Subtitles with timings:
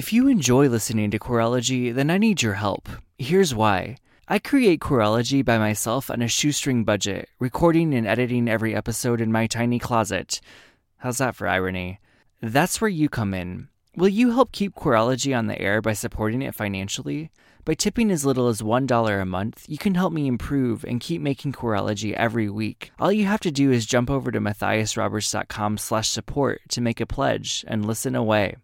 [0.00, 2.88] If you enjoy listening to Queerology, then I need your help.
[3.18, 3.96] Here's why.
[4.28, 9.30] I create Queerology by myself on a shoestring budget, recording and editing every episode in
[9.30, 10.40] my tiny closet.
[10.96, 12.00] How's that for irony?
[12.40, 13.68] That's where you come in.
[13.94, 17.30] Will you help keep Queerology on the air by supporting it financially?
[17.66, 21.20] By tipping as little as $1 a month, you can help me improve and keep
[21.20, 22.90] making Queerology every week.
[22.98, 27.06] All you have to do is jump over to matthiasroberts.com slash support to make a
[27.06, 28.56] pledge and listen away.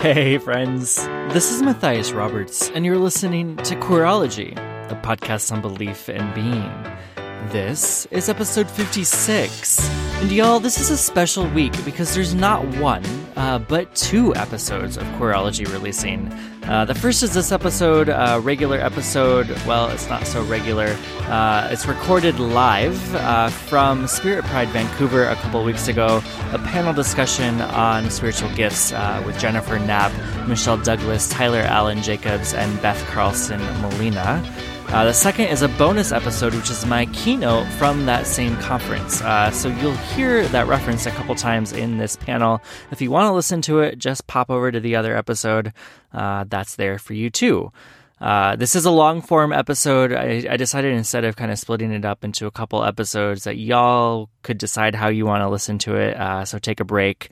[0.00, 0.96] Hey, friends.
[1.34, 4.52] This is Matthias Roberts, and you're listening to Queerology,
[4.90, 6.96] a podcast on belief and being.
[7.48, 9.88] This is episode 56.
[10.20, 14.96] And y'all, this is a special week because there's not one, uh, but two episodes
[14.96, 16.30] of Queerology releasing.
[16.64, 19.48] Uh, the first is this episode, uh, regular episode.
[19.66, 20.96] Well, it's not so regular.
[21.22, 26.22] Uh, it's recorded live uh, from Spirit Pride Vancouver a couple weeks ago.
[26.52, 30.12] A panel discussion on spiritual gifts uh, with Jennifer Knapp,
[30.46, 34.44] Michelle Douglas, Tyler Alan Jacobs, and Beth Carlson Malena.
[34.92, 39.22] Uh, the second is a bonus episode, which is my keynote from that same conference.
[39.22, 42.60] Uh, so you'll hear that reference a couple times in this panel.
[42.90, 45.72] If you want to listen to it, just pop over to the other episode.
[46.12, 47.70] Uh, that's there for you too.
[48.20, 50.12] Uh, this is a long form episode.
[50.12, 53.58] I, I, decided instead of kind of splitting it up into a couple episodes that
[53.58, 56.16] y'all could decide how you want to listen to it.
[56.16, 57.30] Uh, so take a break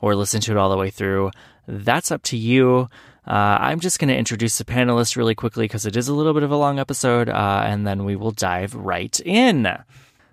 [0.00, 1.32] or listen to it all the way through.
[1.66, 2.88] That's up to you.
[3.26, 6.34] Uh, I'm just going to introduce the panelists really quickly because it is a little
[6.34, 9.68] bit of a long episode, uh, and then we will dive right in.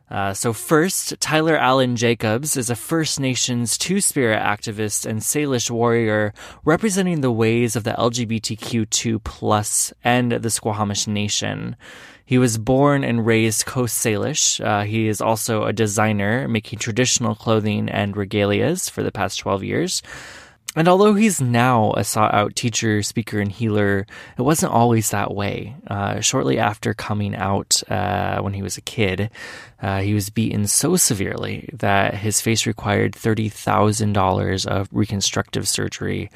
[0.10, 6.34] Uh, so first, Tyler Alan Jacobs is a First Nations Two-Spirit activist and Salish warrior
[6.64, 11.76] representing the ways of the LGBTQ2 plus and the Squamish Nation.
[12.24, 14.64] He was born and raised Coast Salish.
[14.66, 19.64] Uh, he is also a designer, making traditional clothing and regalias for the past 12
[19.64, 20.02] years.
[20.76, 24.06] And although he's now a sought out teacher, speaker, and healer,
[24.38, 25.76] it wasn't always that way.
[25.88, 29.32] Uh, shortly after coming out, uh, when he was a kid,
[29.82, 36.30] uh, he was beaten so severely that his face required $30,000 of reconstructive surgery,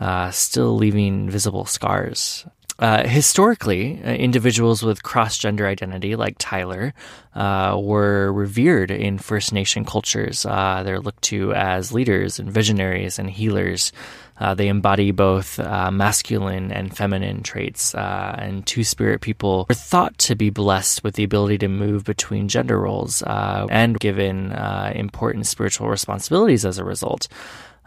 [0.00, 2.44] uh, still leaving visible scars.
[2.78, 6.92] Uh, historically, uh, individuals with cross gender identity, like Tyler,
[7.34, 10.44] uh, were revered in First Nation cultures.
[10.44, 13.92] Uh, they're looked to as leaders and visionaries and healers.
[14.38, 20.34] Uh, they embody both masculine and feminine traits, and Two Spirit people were thought to
[20.34, 26.66] be blessed with the ability to move between gender roles and given important spiritual responsibilities
[26.66, 27.28] as a result.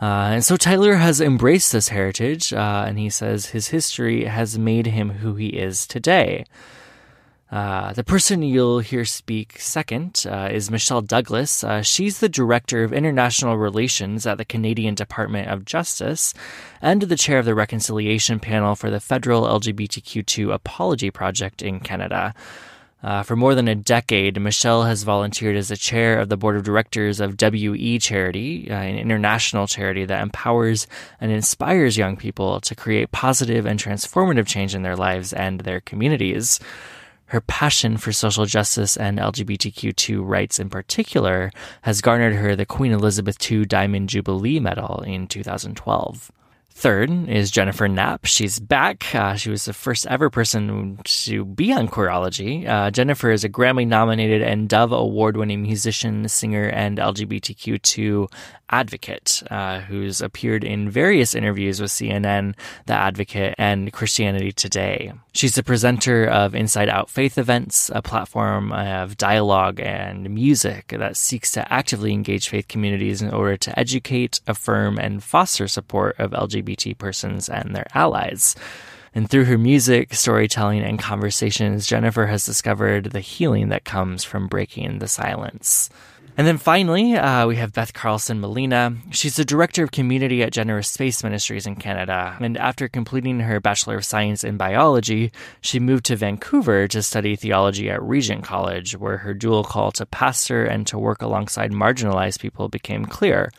[0.02, 4.58] Uh, and so Tyler has embraced this heritage, uh, and he says his history has
[4.58, 6.46] made him who he is today.
[7.52, 11.64] Uh, the person you'll hear speak second uh, is Michelle Douglas.
[11.64, 16.34] Uh, she's the Director of International Relations at the Canadian Department of Justice
[16.80, 22.36] and the chair of the Reconciliation Panel for the Federal LGBTQ2 Apology Project in Canada.
[23.02, 26.58] Uh, for more than a decade, Michelle has volunteered as the chair of the board
[26.58, 30.86] of directors of WE Charity, uh, an international charity that empowers
[31.22, 35.80] and inspires young people to create positive and transformative change in their lives and their
[35.80, 36.60] communities.
[37.28, 41.52] Her passion for social justice and LGBTQ2 rights in particular
[41.84, 46.32] has garnered her the Queen Elizabeth II Diamond Jubilee Medal in 2012.
[46.80, 48.26] Third is Jennifer Knapp.
[48.26, 49.14] She's back.
[49.14, 52.66] Uh, she was the first ever person to be on Queerology.
[52.66, 58.32] Uh, Jennifer is a Grammy nominated and Dove Award winning musician, singer, and LGBTQ2
[58.70, 62.56] advocate uh, who's appeared in various interviews with CNN,
[62.86, 65.12] The Advocate, and Christianity Today.
[65.34, 71.18] She's the presenter of Inside Out Faith events, a platform of dialogue and music that
[71.18, 76.32] seeks to actively engage faith communities in order to educate, affirm, and foster support of
[76.32, 78.56] LGBT LGBT persons and their allies.
[79.16, 84.48] And through her music, storytelling, and conversations, Jennifer has discovered the healing that comes from
[84.48, 85.90] breaking the silence.
[86.38, 88.96] And then finally, uh, we have Beth Carlson Malena.
[89.12, 92.38] She's the director of community at Generous Space Ministries in Canada.
[92.40, 97.36] And after completing her Bachelor of Science in Biology, she moved to Vancouver to study
[97.36, 102.40] theology at Regent College, where her dual call to pastor and to work alongside marginalized
[102.40, 103.52] people became clear.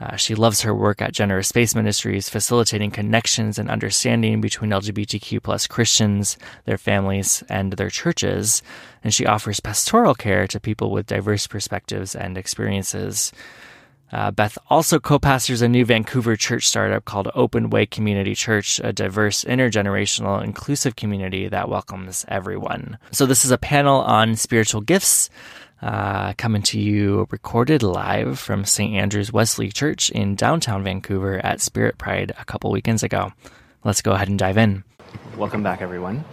[0.00, 5.42] Uh, she loves her work at Generous Space Ministries, facilitating connections and understanding between LGBTQ
[5.42, 8.62] plus Christians, their families, and their churches.
[9.04, 13.32] And she offers pastoral care to people with diverse perspectives and experiences.
[14.12, 18.80] Uh, Beth also co pastors a new Vancouver church startup called Open Way Community Church,
[18.82, 22.98] a diverse, intergenerational, inclusive community that welcomes everyone.
[23.10, 25.30] So, this is a panel on spiritual gifts
[25.84, 28.94] uh, coming to you recorded live from St.
[28.94, 33.32] Andrew's Wesley Church in downtown Vancouver at Spirit Pride a couple weekends ago.
[33.84, 34.82] Let's go ahead and dive in.
[35.36, 36.24] Welcome back, everyone.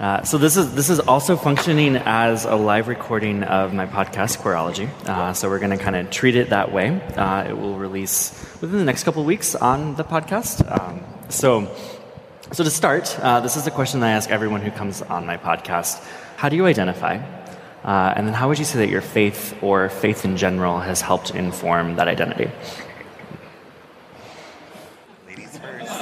[0.00, 4.38] Uh, so this is this is also functioning as a live recording of my podcast
[4.38, 4.88] Queerology.
[5.08, 7.00] Uh, so we're going to kind of treat it that way.
[7.16, 10.68] Uh, it will release within the next couple weeks on the podcast.
[10.68, 11.00] Um,
[11.30, 11.74] so,
[12.52, 15.24] so to start, uh, this is a question that I ask everyone who comes on
[15.24, 16.04] my podcast:
[16.36, 17.35] How do you identify?
[17.86, 21.00] Uh, and then how would you say that your faith or faith in general has
[21.00, 22.50] helped inform that identity?
[25.24, 26.00] Ladies first.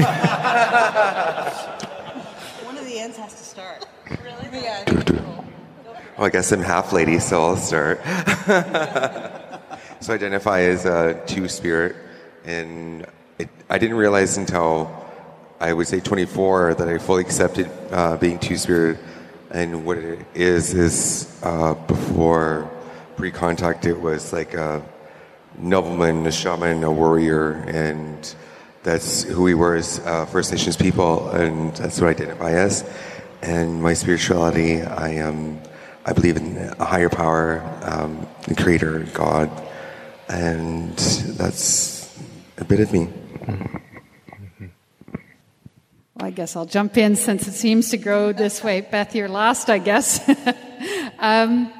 [2.64, 3.86] One of the ends has to start.
[4.08, 4.62] Really?
[4.62, 4.82] Yeah.
[6.16, 8.02] Well, I guess I'm half lady, so I'll start.
[10.00, 11.96] so I identify as a two spirit,
[12.46, 13.04] and
[13.38, 14.90] it, I didn't realize until
[15.60, 18.98] I would say 24 that I fully accepted uh, being two spirit
[19.54, 22.68] and what it is is uh, before
[23.16, 24.82] pre-contact, it was like a
[25.56, 28.34] nobleman, a shaman, a warrior, and
[28.82, 32.84] that's who we were as uh, First Nations people, and that's what I identify as.
[33.42, 35.60] And my spirituality, I am,
[36.04, 39.48] I believe in a higher power, um, the Creator, God,
[40.28, 40.96] and
[41.38, 42.12] that's
[42.58, 43.06] a bit of me.
[43.06, 43.83] Mm-hmm.
[46.24, 48.80] I guess I'll jump in since it seems to grow this way.
[48.80, 50.26] Beth, you're last, I guess.
[51.18, 51.70] um,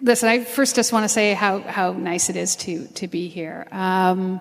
[0.00, 3.28] listen, I first just want to say how, how nice it is to, to be
[3.28, 3.68] here.
[3.70, 4.38] Um,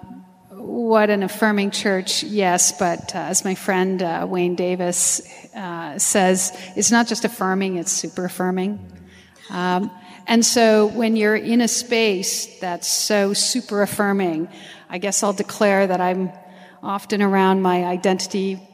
[0.49, 5.21] what an affirming church, yes, but uh, as my friend uh, Wayne Davis
[5.55, 8.79] uh, says, it's not just affirming, it's super affirming.
[9.51, 9.91] Um,
[10.25, 14.49] and so when you're in a space that's so super affirming,
[14.89, 16.31] I guess I'll declare that I'm
[16.83, 18.70] often around my identity uh,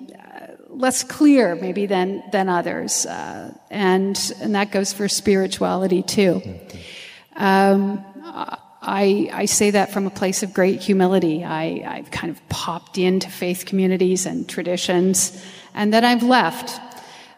[0.78, 6.42] less clear maybe than than others, uh, and and that goes for spirituality too.
[7.36, 8.04] Um,
[8.82, 11.44] I, I say that from a place of great humility.
[11.44, 15.44] I, I've kind of popped into faith communities and traditions,
[15.74, 16.80] and then I've left.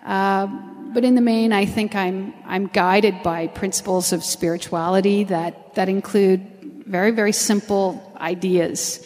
[0.05, 0.45] Uh,
[0.93, 5.89] but in the main, I think I'm I'm guided by principles of spirituality that that
[5.89, 9.05] include very very simple ideas.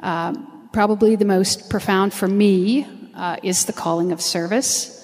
[0.00, 2.86] Um, probably the most profound for me
[3.18, 4.94] uh, is the calling of service.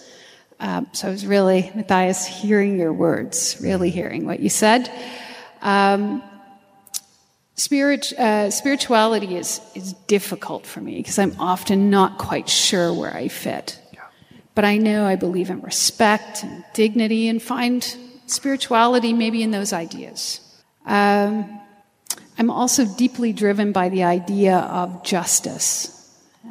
[0.60, 4.90] Um, so I was really, Matthias, hearing your words, really hearing what you said.
[5.60, 6.22] Um,
[7.56, 13.14] spirit, uh, spirituality is, is difficult for me because I'm often not quite sure where
[13.14, 13.80] I fit.
[14.54, 17.84] But I know I believe in respect and dignity and find
[18.26, 20.40] spirituality maybe in those ideas.
[20.86, 21.60] Um,
[22.38, 25.90] I'm also deeply driven by the idea of justice.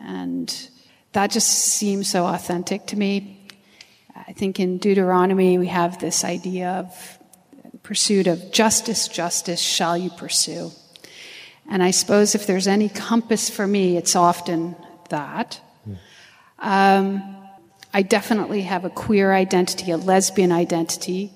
[0.01, 0.70] And
[1.13, 3.48] that just seems so authentic to me.
[4.15, 7.20] I think in Deuteronomy we have this idea of
[7.84, 10.72] pursuit of justice, justice shall you pursue.
[11.70, 14.75] And I suppose if there's any compass for me, it's often
[15.10, 15.62] that.
[16.60, 17.22] Um,
[17.93, 21.32] I definitely have a queer identity, a lesbian identity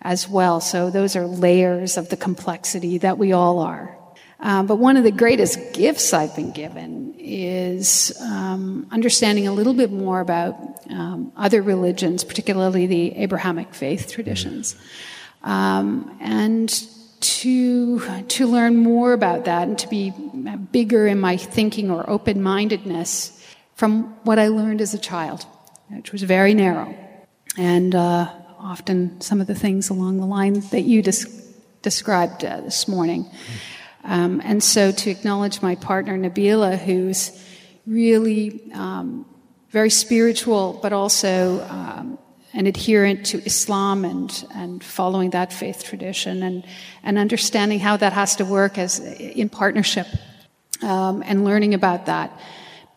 [0.00, 0.60] as well.
[0.60, 3.97] So those are layers of the complexity that we all are.
[4.40, 9.74] Um, but one of the greatest gifts I've been given is um, understanding a little
[9.74, 10.54] bit more about
[10.90, 14.76] um, other religions, particularly the Abrahamic faith traditions,
[15.42, 16.68] um, and
[17.20, 20.10] to to learn more about that and to be
[20.70, 23.34] bigger in my thinking or open mindedness
[23.74, 25.44] from what I learned as a child,
[25.88, 26.94] which was very narrow,
[27.56, 31.26] and uh, often some of the things along the line that you des-
[31.82, 33.28] described uh, this morning.
[34.04, 37.32] Um, and so to acknowledge my partner, Nabila, who's
[37.86, 39.26] really um,
[39.70, 42.18] very spiritual, but also um,
[42.54, 46.64] an adherent to Islam and, and following that faith tradition and,
[47.02, 50.06] and understanding how that has to work as in partnership
[50.82, 52.32] um, and learning about that.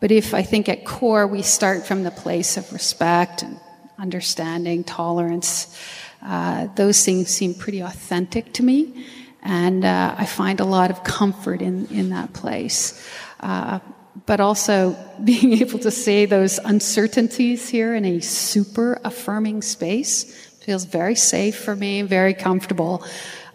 [0.00, 3.60] But if I think at core we start from the place of respect and
[3.98, 5.78] understanding, tolerance,
[6.22, 9.06] uh, those things seem pretty authentic to me.
[9.42, 13.04] And uh, I find a lot of comfort in, in that place.
[13.40, 13.80] Uh,
[14.26, 20.84] but also being able to say those uncertainties here in a super affirming space feels
[20.84, 23.04] very safe for me, very comfortable,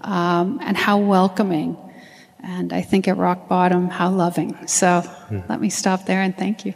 [0.02, 1.78] um, and how welcoming.
[2.44, 4.68] And I think at rock bottom, how loving.
[4.68, 5.40] So mm-hmm.
[5.50, 6.74] let me stop there and thank you.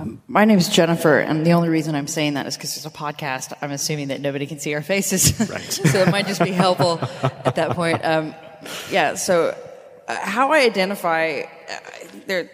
[0.00, 2.86] Um, my name is Jennifer, and the only reason I'm saying that is because it's
[2.86, 3.52] a podcast.
[3.60, 5.38] I'm assuming that nobody can see our faces.
[5.50, 5.60] Right.
[5.72, 8.02] so it might just be helpful at that point.
[8.02, 8.34] Um,
[8.90, 9.54] yeah, so
[10.08, 11.78] uh, how I identify, uh,
[12.26, 12.50] they're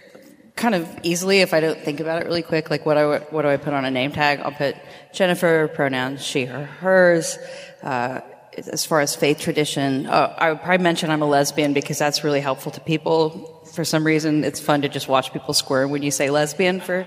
[0.57, 2.69] kind of easily if I don't think about it really quick.
[2.69, 4.41] Like what I what do I put on a name tag?
[4.41, 4.75] I'll put
[5.13, 7.39] Jennifer pronouns she her hers.
[7.81, 8.23] Uh,
[8.57, 12.25] as far as faith tradition, uh, I would probably mention I'm a lesbian because that's
[12.25, 13.63] really helpful to people.
[13.75, 16.81] For some reason, it's fun to just watch people squirm when you say lesbian.
[16.81, 17.07] For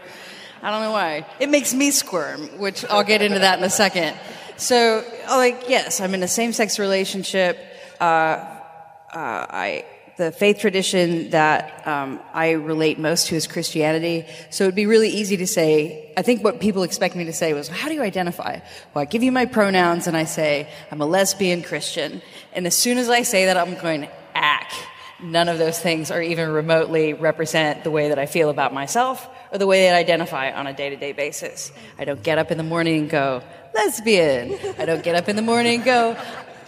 [0.62, 3.70] I don't know why it makes me squirm, which I'll get into that in a
[3.70, 4.18] second.
[4.58, 7.58] So, like, yes, I'm in a same-sex relationship.
[8.00, 9.86] Uh, uh I
[10.20, 14.26] the faith tradition that um, I relate most to is Christianity.
[14.50, 17.54] So it'd be really easy to say, I think what people expect me to say
[17.54, 18.60] was, how do you identify?
[18.94, 22.22] Well, I give you my pronouns and I say, I'm a lesbian Christian.
[22.52, 24.74] And as soon as I say that, I'm going, ack.
[25.22, 29.28] None of those things are even remotely represent the way that I feel about myself
[29.52, 31.74] or the way that I identify on a day to day basis.
[31.98, 34.58] I don't get up in the morning and go, lesbian.
[34.78, 36.18] I don't get up in the morning and go,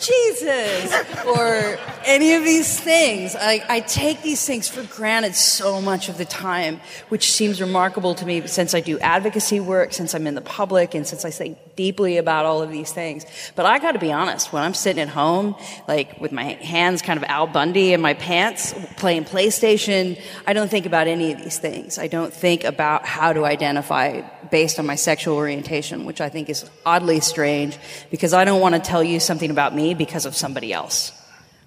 [0.01, 0.93] Jesus,
[1.25, 3.35] or any of these things.
[3.35, 8.15] I, I, take these things for granted so much of the time, which seems remarkable
[8.15, 11.29] to me since I do advocacy work, since I'm in the public, and since I
[11.29, 13.25] think deeply about all of these things.
[13.55, 15.55] But I gotta be honest, when I'm sitting at home,
[15.87, 20.69] like with my hands kind of Al Bundy in my pants, playing PlayStation, I don't
[20.69, 21.99] think about any of these things.
[21.99, 26.49] I don't think about how to identify based on my sexual orientation, which I think
[26.49, 27.77] is oddly strange
[28.09, 31.11] because I don't want to tell you something about me because of somebody else.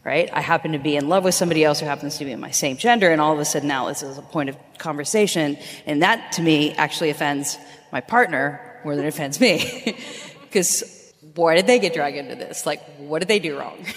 [0.04, 0.28] Right?
[0.33, 2.50] I happen to be in love with somebody else who happens to be in my
[2.50, 6.02] same gender, and all of a sudden now this is a point of conversation, and
[6.02, 7.57] that to me actually offends
[7.90, 9.97] my partner more than it offends me.
[10.54, 12.64] Because why did they get dragged into this?
[12.64, 13.85] Like, what did they do wrong?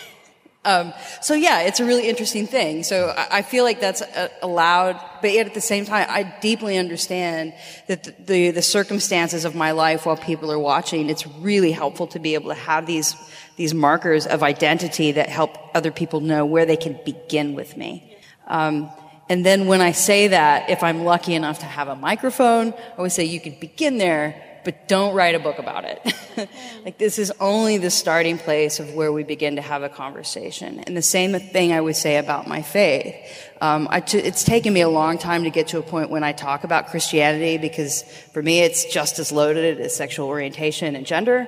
[0.66, 2.84] Um, so yeah, it's a really interesting thing.
[2.84, 6.24] So I, I feel like that's uh, allowed, but yet at the same time, I
[6.42, 7.54] deeply understand
[7.88, 12.08] that the, the, the circumstances of my life while people are watching, it's really helpful
[12.08, 13.16] to be able to have these
[13.58, 18.18] these markers of identity that help other people know where they can begin with me.
[18.48, 18.90] Um,
[19.30, 22.98] and then when I say that, if I'm lucky enough to have a microphone, I
[22.98, 26.00] always say you can begin there, but don't write a book about it.
[26.86, 30.80] like this is only the starting place of where we begin to have a conversation.
[30.82, 33.16] And the same thing I would say about my faith.
[33.60, 36.64] Um, it's taken me a long time to get to a point when I talk
[36.64, 41.48] about Christianity because for me it's just as loaded as sexual orientation and gender.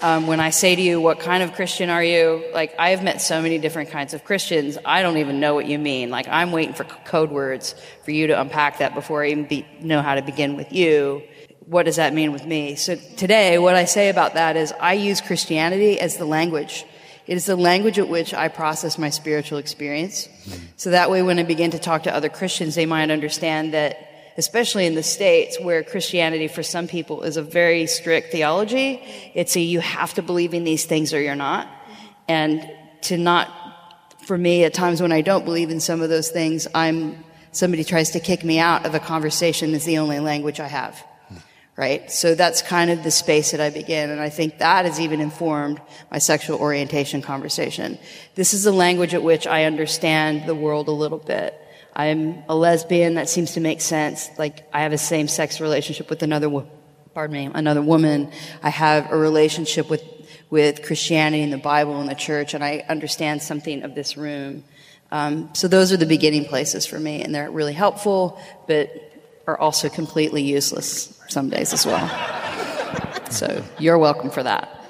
[0.00, 2.44] Um, when I say to you, what kind of Christian are you?
[2.54, 5.66] Like, I have met so many different kinds of Christians, I don't even know what
[5.66, 6.08] you mean.
[6.10, 7.74] Like, I'm waiting for code words
[8.04, 11.22] for you to unpack that before I even be, know how to begin with you
[11.68, 12.76] what does that mean with me?
[12.76, 16.86] So today, what I say about that is I use Christianity as the language.
[17.26, 20.30] It is the language at which I process my spiritual experience.
[20.76, 24.07] So that way, when I begin to talk to other Christians, they might understand that,
[24.38, 29.02] especially in the States, where Christianity for some people is a very strict theology,
[29.34, 31.68] it's a you have to believe in these things or you're not.
[32.28, 32.66] And
[33.02, 33.50] to not,
[34.24, 37.82] for me, at times when I don't believe in some of those things, I'm, somebody
[37.82, 41.04] tries to kick me out of a conversation is the only language I have
[41.78, 42.10] right?
[42.10, 44.10] So that's kind of the space that I begin.
[44.10, 45.80] And I think that has even informed
[46.10, 47.98] my sexual orientation conversation.
[48.34, 51.54] This is the language at which I understand the world a little bit.
[51.98, 53.14] I'm a lesbian.
[53.14, 54.30] That seems to make sense.
[54.38, 56.48] Like I have a same sex relationship with another,
[57.12, 58.30] pardon me, another woman.
[58.62, 60.04] I have a relationship with,
[60.48, 64.62] with Christianity and the Bible and the church, and I understand something of this room.
[65.10, 68.90] Um, so those are the beginning places for me, and they're really helpful, but
[69.48, 72.08] are also completely useless some days as well.
[73.30, 74.84] So you're welcome for that.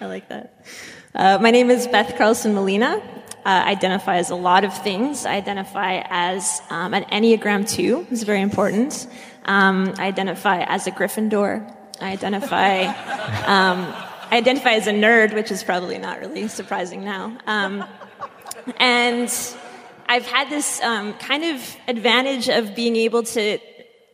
[0.00, 0.66] I like that.
[1.14, 3.19] Uh, my name is Beth Carlson Malena.
[3.42, 5.24] Uh, identify as a lot of things.
[5.24, 9.06] I identify as um, an Enneagram 2, is very important.
[9.46, 11.74] Um, I identify as a Gryffindor.
[12.02, 12.84] I identify,
[13.46, 13.86] um,
[14.30, 17.38] I identify as a nerd, which is probably not really surprising now.
[17.46, 17.84] Um,
[18.76, 19.32] and
[20.06, 23.58] I've had this um, kind of advantage of being able to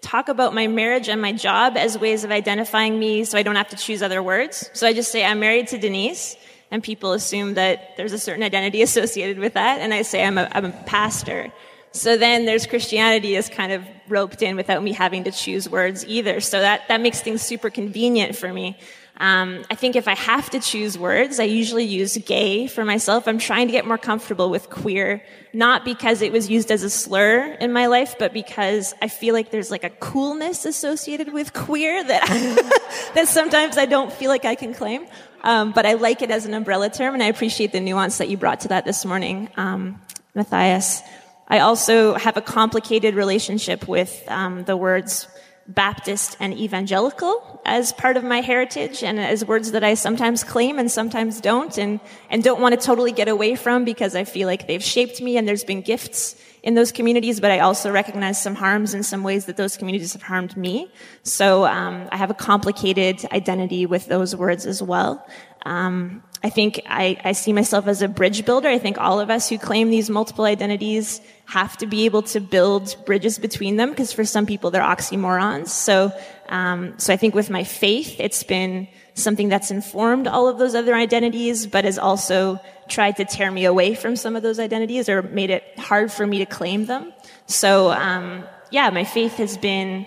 [0.02, 3.56] talk about my marriage and my job as ways of identifying me so I don't
[3.56, 4.70] have to choose other words.
[4.72, 6.36] So I just say, I'm married to Denise,
[6.70, 10.38] and people assume that there's a certain identity associated with that, and I say, I'm
[10.38, 11.52] a, I'm a pastor.
[11.92, 16.04] So then there's Christianity is kind of roped in without me having to choose words
[16.06, 16.40] either.
[16.40, 18.78] So that, that makes things super convenient for me.
[19.18, 23.26] Um, I think if I have to choose words, I usually use gay for myself.
[23.26, 26.90] I'm trying to get more comfortable with queer, not because it was used as a
[26.90, 31.54] slur in my life, but because I feel like there's like a coolness associated with
[31.54, 32.26] queer that
[33.14, 35.06] that sometimes I don't feel like I can claim.
[35.46, 38.28] Um, but I like it as an umbrella term, and I appreciate the nuance that
[38.28, 40.02] you brought to that this morning, um,
[40.34, 41.02] Matthias.
[41.46, 45.28] I also have a complicated relationship with um, the words
[45.68, 50.80] Baptist and evangelical as part of my heritage and as words that I sometimes claim
[50.80, 54.48] and sometimes don't and, and don't want to totally get away from because I feel
[54.48, 56.34] like they've shaped me and there's been gifts
[56.66, 60.14] in those communities, but I also recognize some harms in some ways that those communities
[60.14, 60.90] have harmed me.
[61.22, 65.24] So um, I have a complicated identity with those words as well.
[65.64, 68.68] Um, I think I, I, see myself as a bridge builder.
[68.68, 72.40] I think all of us who claim these multiple identities have to be able to
[72.40, 75.68] build bridges between them because for some people they're oxymorons.
[75.68, 76.12] So,
[76.48, 80.74] um, so I think with my faith, it's been something that's informed all of those
[80.74, 85.08] other identities, but has also tried to tear me away from some of those identities
[85.08, 87.12] or made it hard for me to claim them.
[87.46, 90.06] So, um, yeah, my faith has been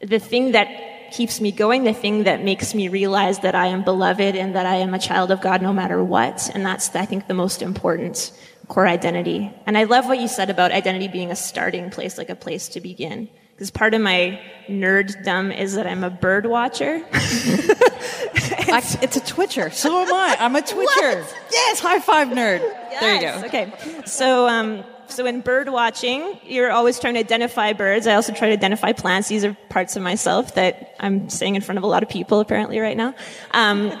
[0.00, 3.84] the thing that keeps me going, the thing that makes me realize that I am
[3.84, 6.50] beloved and that I am a child of God no matter what.
[6.54, 8.32] And that's, I think, the most important
[8.68, 9.52] core identity.
[9.66, 12.68] And I love what you said about identity being a starting place, like a place
[12.70, 13.28] to begin.
[13.56, 17.02] Because part of my nerddom is that I'm a bird watcher.
[17.14, 19.70] it's, it's a twitcher.
[19.70, 20.36] So am I.
[20.38, 21.22] I'm a twitcher.
[21.22, 21.34] What?
[21.50, 22.60] Yes, high five nerd.
[22.60, 23.00] Yes.
[23.00, 23.46] There you go.
[23.46, 24.02] Okay.
[24.04, 28.06] So, um, so in bird watching, you're always trying to identify birds.
[28.06, 29.28] I also try to identify plants.
[29.28, 32.40] These are parts of myself that I'm saying in front of a lot of people
[32.40, 33.14] apparently right now.
[33.52, 33.98] Um,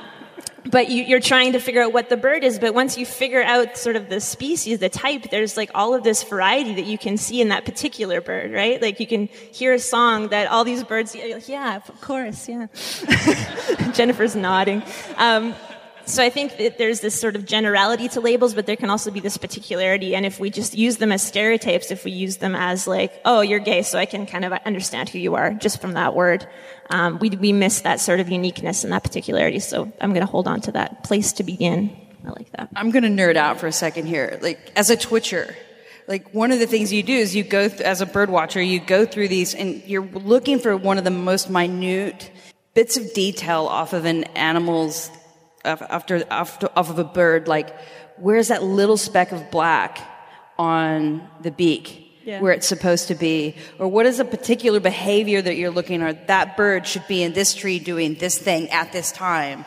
[0.70, 2.58] but you, are trying to figure out what the bird is.
[2.58, 6.02] But once you figure out sort of the species, the type, there's like all of
[6.02, 8.80] this variety that you can see in that particular bird, right?
[8.80, 12.66] Like you can hear a song that all these birds, yeah, of course, yeah.
[13.92, 14.82] Jennifer's nodding.
[15.16, 15.54] Um,
[16.06, 19.10] so I think that there's this sort of generality to labels, but there can also
[19.10, 20.14] be this particularity.
[20.14, 23.40] And if we just use them as stereotypes, if we use them as like, oh,
[23.40, 26.46] you're gay, so I can kind of understand who you are just from that word,
[26.90, 29.58] um, we, we miss that sort of uniqueness and that particularity.
[29.58, 31.96] So I'm going to hold on to that place to begin.
[32.24, 32.68] I like that.
[32.76, 34.38] I'm going to nerd out for a second here.
[34.40, 35.56] Like, as a twitcher,
[36.06, 38.62] like one of the things you do is you go th- as a bird watcher
[38.62, 42.30] you go through these and you're looking for one of the most minute
[42.74, 45.10] bits of detail off of an animal's
[45.66, 47.74] after, after off of a bird, like
[48.16, 50.00] where's that little speck of black
[50.58, 52.02] on the beak?
[52.26, 52.40] Yeah.
[52.40, 56.26] where it's supposed to be or what is a particular behavior that you're looking at
[56.26, 59.64] that bird should be in this tree doing this thing at this time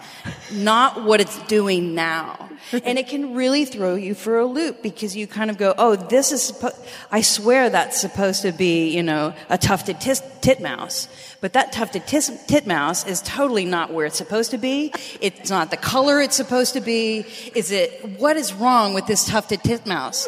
[0.52, 5.16] not what it's doing now and it can really throw you for a loop because
[5.16, 6.78] you kind of go oh this is suppo-
[7.14, 9.98] i swear that's supposed to be you know a tufted
[10.42, 11.08] titmouse
[11.42, 14.94] but that tufted tis- titmouse is totally not where it's supposed to be.
[15.22, 17.26] It's not the color it's supposed to be.
[17.56, 20.28] Is it, what is wrong with this tufted titmouse?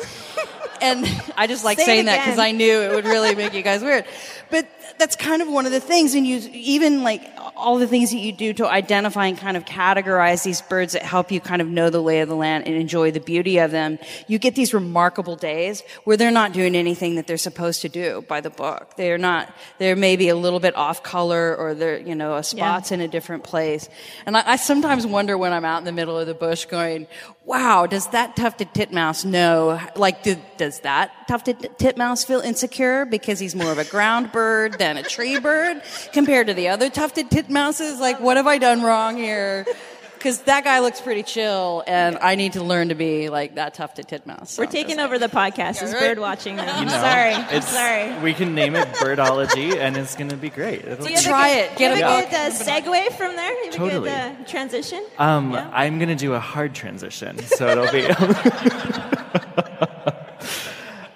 [0.82, 1.06] and
[1.38, 3.82] I just like Say saying that because I knew it would really make you guys
[3.82, 4.06] weird.
[4.52, 4.68] But
[5.00, 7.22] that's kind of one of the things, and you even like
[7.56, 11.04] all the things that you do to identify and kind of categorize these birds that
[11.04, 13.72] help you kind of know the lay of the land and enjoy the beauty of
[13.72, 14.00] them.
[14.28, 18.26] You get these remarkable days where they're not doing anything that they're supposed to do
[18.28, 18.96] by the book.
[18.96, 22.92] They're not, they're maybe a little bit off color or they're, you know, a spot's
[22.92, 22.96] yeah.
[22.96, 23.88] in a different place.
[24.26, 27.08] And I, I sometimes wonder when I'm out in the middle of the bush going,
[27.46, 29.80] wow, does that tufted titmouse know?
[29.96, 34.41] Like, do, does that tufted titmouse feel insecure because he's more of a ground bird
[34.78, 35.82] than a tree bird
[36.14, 38.00] compared to the other tufted titmouses?
[38.00, 39.66] Like, what have I done wrong here?
[40.18, 43.74] Because that guy looks pretty chill, and I need to learn to be like that
[43.74, 44.52] tufted titmouse.
[44.52, 45.82] So We're taking over the podcast.
[45.82, 46.80] Is bird watching now.
[46.80, 47.34] You know, sorry.
[47.34, 48.20] I'm sorry.
[48.24, 50.86] We can name it birdology, and it's going to be great.
[50.86, 51.76] It'll Do you try it.
[51.76, 53.52] Get a, a good uh, segue from there.
[53.52, 54.12] You have totally.
[54.12, 55.04] a good uh, transition.
[55.18, 55.72] Um, yeah?
[55.74, 58.08] I'm going to do a hard transition, so it'll be.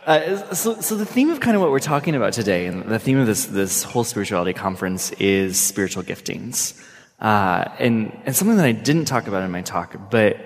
[0.05, 2.99] Uh, so, so the theme of kind of what we're talking about today, and the
[2.99, 6.79] theme of this this whole spirituality conference is spiritual giftings,
[7.19, 10.37] uh, and and something that I didn't talk about in my talk, but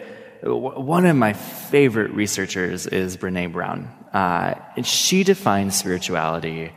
[0.41, 6.71] one of my favorite researchers is Brene Brown, uh, and she defines spirituality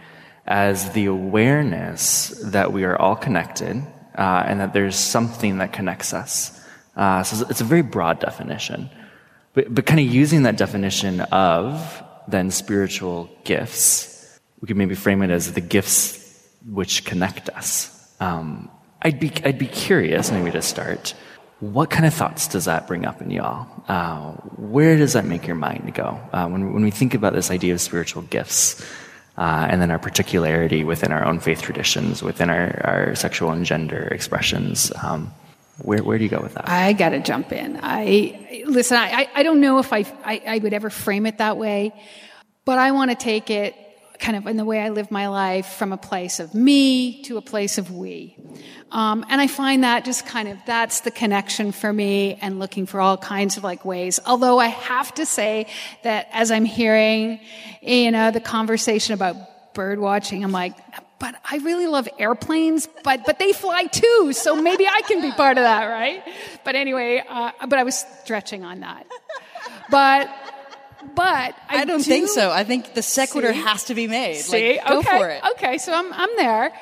[0.45, 3.77] as the awareness that we are all connected,
[4.19, 6.61] uh, and that there's something that connects us.
[6.97, 8.91] Uh, so it's a very broad definition,
[9.55, 14.39] but but kind of using that definition of than spiritual gifts.
[14.61, 16.19] We could maybe frame it as the gifts
[16.71, 17.91] which connect us.
[18.21, 18.71] Um,
[19.03, 21.15] I'd be I'd be curious, maybe to start.
[21.63, 23.69] what kind of thoughts does that bring up in y'all?
[23.87, 26.19] Uh, where does that make your mind go?
[26.33, 28.85] Uh, when, when we think about this idea of spiritual gifts,
[29.39, 33.65] uh, and then our particularity within our own faith traditions, within our, our sexual and
[33.65, 35.33] gender expressions, um,
[35.83, 36.69] where, where do you go with that?
[36.69, 37.79] I got to jump in.
[37.83, 38.97] I listen.
[38.97, 41.93] I, I don't know if I, I, I would ever frame it that way,
[42.65, 43.75] but I want to take it
[44.19, 47.37] kind of in the way I live my life from a place of me to
[47.39, 48.37] a place of we.
[48.93, 52.87] Um, and I find that just kind of that's the connection for me and looking
[52.87, 54.21] for all kinds of like ways.
[54.25, 55.67] Although I have to say
[56.05, 57.41] that as I'm hearing,
[57.81, 60.77] you know, the conversation about bird watching, I'm like,
[61.23, 65.31] but I really love airplanes, but, but they fly too, so maybe I can be
[65.31, 66.21] part of that, right?
[66.65, 69.07] But anyway, uh, but I was stretching on that.
[69.89, 70.29] But,
[71.15, 72.51] but I, I don't do, think so.
[72.51, 73.61] I think the sequitur see?
[73.61, 74.39] has to be made.
[74.39, 75.45] See, like, go okay, for it.
[75.53, 76.73] Okay, so I'm, I'm there.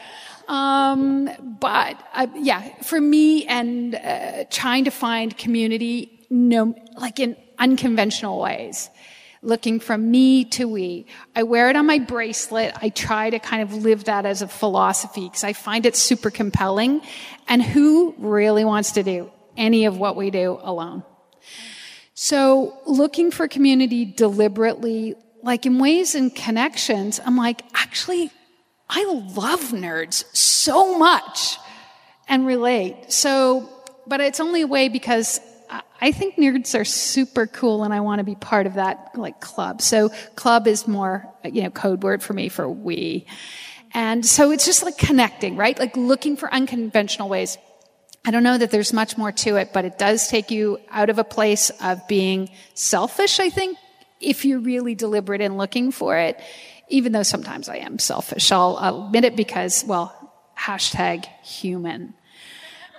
[0.48, 7.36] Um, but uh, yeah, for me and uh, trying to find community, no, like in
[7.58, 8.88] unconventional ways,
[9.42, 11.06] looking from me to we.
[11.34, 12.74] I wear it on my bracelet.
[12.80, 16.30] I try to kind of live that as a philosophy because I find it super
[16.30, 17.00] compelling.
[17.48, 21.04] And who really wants to do any of what we do alone?
[22.14, 28.30] So looking for community deliberately, like in ways and connections, I'm like, actually,
[28.90, 31.56] I love nerds so much
[32.28, 33.10] and relate.
[33.10, 33.70] So,
[34.06, 35.40] but it's only a way because
[36.00, 39.40] I think nerds are super cool and I want to be part of that like
[39.40, 39.82] club.
[39.82, 43.26] So club is more, you know, code word for me for we.
[43.92, 45.78] And so it's just like connecting, right?
[45.78, 47.58] Like looking for unconventional ways.
[48.24, 51.10] I don't know that there's much more to it, but it does take you out
[51.10, 53.78] of a place of being selfish, I think,
[54.20, 56.38] if you're really deliberate in looking for it
[56.90, 58.52] even though sometimes I am selfish.
[58.52, 60.14] I'll, admit it because, well,
[60.58, 62.14] hashtag human.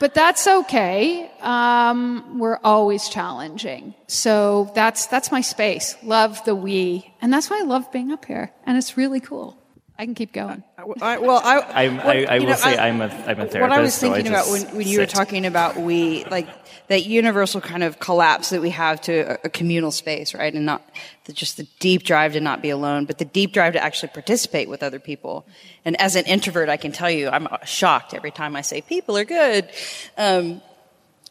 [0.01, 1.29] But that's okay.
[1.41, 3.93] Um, we're always challenging.
[4.07, 5.95] So that's, that's my space.
[6.01, 7.13] Love the we.
[7.21, 8.51] And that's why I love being up here.
[8.65, 9.60] And it's really cool.
[10.01, 10.63] I can keep going.
[10.99, 13.61] I, well, I, I, I, I will know, say I, am a, I'm a therapist.
[13.61, 16.47] What I was thinking so about when, when you were talking about we, like
[16.87, 20.51] that universal kind of collapse that we have to a, a communal space, right?
[20.51, 20.81] And not
[21.25, 24.09] the, just the deep drive to not be alone, but the deep drive to actually
[24.09, 25.45] participate with other people.
[25.85, 29.15] And as an introvert, I can tell you, I'm shocked every time I say people
[29.17, 29.69] are good.
[30.17, 30.63] Um,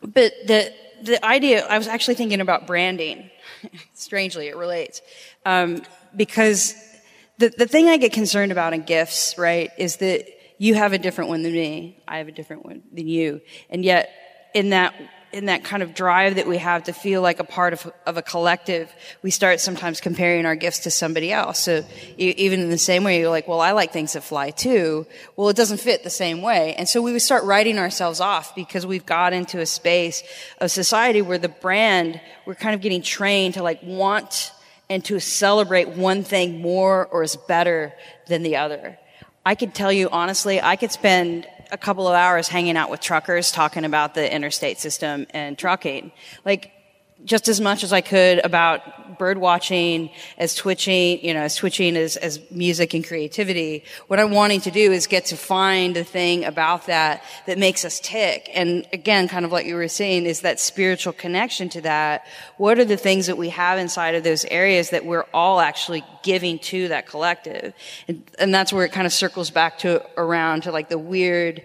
[0.01, 3.33] but the, the idea, I was actually thinking about branding.
[3.95, 5.03] Strangely, it relates.
[5.45, 5.83] Um,
[6.15, 6.77] because
[7.41, 10.27] the, the thing I get concerned about in gifts, right, is that
[10.59, 11.99] you have a different one than me.
[12.07, 13.41] I have a different one than you.
[13.71, 14.11] And yet,
[14.53, 14.95] in that,
[15.33, 18.19] in that kind of drive that we have to feel like a part of, of
[18.19, 21.61] a collective, we start sometimes comparing our gifts to somebody else.
[21.61, 21.83] So
[22.19, 25.07] even in the same way, you're like, well, I like things that fly too.
[25.35, 26.75] Well, it doesn't fit the same way.
[26.75, 30.23] And so we would start writing ourselves off because we've got into a space
[30.61, 34.53] of society where the brand, we're kind of getting trained to like want
[34.91, 37.95] and to celebrate one thing more or is better
[38.27, 38.99] than the other.
[39.47, 43.01] I could tell you honestly, I could spend a couple of hours hanging out with
[43.01, 46.11] truckers talking about the interstate system and trucking.
[46.45, 46.73] Like,
[47.25, 51.95] just as much as I could about bird watching, as twitching, you know, as twitching
[51.97, 53.85] as, as music and creativity.
[54.07, 57.85] What I'm wanting to do is get to find the thing about that that makes
[57.85, 58.51] us tick.
[58.55, 62.27] And again, kind of like you were saying, is that spiritual connection to that.
[62.57, 66.03] What are the things that we have inside of those areas that we're all actually
[66.23, 67.75] giving to that collective?
[68.09, 71.63] And, and that's where it kind of circles back to around to like the weird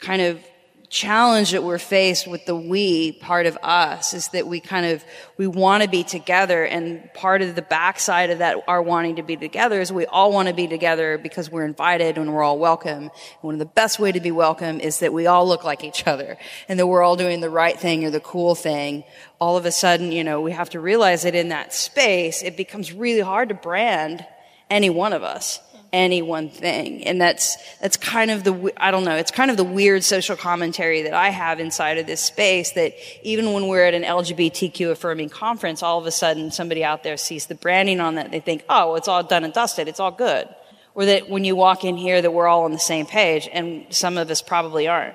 [0.00, 0.40] kind of
[0.88, 5.04] challenge that we're faced with the we part of us is that we kind of
[5.36, 6.64] we want to be together.
[6.64, 10.32] And part of the backside of that our wanting to be together is we all
[10.32, 13.04] want to be together because we're invited and we're all welcome.
[13.04, 15.84] And one of the best way to be welcome is that we all look like
[15.84, 16.36] each other
[16.68, 19.04] and that we're all doing the right thing or the cool thing.
[19.40, 22.56] All of a sudden you know we have to realize that in that space it
[22.56, 24.26] becomes really hard to brand
[24.68, 25.60] any one of us
[25.92, 27.04] any one thing.
[27.04, 30.36] And that's, that's kind of the, I don't know, it's kind of the weird social
[30.36, 34.90] commentary that I have inside of this space that even when we're at an LGBTQ
[34.90, 38.30] affirming conference, all of a sudden somebody out there sees the branding on that.
[38.30, 39.88] They think, oh, it's all done and dusted.
[39.88, 40.48] It's all good.
[40.94, 43.86] Or that when you walk in here that we're all on the same page and
[43.90, 45.14] some of us probably aren't.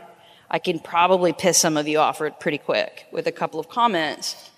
[0.50, 4.51] I can probably piss some of you off pretty quick with a couple of comments.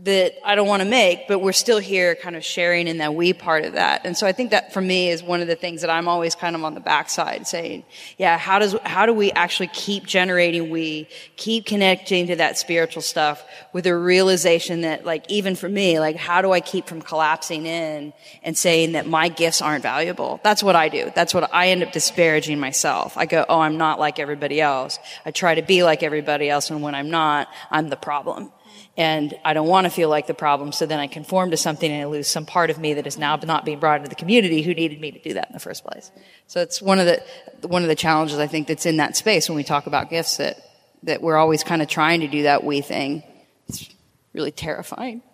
[0.00, 3.14] That I don't want to make, but we're still here kind of sharing in that
[3.14, 4.04] we part of that.
[4.04, 6.34] And so I think that for me is one of the things that I'm always
[6.34, 7.84] kind of on the backside saying,
[8.18, 13.02] yeah, how does, how do we actually keep generating we, keep connecting to that spiritual
[13.02, 17.00] stuff with a realization that like, even for me, like, how do I keep from
[17.00, 20.40] collapsing in and saying that my gifts aren't valuable?
[20.42, 21.12] That's what I do.
[21.14, 23.16] That's what I end up disparaging myself.
[23.16, 24.98] I go, oh, I'm not like everybody else.
[25.24, 26.68] I try to be like everybody else.
[26.70, 28.50] And when I'm not, I'm the problem
[28.96, 30.70] and I don't want to feel like the problem.
[30.70, 33.18] So then I conform to something and I lose some part of me that is
[33.18, 35.60] now not being brought into the community who needed me to do that in the
[35.60, 36.12] first place.
[36.46, 37.22] So it's one of the
[37.66, 40.36] one of the challenges I think that's in that space when we talk about gifts
[40.36, 40.58] that
[41.02, 43.24] that we're always kind of trying to do that we thing.
[43.68, 43.88] It's
[44.32, 45.22] really terrifying.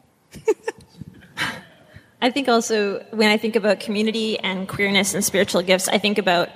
[2.22, 6.18] I think also when I think about community and queerness and spiritual gifts, I think
[6.18, 6.50] about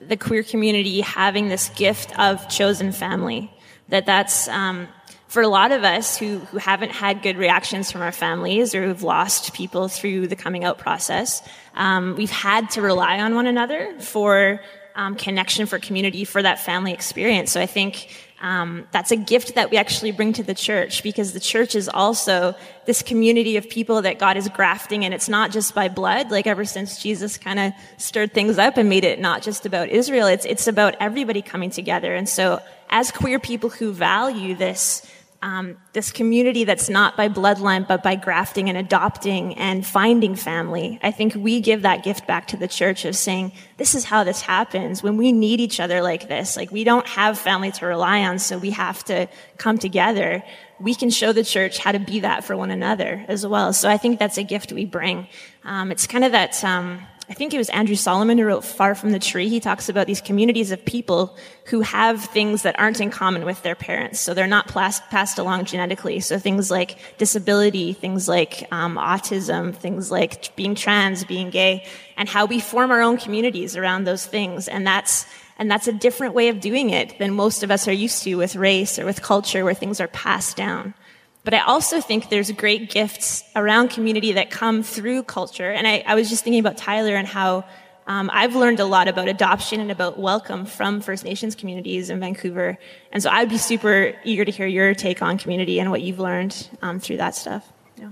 [0.00, 3.52] the queer community having this gift of chosen family.
[3.88, 4.88] That that's um,
[5.30, 8.84] for a lot of us who, who haven't had good reactions from our families or
[8.84, 11.40] who've lost people through the coming out process,
[11.76, 14.60] um, we've had to rely on one another for
[14.96, 17.52] um, connection, for community, for that family experience.
[17.52, 18.08] So I think
[18.40, 21.88] um, that's a gift that we actually bring to the church because the church is
[21.88, 26.32] also this community of people that God is grafting, and it's not just by blood.
[26.32, 29.90] Like ever since Jesus kind of stirred things up and made it not just about
[29.90, 32.14] Israel, it's it's about everybody coming together.
[32.14, 35.06] And so, as queer people who value this
[35.42, 40.98] um, this community that's not by bloodline, but by grafting and adopting and finding family.
[41.02, 44.22] I think we give that gift back to the church of saying, this is how
[44.22, 46.58] this happens when we need each other like this.
[46.58, 50.42] Like we don't have family to rely on, so we have to come together.
[50.78, 53.72] We can show the church how to be that for one another as well.
[53.72, 55.26] So I think that's a gift we bring.
[55.64, 58.96] Um, it's kind of that, um, I think it was Andrew Solomon who wrote Far
[58.96, 59.48] from the Tree.
[59.48, 63.62] He talks about these communities of people who have things that aren't in common with
[63.62, 64.18] their parents.
[64.18, 66.18] So they're not passed along genetically.
[66.18, 72.28] So things like disability, things like um, autism, things like being trans, being gay, and
[72.28, 74.66] how we form our own communities around those things.
[74.66, 75.24] And that's
[75.56, 78.34] and that's a different way of doing it than most of us are used to
[78.34, 80.94] with race or with culture where things are passed down.
[81.42, 85.70] But I also think there's great gifts around community that come through culture.
[85.70, 87.64] And I, I was just thinking about Tyler and how
[88.06, 92.20] um, I've learned a lot about adoption and about welcome from First Nations communities in
[92.20, 92.76] Vancouver.
[93.12, 96.18] And so I'd be super eager to hear your take on community and what you've
[96.18, 97.72] learned um, through that stuff.
[97.96, 98.10] Yeah.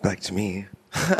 [0.00, 0.66] Back to me.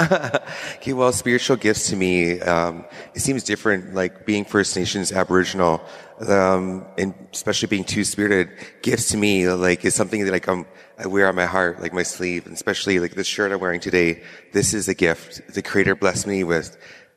[0.77, 5.83] okay, well, spiritual gifts to me, um, it seems different, like being First Nations Aboriginal,
[6.21, 8.51] um, and especially being two-spirited,
[8.83, 12.03] gifts to me, like, is something that like, I wear on my heart, like my
[12.03, 14.23] sleeve, and especially like this shirt I'm wearing today.
[14.53, 15.43] This is a gift.
[15.55, 16.77] The Creator blessed me with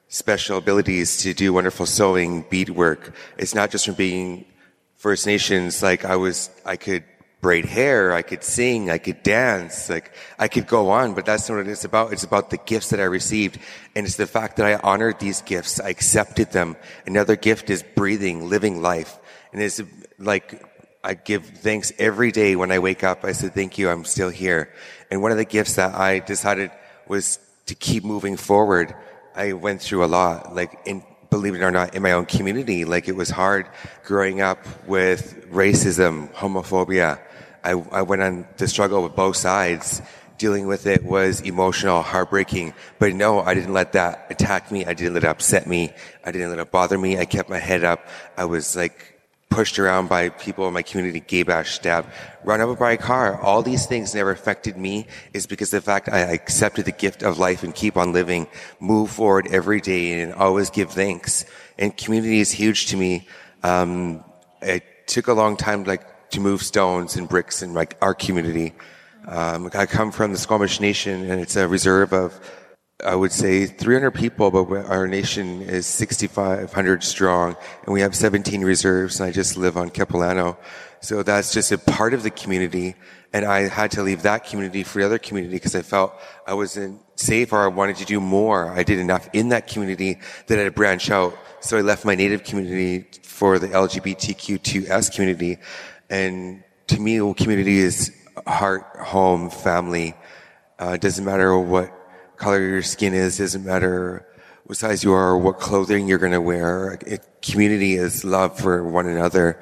[0.09, 3.13] special abilities to do wonderful sewing, beadwork.
[3.37, 4.45] It's not just from being
[4.95, 7.03] First Nations, like I was, I could
[7.41, 11.47] braid hair, I could sing, I could dance, like I could go on, but that's
[11.49, 12.11] not what it's about.
[12.11, 13.59] It's about the gifts that I received.
[13.95, 15.79] And it's the fact that I honored these gifts.
[15.79, 16.75] I accepted them.
[17.05, 19.17] Another gift is breathing, living life.
[19.53, 19.81] And it's
[20.17, 20.65] like,
[21.01, 23.23] I give thanks every day when I wake up.
[23.23, 23.89] I said, thank you.
[23.89, 24.73] I'm still here.
[25.09, 26.71] And one of the gifts that I decided
[27.07, 28.93] was to keep moving forward.
[29.33, 32.85] I went through a lot, like in believe it or not, in my own community.
[32.85, 33.69] Like it was hard
[34.03, 37.19] growing up with racism, homophobia.
[37.69, 40.01] I, I went on the struggle with both sides.
[40.39, 42.73] Dealing with it was emotional, heartbreaking.
[42.97, 44.85] But no, I didn't let that attack me.
[44.85, 45.93] I didn't let it upset me.
[46.25, 47.17] I didn't let it bother me.
[47.17, 48.07] I kept my head up.
[48.37, 52.07] I was like pushed around by people in my community, gay bash, stabbed,
[52.43, 53.41] run over by a car.
[53.41, 57.37] All these things never affected me is because the fact I accepted the gift of
[57.37, 58.47] life and keep on living,
[58.79, 61.45] move forward every day and always give thanks.
[61.77, 63.27] And community is huge to me.
[63.63, 64.23] Um,
[64.61, 68.13] it took a long time, to like, to move stones and bricks in like our
[68.13, 68.73] community.
[69.27, 72.39] Um, I come from the Squamish Nation and it's a reserve of
[73.03, 78.61] I would say 300 people, but our nation is 6,500 strong, and we have 17
[78.61, 80.57] reserves, and I just live on Capilano.
[80.99, 82.95] So that's just a part of the community,
[83.31, 86.13] and I had to leave that community for the other community because I felt
[86.45, 88.69] I wasn't safe or I wanted to do more.
[88.69, 91.37] I did enough in that community that I'd branch out.
[91.61, 95.57] So I left my native community for the LGBTQ2S community,
[96.09, 98.11] and to me, community is
[98.47, 100.15] heart, home, family.
[100.79, 101.91] Uh, it doesn't matter what
[102.37, 104.25] color your skin is, doesn't matter
[104.69, 106.99] what size you are what clothing you're going to wear.
[107.05, 109.59] It, community is love for one another.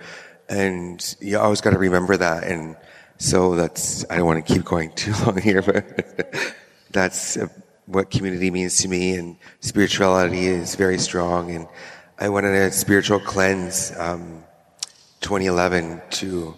[0.50, 2.44] And you always got to remember that.
[2.44, 2.76] And
[3.18, 6.56] so that's, I don't want to keep going too long here, but
[6.92, 7.48] that's uh,
[7.86, 9.16] what community means to me.
[9.16, 11.52] And spirituality is very strong.
[11.52, 11.68] And
[12.20, 14.44] I went on a spiritual cleanse, um,
[15.28, 16.56] 2011 to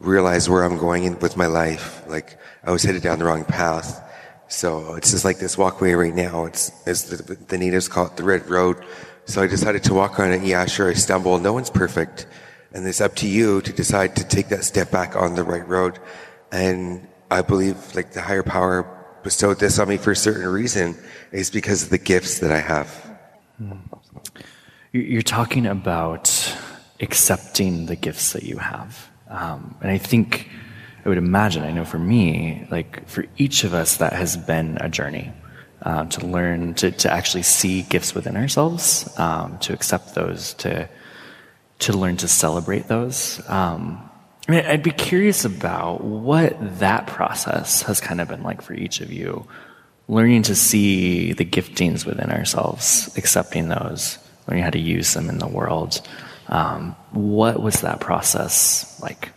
[0.00, 2.02] realize where I'm going in with my life.
[2.08, 4.02] Like I was headed down the wrong path.
[4.48, 6.46] So it's just like this walkway right now.
[6.46, 8.82] It's, it's the, the natives call it the red road.
[9.26, 10.42] So I decided to walk on it.
[10.42, 11.38] Yeah, sure, I stumble.
[11.38, 12.26] No one's perfect.
[12.72, 15.68] And it's up to you to decide to take that step back on the right
[15.68, 15.98] road.
[16.50, 18.86] And I believe like the higher power
[19.22, 20.96] bestowed this on me for a certain reason
[21.30, 22.88] is because of the gifts that I have.
[23.58, 23.72] Hmm.
[24.92, 26.56] You're talking about
[27.00, 29.08] accepting the gifts that you have.
[29.28, 30.48] Um, and I think,
[31.04, 34.78] I would imagine, I know for me, like for each of us, that has been
[34.80, 35.32] a journey.
[35.80, 40.88] Um, to learn to, to actually see gifts within ourselves, um, to accept those, to
[41.78, 43.40] to learn to celebrate those.
[43.48, 44.10] Um,
[44.48, 48.74] I mean, I'd be curious about what that process has kind of been like for
[48.74, 49.46] each of you,
[50.08, 55.38] learning to see the giftings within ourselves, accepting those, learning how to use them in
[55.38, 56.00] the world.
[56.48, 59.30] Um, what was that process like?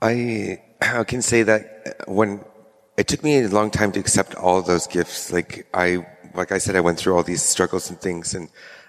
[0.00, 2.44] I, I can say that when
[2.96, 5.32] it took me a long time to accept all those gifts.
[5.32, 8.48] Like I, like I said, I went through all these struggles and things, and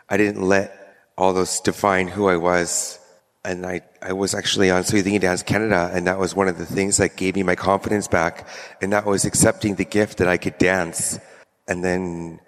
[0.09, 2.99] I didn't let all those define who I was.
[3.43, 6.35] And I, I was actually on So You Think You Dance Canada, and that was
[6.35, 8.47] one of the things that gave me my confidence back,
[8.81, 11.19] and that was accepting the gift that I could dance.
[11.67, 12.39] And then,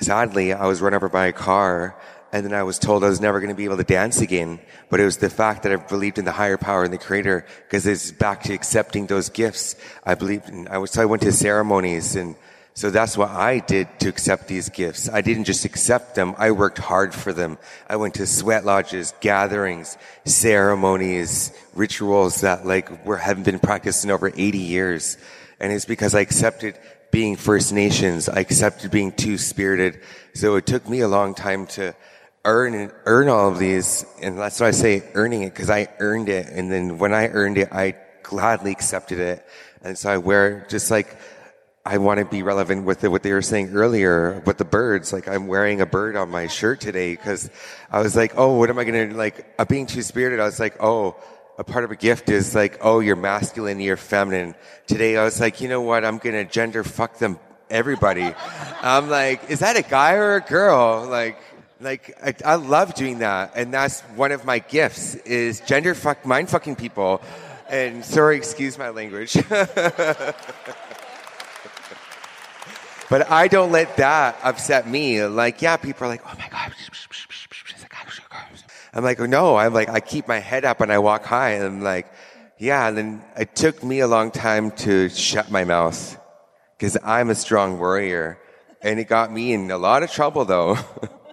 [0.00, 1.96] sadly, I was run over by a car,
[2.32, 4.58] and then I was told I was never going to be able to dance again.
[4.88, 7.46] But it was the fact that I believed in the higher power and the creator,
[7.64, 9.76] because it's back to accepting those gifts.
[10.04, 12.36] I believed in, I was, so I went to ceremonies and
[12.74, 15.08] so that's what I did to accept these gifts.
[15.10, 16.34] I didn't just accept them.
[16.38, 17.58] I worked hard for them.
[17.86, 24.10] I went to sweat lodges, gatherings, ceremonies, rituals that like were, haven't been practiced in
[24.10, 25.18] over 80 years.
[25.60, 26.78] And it's because I accepted
[27.12, 28.28] being First Nations.
[28.28, 30.00] I accepted being two spirited.
[30.34, 31.94] So it took me a long time to
[32.44, 36.28] earn earn all of these, and that's why I say earning it because I earned
[36.28, 37.94] it, and then when I earned it, I
[38.24, 39.46] gladly accepted it,
[39.82, 41.16] and so I wear just like
[41.84, 45.12] I want to be relevant with what they were saying earlier with the birds.
[45.12, 47.50] Like I'm wearing a bird on my shirt today because
[47.90, 49.44] I was like, oh, what am I going to like?
[49.58, 51.16] Uh, being two spirited, I was like, oh,
[51.58, 54.54] a part of a gift is like, oh, you're masculine, you're feminine.
[54.86, 56.04] Today, I was like, you know what?
[56.04, 57.38] I'm going to gender fuck them,
[57.70, 58.34] everybody.
[58.82, 61.06] I'm like, is that a guy or a girl?
[61.08, 61.38] Like,
[61.80, 66.24] like I, I love doing that, and that's one of my gifts is gender fuck
[66.24, 67.20] mind fucking people.
[67.68, 69.36] And sorry, excuse my language.
[73.12, 75.22] But I don't let that upset me.
[75.26, 76.72] Like, yeah, people are like, oh my God.
[78.94, 81.52] I'm like, no, I'm like, I keep my head up and I walk high.
[81.52, 82.12] And I'm like,
[82.58, 82.88] yeah.
[82.88, 86.18] And then it took me a long time to shut my mouth
[86.76, 88.38] because I'm a strong warrior.
[88.82, 90.76] And it got me in a lot of trouble though.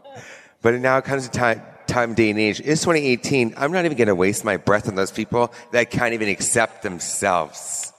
[0.61, 2.61] but now it comes to time, time, day and age.
[2.61, 3.55] It's 2018.
[3.57, 6.81] I'm not even going to waste my breath on those people that can't even accept
[6.81, 7.91] themselves.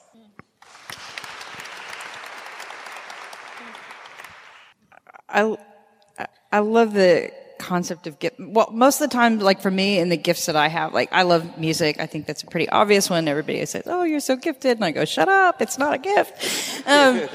[5.29, 5.57] I,
[6.51, 8.37] I love the concept of gift.
[8.41, 11.13] Well, most of the time, like for me and the gifts that I have, like
[11.13, 12.01] I love music.
[12.01, 13.29] I think that's a pretty obvious one.
[13.29, 15.61] Everybody says, "Oh, you're so gifted," and I go, "Shut up!
[15.63, 17.29] It's not a gift." Um,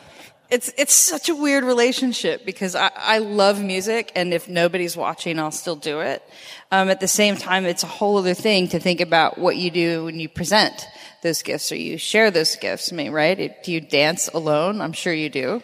[0.50, 5.38] it's it's such a weird relationship because I, I love music, and if nobody's watching,
[5.38, 6.22] I'll still do it.
[6.70, 9.70] Um, at the same time, it's a whole other thing to think about what you
[9.70, 10.86] do when you present
[11.22, 12.92] those gifts or you share those gifts.
[12.92, 13.62] I mean, right?
[13.62, 14.80] Do you dance alone?
[14.80, 15.62] I'm sure you do.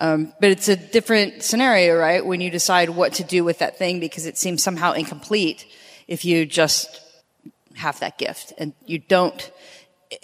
[0.00, 2.24] Um, but it's a different scenario, right?
[2.24, 5.66] When you decide what to do with that thing because it seems somehow incomplete
[6.08, 7.00] if you just
[7.76, 9.52] have that gift and you don't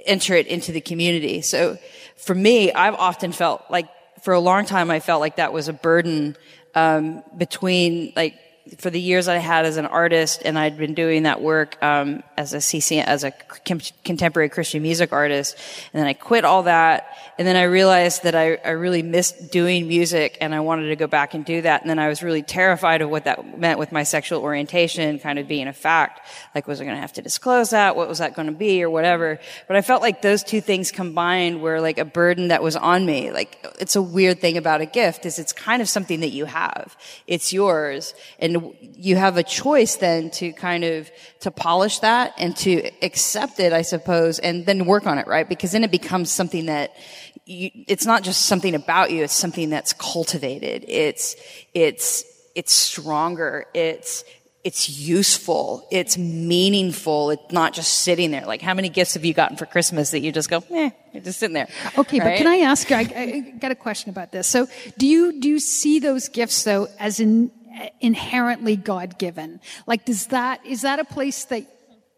[0.07, 1.43] enter it into the community.
[1.43, 1.79] So
[2.17, 3.89] for me, I've often felt like
[4.23, 6.37] for a long time, I felt like that was a burden
[6.75, 8.35] um, between like
[8.79, 12.23] for the years I had as an artist, and I'd been doing that work um,
[12.37, 13.31] as a as a
[14.05, 15.57] contemporary Christian music artist,
[15.93, 19.53] and then I quit all that, and then I realized that I, I really missed
[19.53, 22.23] doing music, and I wanted to go back and do that, and then I was
[22.23, 26.27] really terrified of what that meant with my sexual orientation, kind of being a fact,
[26.55, 27.95] like was I going to have to disclose that?
[27.95, 29.39] What was that going to be, or whatever?
[29.69, 33.07] But I felt like those two things combined were like a burden that was on
[33.07, 33.31] me.
[33.31, 36.47] Like it's a weird thing about a gift is it's kind of something that you
[36.47, 42.35] have, it's yours, and you have a choice then to kind of to polish that
[42.39, 45.49] and to accept it, I suppose, and then work on it, right?
[45.49, 46.95] Because then it becomes something that
[47.45, 50.85] you, it's not just something about you; it's something that's cultivated.
[50.89, 51.37] It's
[51.75, 53.67] it's it's stronger.
[53.75, 54.25] It's
[54.67, 55.87] it's useful.
[55.93, 57.31] It's meaningful.
[57.31, 58.45] It's not just sitting there.
[58.47, 61.23] Like, how many gifts have you gotten for Christmas that you just go, eh, you're
[61.23, 61.69] just sitting there?
[61.97, 62.31] Okay, right?
[62.31, 62.97] but can I ask you?
[62.97, 64.49] I, I, got a question about this.
[64.49, 64.67] So,
[64.99, 67.53] do you do you see those gifts though as an
[68.01, 69.61] inherently God given.
[69.87, 71.65] Like, does that, is that a place that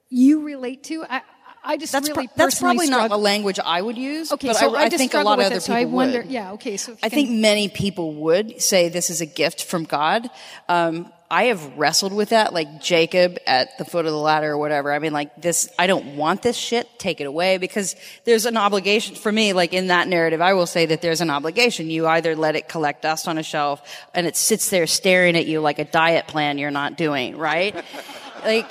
[0.09, 1.05] you relate to?
[1.09, 1.23] I,
[1.65, 3.09] I just that's really pro- that's probably struggle.
[3.09, 4.33] not a language I would use.
[4.33, 6.23] Okay, but so I, I, think a lot of other it, people so I wonder,
[6.23, 6.31] would.
[6.31, 6.77] Yeah, okay.
[6.77, 10.31] So I can, think many people would say this is a gift from God.
[10.69, 14.59] Um, I have wrestled with that, like Jacob at the foot of the ladder or
[14.59, 14.93] whatever.
[14.93, 16.89] I mean, like this, I don't want this shit.
[16.99, 19.53] Take it away because there's an obligation for me.
[19.53, 21.91] Like in that narrative, I will say that there's an obligation.
[21.91, 23.83] You either let it collect dust on a shelf
[24.15, 27.75] and it sits there staring at you like a diet plan you're not doing, right?
[28.45, 28.71] like,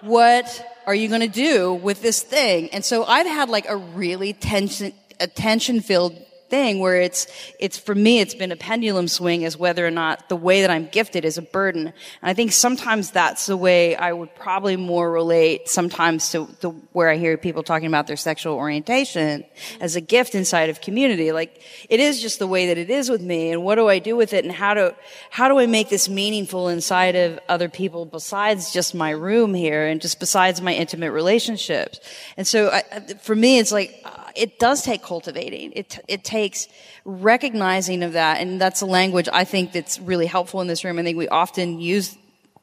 [0.00, 2.70] what are you going to do with this thing?
[2.70, 6.16] And so I've had like a really tension, a tension filled
[6.50, 7.26] thing where it's,
[7.58, 10.70] it's for me, it's been a pendulum swing as whether or not the way that
[10.70, 11.86] I'm gifted is a burden.
[11.86, 16.70] And I think sometimes that's the way I would probably more relate sometimes to the,
[16.92, 19.44] where I hear people talking about their sexual orientation
[19.80, 21.32] as a gift inside of community.
[21.32, 23.52] Like it is just the way that it is with me.
[23.52, 24.44] And what do I do with it?
[24.44, 24.92] And how do,
[25.30, 29.86] how do I make this meaningful inside of other people besides just my room here
[29.86, 32.00] and just besides my intimate relationships?
[32.36, 32.82] And so I,
[33.22, 34.04] for me, it's like,
[34.36, 35.72] it does take cultivating.
[35.74, 36.68] It, it takes
[37.04, 38.40] recognizing of that.
[38.40, 40.98] And that's a language I think that's really helpful in this room.
[40.98, 42.16] I think we often use,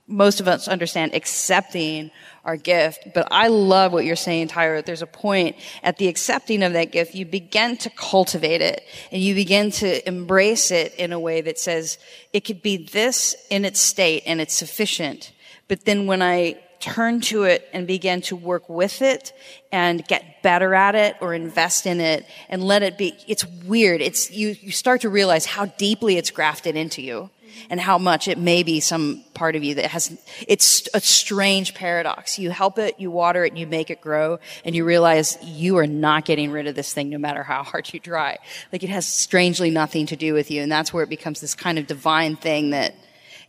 [0.07, 2.11] most of us understand accepting
[2.45, 3.09] our gift.
[3.13, 4.81] But I love what you're saying, Tyler.
[4.81, 9.21] There's a point at the accepting of that gift, you begin to cultivate it and
[9.21, 11.97] you begin to embrace it in a way that says
[12.31, 15.33] it could be this in its state and it's sufficient.
[15.67, 19.33] But then when I turn to it and begin to work with it
[19.71, 24.01] and get better at it or invest in it and let it be it's weird.
[24.01, 27.29] It's you you start to realize how deeply it's grafted into you
[27.69, 30.17] and how much it may be some part of you that has
[30.47, 32.37] it's a strange paradox.
[32.37, 35.87] You help it you water it you make it grow and you realize you are
[35.87, 38.37] not getting rid of this thing no matter how hard you try
[38.71, 41.55] like it has strangely nothing to do with you and that's where it becomes this
[41.55, 42.93] kind of divine thing that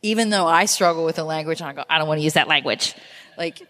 [0.02, 2.34] even though I struggle with the language and I go, I don't want to use
[2.34, 2.94] that language.
[3.36, 3.60] Like,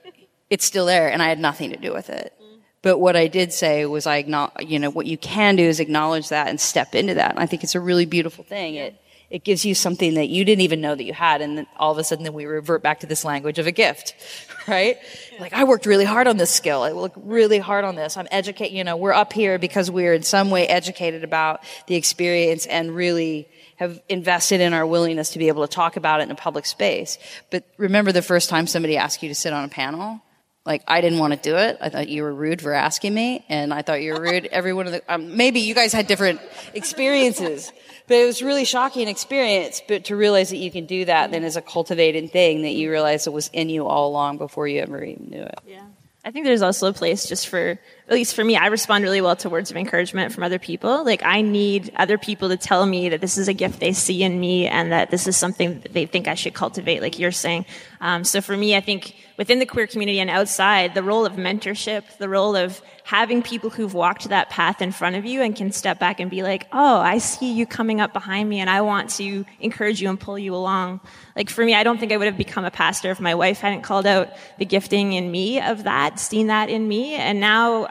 [0.51, 2.33] it's still there and I had nothing to do with it.
[2.81, 5.81] But what I did say was I acknowledge, you know, what you can do is
[5.81, 7.33] acknowledge that and step into that.
[7.33, 8.76] And I think it's a really beautiful thing.
[8.76, 9.01] It,
[9.31, 11.43] it gives you something that you didn't even know that you had.
[11.43, 13.72] And then all of a sudden then we revert back to this language of a
[13.72, 14.14] gift,
[14.68, 14.97] right?
[15.41, 16.83] Like I worked really hard on this skill.
[16.83, 18.16] I worked really hard on this.
[18.16, 21.97] I'm educated, you know, we're up here because we're in some way educated about the
[21.97, 23.49] experience and really
[23.79, 26.66] have invested in our willingness to be able to talk about it in a public
[26.66, 27.18] space.
[27.51, 30.20] But remember the first time somebody asked you to sit on a panel?
[30.66, 31.79] Like, I didn't want to do it.
[31.81, 34.47] I thought you were rude for asking me, and I thought you were rude.
[34.47, 36.41] Every one of the, um, maybe you guys had different
[36.74, 37.72] experiences,
[38.07, 39.81] but it was really shocking experience.
[39.87, 42.91] But to realize that you can do that then is a cultivated thing that you
[42.91, 45.59] realize it was in you all along before you ever even knew it.
[45.66, 45.87] Yeah.
[46.24, 49.20] I think there's also a place just for, at least for me, I respond really
[49.20, 51.04] well to words of encouragement from other people.
[51.04, 54.22] Like I need other people to tell me that this is a gift they see
[54.22, 57.30] in me and that this is something that they think I should cultivate, like you're
[57.30, 57.66] saying.
[58.00, 61.34] Um, so for me, I think within the queer community and outside, the role of
[61.34, 65.54] mentorship, the role of having people who've walked that path in front of you and
[65.54, 68.70] can step back and be like, oh, I see you coming up behind me and
[68.70, 71.00] I want to encourage you and pull you along.
[71.36, 73.61] Like for me, I don't think I would have become a pastor if my wife
[73.61, 74.28] hadn't called out
[74.59, 77.14] the gifting in me of that, seen that in me.
[77.14, 77.88] And now,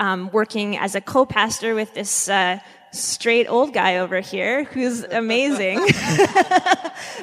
[0.00, 2.58] um, working as a co-pastor with this, uh,
[2.94, 5.78] straight old guy over here who's amazing.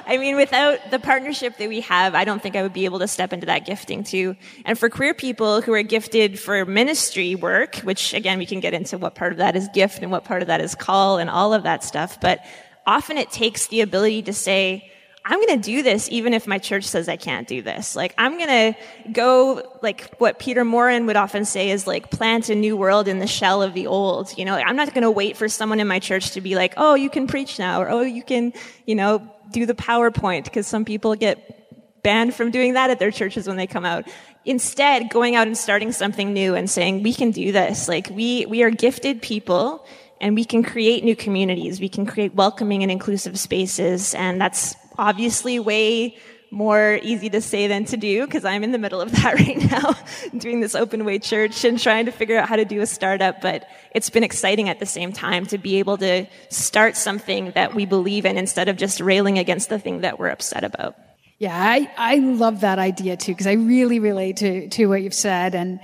[0.06, 3.00] I mean, without the partnership that we have, I don't think I would be able
[3.00, 4.36] to step into that gifting too.
[4.66, 8.74] And for queer people who are gifted for ministry work, which again, we can get
[8.74, 11.30] into what part of that is gift and what part of that is call and
[11.30, 12.44] all of that stuff, but
[12.86, 14.91] often it takes the ability to say,
[15.24, 17.96] I'm going to do this even if my church says I can't do this.
[17.96, 22.50] Like, I'm going to go, like, what Peter Maurin would often say is, like, plant
[22.50, 24.36] a new world in the shell of the old.
[24.38, 26.74] You know, I'm not going to wait for someone in my church to be like,
[26.78, 28.54] oh, you can preach now, or oh, you can,
[28.88, 33.12] you know, do the PowerPoint, because some people get banned from doing that at their
[33.12, 34.08] churches when they come out.
[34.44, 37.88] Instead, going out and starting something new and saying, we can do this.
[37.88, 39.86] Like, we, we are gifted people
[40.20, 41.80] and we can create new communities.
[41.80, 44.16] We can create welcoming and inclusive spaces.
[44.16, 46.16] And that's obviously way
[46.52, 49.72] more easy to say than to do because I'm in the middle of that right
[49.72, 49.96] now,
[50.38, 53.42] doing this open way church and trying to figure out how to do a startup.
[53.42, 57.74] But it's been exciting at the same time to be able to start something that
[57.74, 60.96] we believe in instead of just railing against the thing that we're upset about.
[61.40, 65.14] Yeah, I, I love that idea too because I really relate to, to what you've
[65.14, 65.56] said.
[65.56, 65.80] And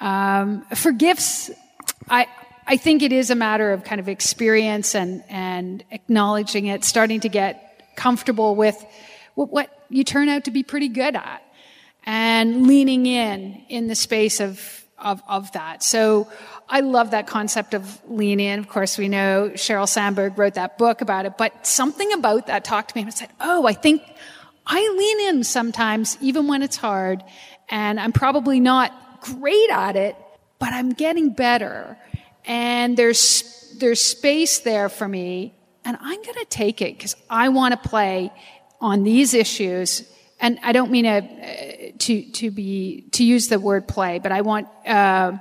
[0.00, 1.50] um, for gifts,
[2.10, 2.26] I,
[2.66, 7.20] I think it is a matter of kind of experience and, and acknowledging it, starting
[7.20, 7.67] to get
[7.98, 8.82] comfortable with
[9.34, 11.42] what, you turn out to be pretty good at
[12.04, 15.82] and leaning in in the space of, of, of that.
[15.82, 16.28] So
[16.68, 18.58] I love that concept of lean in.
[18.58, 22.64] Of course, we know Sheryl Sandberg wrote that book about it, but something about that
[22.64, 24.02] talked to me and I said, oh, I think
[24.66, 27.24] I lean in sometimes, even when it's hard,
[27.68, 30.14] and I'm probably not great at it,
[30.58, 31.98] but I'm getting better.
[32.44, 35.54] And there's, there's space there for me,
[35.88, 38.30] and I'm going to take it because I want to play
[38.78, 40.06] on these issues.
[40.38, 44.42] And I don't mean a, to, to be, to use the word play, but I
[44.42, 45.32] want, uh,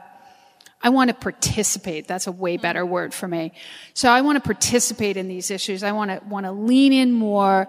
[0.82, 2.08] I want to participate.
[2.08, 2.94] That's a way better mm-hmm.
[2.94, 3.52] word for me.
[3.94, 5.84] So I want to participate in these issues.
[5.84, 7.68] I want to, want to lean in more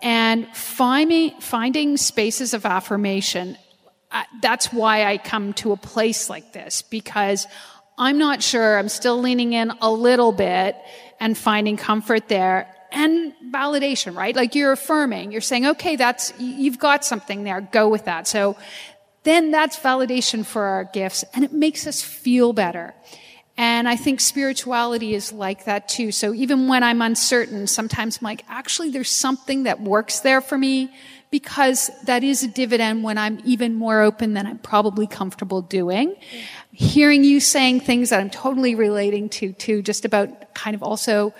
[0.00, 3.58] and finding, finding spaces of affirmation.
[4.40, 7.46] that's why I come to a place like this because
[7.98, 8.78] I'm not sure.
[8.78, 10.74] I'm still leaning in a little bit
[11.20, 14.34] and finding comfort there and validation, right?
[14.34, 18.26] Like you're affirming, you're saying, okay, that's, you've got something there, go with that.
[18.26, 18.56] So
[19.24, 22.94] then that's validation for our gifts and it makes us feel better.
[23.56, 26.10] And I think spirituality is like that too.
[26.10, 30.58] So even when I'm uncertain, sometimes I'm like, actually, there's something that works there for
[30.58, 30.90] me
[31.34, 36.14] because that is a dividend when I'm even more open than I'm probably comfortable doing.
[36.70, 41.34] Hearing you saying things that I'm totally relating to, too, just about kind of also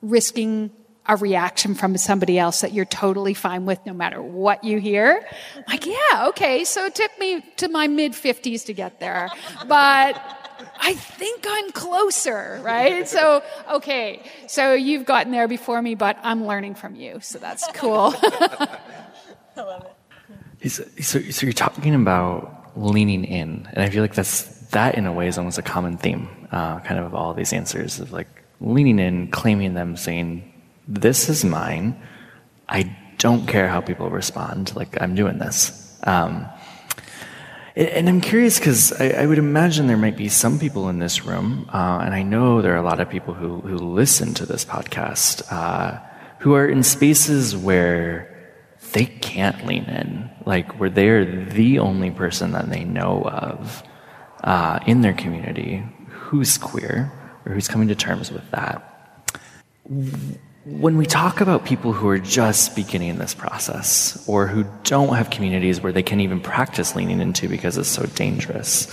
[0.00, 0.70] risking
[1.04, 5.22] a reaction from somebody else that you're totally fine with no matter what you hear.
[5.68, 9.28] Like, yeah, okay, so it took me to my mid 50s to get there,
[9.68, 10.18] but
[10.80, 13.06] I think I'm closer, right?
[13.06, 17.66] So, okay, so you've gotten there before me, but I'm learning from you, so that's
[17.74, 18.14] cool.
[19.56, 19.86] I love
[20.60, 20.70] it.
[20.70, 20.84] So,
[21.20, 25.28] so you're talking about leaning in, and I feel like that's that in a way
[25.28, 28.28] is almost a common theme, uh, kind of of all these answers of like
[28.60, 30.52] leaning in, claiming them, saying,
[30.88, 32.00] this is mine.
[32.68, 34.74] I don't care how people respond.
[34.76, 35.98] Like, I'm doing this.
[36.04, 36.46] Um,
[37.74, 41.26] and I'm curious because I, I, would imagine there might be some people in this
[41.26, 44.46] room, uh, and I know there are a lot of people who, who listen to
[44.46, 46.00] this podcast uh,
[46.38, 48.35] who are in spaces where
[48.96, 53.82] they can't lean in, like where they're the only person that they know of
[54.42, 57.12] uh, in their community who's queer
[57.44, 59.20] or who's coming to terms with that.
[60.64, 65.28] When we talk about people who are just beginning this process or who don't have
[65.28, 68.90] communities where they can even practice leaning into because it's so dangerous,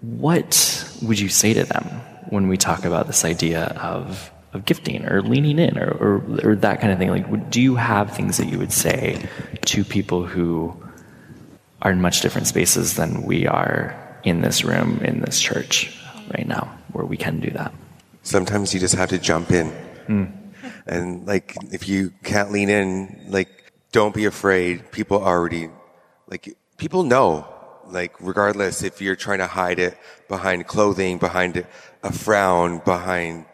[0.00, 1.84] what would you say to them
[2.28, 6.56] when we talk about this idea of, of gifting or leaning in or, or, or
[6.56, 7.10] that kind of thing?
[7.10, 9.28] Like, do you have things that you would say
[9.66, 10.76] to people who
[11.80, 15.98] are in much different spaces than we are in this room, in this church
[16.32, 17.72] right now, where we can do that?
[18.22, 19.72] Sometimes you just have to jump in.
[20.06, 20.42] Mm
[20.86, 24.90] and like, if you can't lean in, like, don't be afraid.
[24.90, 25.68] People already,
[26.26, 27.46] like, people know.
[27.86, 29.98] Like, regardless if you're trying to hide it
[30.28, 31.66] behind clothing, behind
[32.02, 33.44] a frown, behind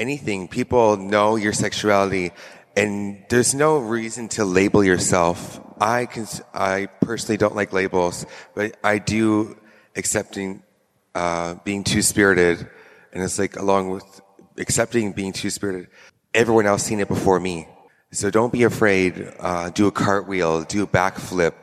[0.00, 2.32] anything, people know your sexuality
[2.76, 5.60] and there's no reason to label yourself.
[5.80, 9.58] I can, I personally don't like labels, but I do
[9.96, 10.62] accepting,
[11.14, 12.58] uh, being two spirited.
[13.12, 14.20] And it's like along with
[14.56, 15.88] accepting being two spirited,
[16.32, 17.68] everyone else seen it before me.
[18.12, 19.32] So don't be afraid.
[19.38, 21.54] Uh, do a cartwheel, do a backflip.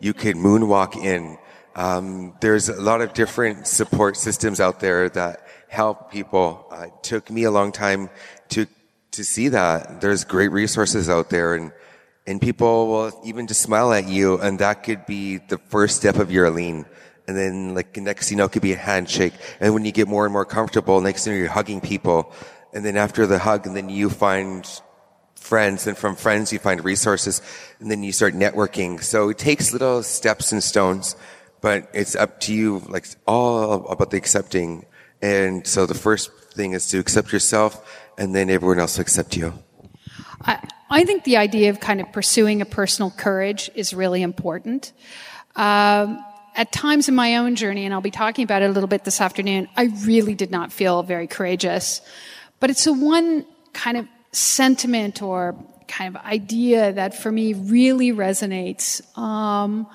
[0.00, 1.38] You could moonwalk in.
[1.74, 6.66] Um, there's a lot of different support systems out there that help people.
[6.70, 8.10] Uh, it took me a long time
[8.50, 8.66] to
[9.12, 10.00] to see that.
[10.00, 11.72] There's great resources out there, and
[12.26, 16.16] and people will even just smile at you, and that could be the first step
[16.16, 16.86] of your lean.
[17.28, 19.34] And then, like next, you know, could be a handshake.
[19.58, 22.32] And when you get more and more comfortable, next thing you're hugging people
[22.76, 24.68] and then after the hug, and then you find
[25.34, 27.40] friends, and from friends you find resources,
[27.80, 29.02] and then you start networking.
[29.02, 31.16] So it takes little steps and stones,
[31.62, 34.84] but it's up to you, like all about the accepting.
[35.22, 37.86] And so the first thing is to accept yourself,
[38.18, 39.52] and then everyone else will accept you.
[40.42, 44.92] I, I think the idea of kind of pursuing a personal courage is really important.
[45.54, 46.22] Um,
[46.54, 49.04] at times in my own journey, and I'll be talking about it a little bit
[49.04, 52.00] this afternoon, I really did not feel very courageous.
[52.60, 55.54] But it's the one kind of sentiment or
[55.88, 59.86] kind of idea that for me really resonates um,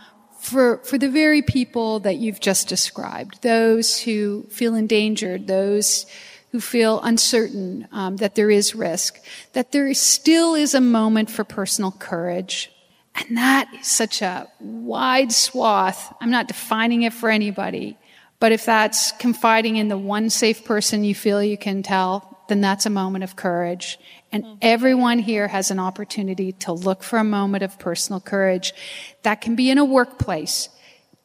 [0.42, 6.06] for for the very people that you've just described, those who feel endangered, those
[6.52, 9.20] who feel uncertain um, that there is risk,
[9.54, 12.72] that there still is a moment for personal courage.
[13.16, 16.14] And that is such a wide swath.
[16.20, 17.98] I'm not defining it for anybody,
[18.39, 22.62] but if that's confiding in the one safe person you feel you can tell, then
[22.62, 24.00] that's a moment of courage.
[24.32, 24.57] And mm-hmm.
[24.61, 28.73] everyone here has an opportunity to look for a moment of personal courage.
[29.23, 30.69] That can be in a workplace.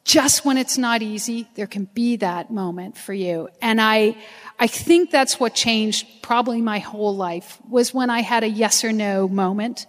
[0.07, 3.49] just when it's not easy, there can be that moment for you.
[3.61, 4.15] And I,
[4.57, 8.85] I think that's what changed probably my whole life was when I had a yes
[8.85, 9.85] or no moment.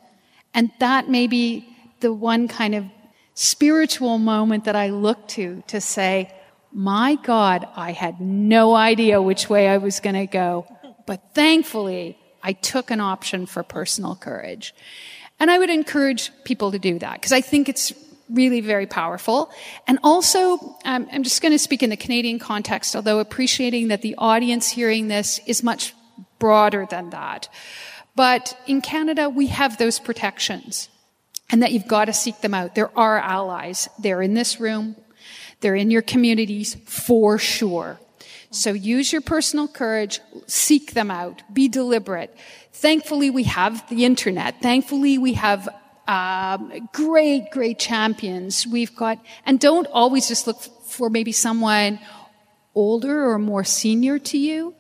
[0.53, 1.69] And that may be
[2.01, 2.85] the one kind of
[3.35, 6.35] spiritual moment that I look to to say,
[6.73, 10.67] my God, I had no idea which way I was going to go.
[11.07, 14.75] But thankfully, I took an option for personal courage.
[15.41, 17.93] And I would encourage people to do that because I think it's
[18.29, 19.51] really very powerful.
[19.87, 24.03] And also, um, I'm just going to speak in the Canadian context, although appreciating that
[24.03, 25.95] the audience hearing this is much
[26.39, 27.49] broader than that.
[28.15, 30.89] But in Canada, we have those protections
[31.51, 32.75] and that you've got to seek them out.
[32.75, 33.89] There are allies.
[33.99, 34.97] They're in this room.
[35.61, 37.99] They're in your communities for sure.
[38.51, 42.35] So use your personal courage, seek them out, be deliberate.
[42.73, 44.63] Thankfully, we have the internet.
[44.63, 45.69] Thankfully, we have
[46.07, 48.67] um, great, great champions.
[48.67, 52.01] We've got, and don't always just look for maybe someone
[52.75, 54.75] older or more senior to you.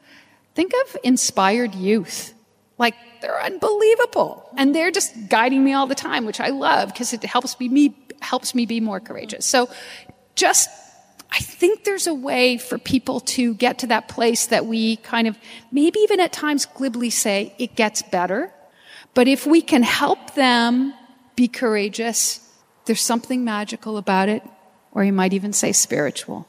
[0.54, 2.32] Think of inspired youth.
[2.78, 4.48] Like, they're unbelievable.
[4.56, 7.68] And they're just guiding me all the time, which I love because it helps me,
[7.68, 9.44] me, helps me be more courageous.
[9.44, 9.68] So
[10.36, 10.70] just,
[11.30, 15.28] I think there's a way for people to get to that place that we kind
[15.28, 15.36] of,
[15.70, 18.52] maybe even at times glibly say, it gets better.
[19.14, 20.94] But if we can help them
[21.38, 22.40] be courageous.
[22.86, 24.42] There's something magical about it,
[24.90, 26.48] or you might even say spiritual.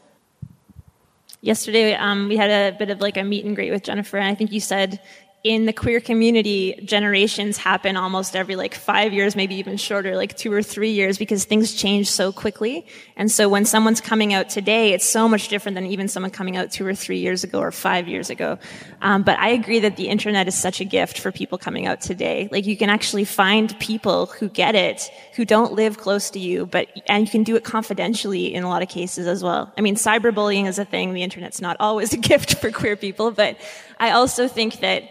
[1.41, 4.25] Yesterday, um, we had a bit of like a meet and greet with Jennifer, and
[4.25, 4.99] I think you said
[5.41, 10.35] in the queer community, generations happen almost every like five years, maybe even shorter, like
[10.35, 12.85] two or three years, because things change so quickly.
[13.15, 16.57] And so when someone's coming out today, it's so much different than even someone coming
[16.57, 18.59] out two or three years ago or five years ago.
[19.01, 22.01] Um, but I agree that the internet is such a gift for people coming out
[22.01, 22.49] today.
[22.51, 26.65] Like you can actually find people who get it, who don't live close to you,
[26.65, 29.71] but, and you can do it confidentially in a lot of cases as well.
[29.77, 31.13] I mean, cyberbullying is a thing.
[31.13, 33.57] The internet's not always a gift for queer people, but
[33.99, 35.03] I also think that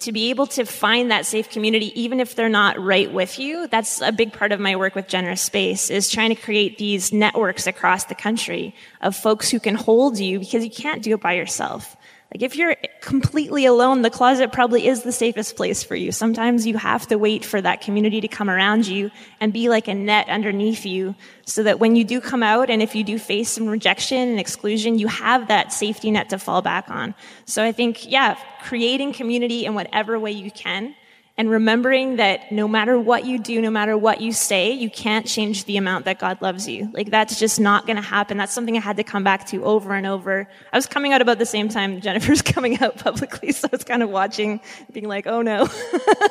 [0.00, 3.66] to be able to find that safe community, even if they're not right with you,
[3.68, 7.12] that's a big part of my work with Generous Space is trying to create these
[7.12, 11.20] networks across the country of folks who can hold you because you can't do it
[11.20, 11.96] by yourself.
[12.32, 16.10] Like if you're completely alone, the closet probably is the safest place for you.
[16.10, 19.10] Sometimes you have to wait for that community to come around you
[19.40, 21.14] and be like a net underneath you
[21.46, 24.40] so that when you do come out and if you do face some rejection and
[24.40, 27.14] exclusion, you have that safety net to fall back on.
[27.44, 30.96] So I think, yeah, creating community in whatever way you can
[31.36, 35.26] and remembering that no matter what you do, no matter what you say, you can't
[35.26, 36.88] change the amount that God loves you.
[36.92, 38.36] Like that's just not going to happen.
[38.36, 40.48] That's something I had to come back to over and over.
[40.72, 43.82] I was coming out about the same time Jennifer's coming out publicly, so I was
[43.82, 44.60] kind of watching,
[44.92, 45.68] being like, oh no.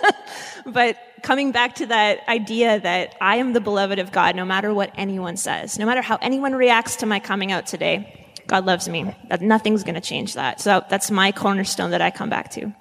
[0.67, 4.73] but coming back to that idea that I am the beloved of God no matter
[4.73, 8.19] what anyone says, no matter how anyone reacts to my coming out today.
[8.45, 9.15] God loves me.
[9.29, 10.59] That nothing's going to change that.
[10.59, 12.73] So that's my cornerstone that I come back to.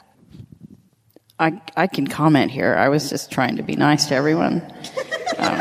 [1.43, 2.77] I, I can comment here.
[2.77, 4.63] I was just trying to be nice to everyone.
[5.39, 5.61] Um,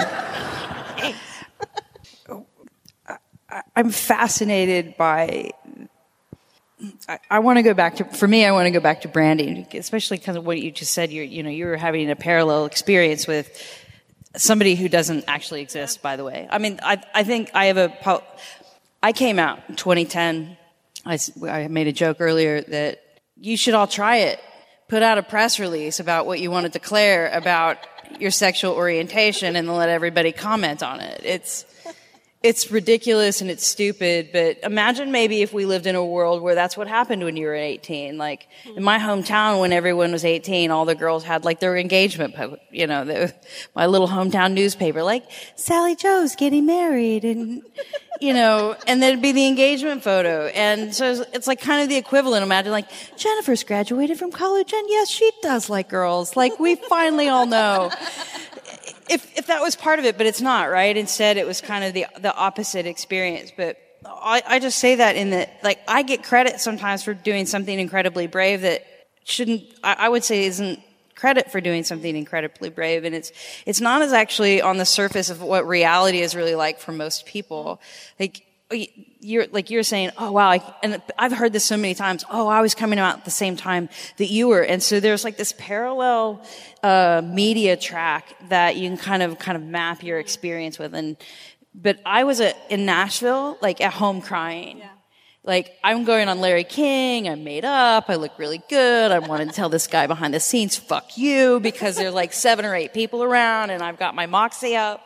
[3.76, 5.50] I'm fascinated by.
[7.10, 8.06] I, I want to go back to.
[8.06, 10.94] For me, I want to go back to branding, especially because of what you just
[10.94, 11.12] said.
[11.12, 13.50] You're, you know, you were having a parallel experience with
[14.38, 16.04] somebody who doesn't actually exist.
[16.04, 18.24] By the way, I mean, I, I think I have a.
[19.02, 20.58] I came out in 2010.
[21.08, 21.18] I,
[21.48, 23.02] I made a joke earlier that
[23.36, 24.40] you should all try it
[24.92, 27.78] put out a press release about what you want to declare about
[28.20, 31.22] your sexual orientation and then let everybody comment on it.
[31.24, 31.64] It's,
[32.44, 36.56] it's ridiculous and it's stupid, but imagine maybe if we lived in a world where
[36.56, 38.18] that's what happened when you were 18.
[38.18, 38.78] Like hmm.
[38.78, 42.36] in my hometown, when everyone was 18, all the girls had like their engagement,
[42.72, 43.34] you know, the,
[43.76, 45.24] my little hometown newspaper, like
[45.56, 47.62] Sally Joe's getting married and
[48.20, 50.46] you know, and then it'd be the engagement photo.
[50.48, 52.44] And so it's like kind of the equivalent.
[52.44, 52.88] Imagine like,
[53.18, 56.36] Jennifer's graduated from college and yes, she does like girls.
[56.36, 57.92] Like we finally all know.
[59.12, 60.96] If, if that was part of it, but it's not, right?
[60.96, 63.52] Instead, it was kind of the, the opposite experience.
[63.56, 67.46] But I, I just say that in that, like, I get credit sometimes for doing
[67.46, 68.86] something incredibly brave that
[69.26, 70.80] shouldn't, I, I would say isn't
[71.16, 73.04] credit for doing something incredibly brave.
[73.04, 73.32] And it's,
[73.66, 77.26] it's not as actually on the surface of what reality is really like for most
[77.26, 77.82] people.
[78.18, 78.46] Like,
[79.20, 82.26] you're like you're saying, oh wow, I, and I've heard this so many times.
[82.30, 85.24] Oh, I was coming out at the same time that you were, and so there's
[85.24, 86.44] like this parallel
[86.84, 90.94] uh, media track that you can kind of kind of map your experience with.
[90.94, 91.18] And
[91.74, 94.80] but I was a, in Nashville, like at home crying.
[94.80, 94.90] Yeah
[95.44, 99.48] like I'm going on Larry King, I'm made up, I look really good, I want
[99.48, 102.94] to tell this guy behind the scenes, fuck you, because there's like seven or eight
[102.94, 105.04] people around and I've got my moxie up.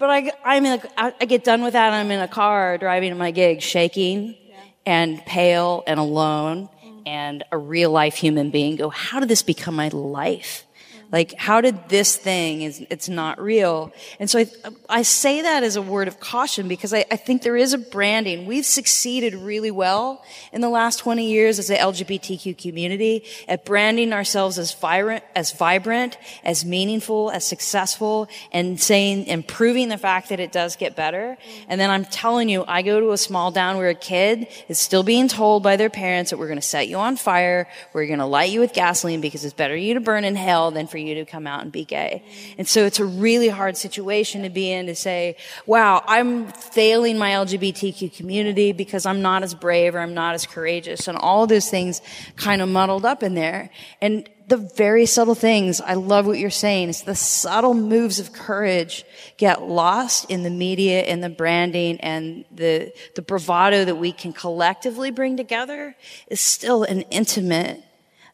[0.00, 1.92] But I, I'm in a, I get done with that.
[1.92, 4.62] I'm in a car driving to my gig, shaking yeah.
[4.86, 7.02] and pale and alone mm.
[7.06, 8.76] and a real life human being.
[8.76, 10.64] Go, how did this become my life?
[11.12, 13.92] Like, how did this thing is, it's not real.
[14.20, 14.46] And so I,
[14.88, 17.78] I say that as a word of caution because I, I think there is a
[17.78, 18.46] branding.
[18.46, 24.12] We've succeeded really well in the last 20 years as the LGBTQ community at branding
[24.12, 30.28] ourselves as vibrant, as vibrant, as meaningful, as successful, and saying, and proving the fact
[30.28, 31.36] that it does get better.
[31.68, 34.78] And then I'm telling you, I go to a small town where a kid is
[34.78, 38.06] still being told by their parents that we're going to set you on fire, we're
[38.06, 40.86] going to light you with gasoline because it's better you to burn in hell than
[40.86, 42.22] for you to come out and be gay.
[42.58, 45.36] And so it's a really hard situation to be in to say,
[45.66, 50.46] wow, I'm failing my LGBTQ community because I'm not as brave or I'm not as
[50.46, 52.00] courageous and all those things
[52.36, 53.70] kind of muddled up in there.
[54.00, 56.88] And the very subtle things, I love what you're saying.
[56.88, 59.04] It's the subtle moves of courage
[59.36, 64.32] get lost in the media and the branding and the, the bravado that we can
[64.32, 65.94] collectively bring together
[66.26, 67.80] is still an intimate,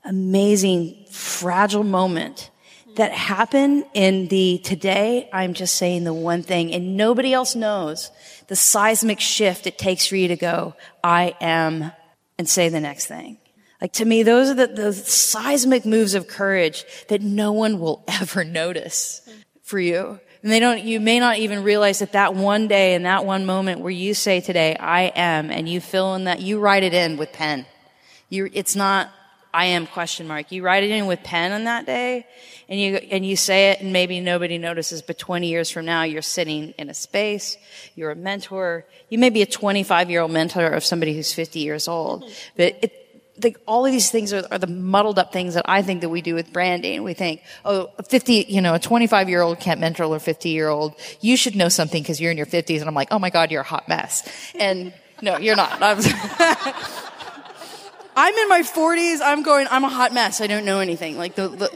[0.06, 2.50] amazing, fragile moment
[2.96, 8.10] that happen in the today, I'm just saying the one thing and nobody else knows
[8.48, 11.92] the seismic shift it takes for you to go, I am,
[12.38, 13.38] and say the next thing.
[13.80, 18.44] Like to me, those are the, seismic moves of courage that no one will ever
[18.44, 19.20] notice
[19.62, 20.20] for you.
[20.42, 23.46] And they don't, you may not even realize that that one day and that one
[23.46, 26.94] moment where you say today, I am, and you fill in that, you write it
[26.94, 27.66] in with pen.
[28.28, 29.10] You, it's not,
[29.56, 30.52] I am question mark.
[30.52, 32.26] You write it in with pen on that day
[32.68, 36.02] and you, and you say it and maybe nobody notices, but 20 years from now,
[36.02, 37.56] you're sitting in a space,
[37.94, 41.60] you're a mentor, you may be a 25 year old mentor of somebody who's 50
[41.60, 43.02] years old, but it,
[43.38, 46.10] the, all of these things are, are, the muddled up things that I think that
[46.10, 47.02] we do with branding.
[47.02, 50.50] We think, oh, a 50, you know, a 25 year old can't mentor a 50
[50.50, 50.94] year old.
[51.22, 52.80] You should know something because you're in your 50s.
[52.80, 54.28] And I'm like, oh my God, you're a hot mess.
[54.54, 54.92] And
[55.22, 55.80] no, you're not.
[58.16, 59.20] I'm, in my 40s.
[59.22, 60.40] I'm going, I'm a hot mess.
[60.40, 61.18] I don't know anything.
[61.18, 61.70] Like the, the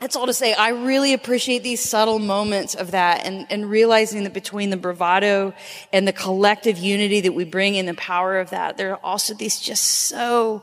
[0.00, 4.24] that's all to say, I really appreciate these subtle moments of that and, and realizing
[4.24, 5.52] that between the bravado
[5.92, 9.34] and the collective unity that we bring in the power of that, there are also
[9.34, 10.62] these just so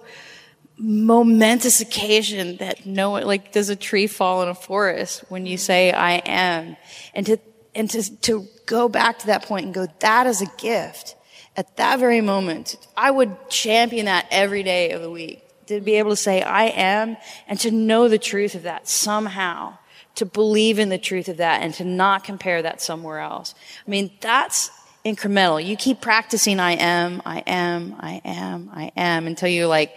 [0.75, 5.57] momentous occasion that no one, like, does a tree fall in a forest when you
[5.57, 6.75] say, I am?
[7.13, 7.37] And to,
[7.75, 11.15] and to, to go back to that point and go, that is a gift.
[11.57, 15.95] At that very moment, I would champion that every day of the week to be
[15.95, 19.77] able to say, I am, and to know the truth of that somehow,
[20.15, 23.55] to believe in the truth of that and to not compare that somewhere else.
[23.85, 24.69] I mean, that's
[25.03, 25.63] incremental.
[25.63, 29.95] You keep practicing I am, I am, I am, I am until you're like,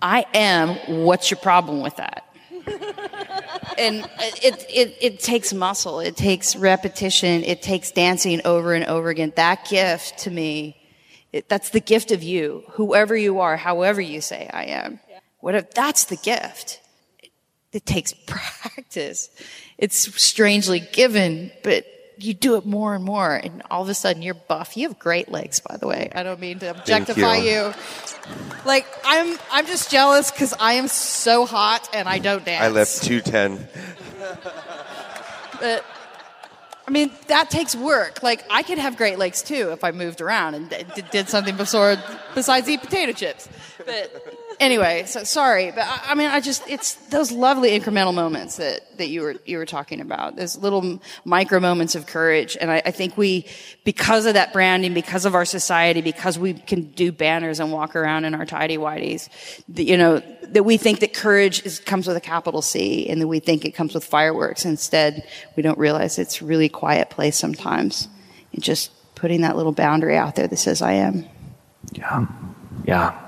[0.00, 2.33] I am, what's your problem with that?
[2.66, 9.10] And it, it, it takes muscle, it takes repetition, it takes dancing over and over
[9.10, 9.32] again.
[9.36, 10.76] That gift to me
[11.34, 15.00] it, that's the gift of you, whoever you are, however you say I am.
[15.10, 15.18] Yeah.
[15.40, 16.80] Whatever, that's the gift.
[17.18, 17.32] It,
[17.72, 19.30] it takes practice.
[19.76, 21.86] It's strangely given, but
[22.16, 24.76] you do it more and more, and all of a sudden you're buff.
[24.76, 26.10] You have great legs, by the way.
[26.14, 27.50] I don't mean to objectify you.
[27.50, 27.74] you.
[28.64, 32.62] Like I'm, I'm just jealous because I am so hot and I don't dance.
[32.62, 33.68] I left two ten.
[35.60, 35.84] but
[36.86, 38.22] I mean, that takes work.
[38.22, 41.56] Like, I could have Great legs too if I moved around and d- did something
[41.56, 41.96] before,
[42.34, 43.48] besides eat potato chips.
[43.78, 48.56] But anyway, so sorry, but I, I, mean, I just it's those lovely incremental moments
[48.56, 50.36] that that you were you were talking about.
[50.36, 53.46] Those little micro moments of courage, and I, I think we,
[53.84, 57.96] because of that branding, because of our society, because we can do banners and walk
[57.96, 59.28] around in our tidy whities,
[59.74, 63.28] you know, that we think that courage is, comes with a capital C, and that
[63.28, 64.64] we think it comes with fireworks.
[64.64, 65.26] Instead,
[65.56, 68.08] we don't realize it's really quiet place sometimes,
[68.52, 71.26] and just putting that little boundary out there that says I am.
[71.92, 72.26] Yeah,
[72.84, 73.23] yeah.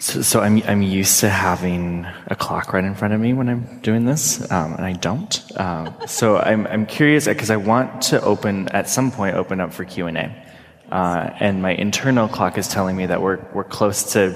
[0.00, 3.50] So, so, I'm I'm used to having a clock right in front of me when
[3.50, 5.60] I'm doing this, um, and I don't.
[5.60, 9.74] Um, so I'm I'm curious because I want to open at some point open up
[9.74, 10.46] for Q and A,
[10.90, 14.32] uh, and my internal clock is telling me that we're we're close to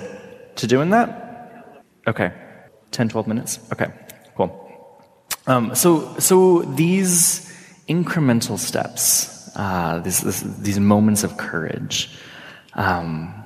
[0.56, 1.82] to doing that.
[2.06, 2.30] Okay,
[2.90, 3.58] 10, 12 minutes.
[3.72, 3.86] Okay,
[4.36, 4.52] cool.
[5.46, 7.50] Um, so so these
[7.88, 12.10] incremental steps, uh, these, these moments of courage.
[12.74, 13.43] Um,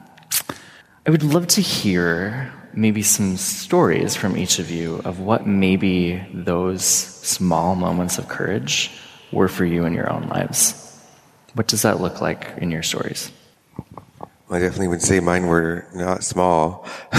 [1.09, 6.23] I would love to hear maybe some stories from each of you of what maybe
[6.35, 8.91] those small moments of courage
[9.33, 10.75] were for you in your own lives.
[11.55, 13.33] What does that look like in your stories?
[14.51, 16.87] I definitely would say mine were not small.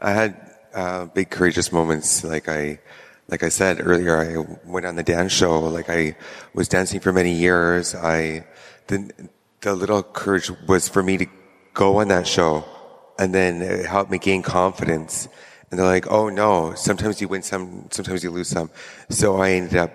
[0.00, 2.24] I had uh, big courageous moments.
[2.24, 2.80] Like I
[3.28, 5.60] like I said earlier, I went on the dance show.
[5.60, 6.16] Like I
[6.54, 7.94] was dancing for many years.
[7.94, 8.46] I,
[8.86, 9.12] the,
[9.60, 11.26] the little courage was for me to
[11.74, 12.64] go on that show
[13.18, 15.28] and then it helped me gain confidence.
[15.70, 18.70] And they're like, oh no, sometimes you win some, sometimes you lose some.
[19.10, 19.92] So I ended up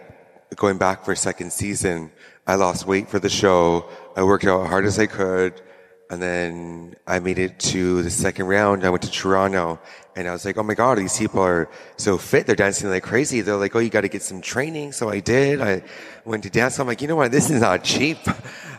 [0.56, 2.12] going back for a second season.
[2.46, 3.90] I lost weight for the show.
[4.16, 5.62] I worked out as hard as I could.
[6.10, 8.86] And then I made it to the second round.
[8.86, 9.80] I went to Toronto
[10.16, 12.46] and I was like, oh my God, these people are so fit.
[12.46, 13.42] They're dancing like crazy.
[13.42, 14.92] They're like, oh, you got to get some training.
[14.92, 15.60] So I did.
[15.60, 15.82] I
[16.24, 16.78] went to dance.
[16.78, 17.32] I'm like, you know what?
[17.32, 18.20] This is not cheap.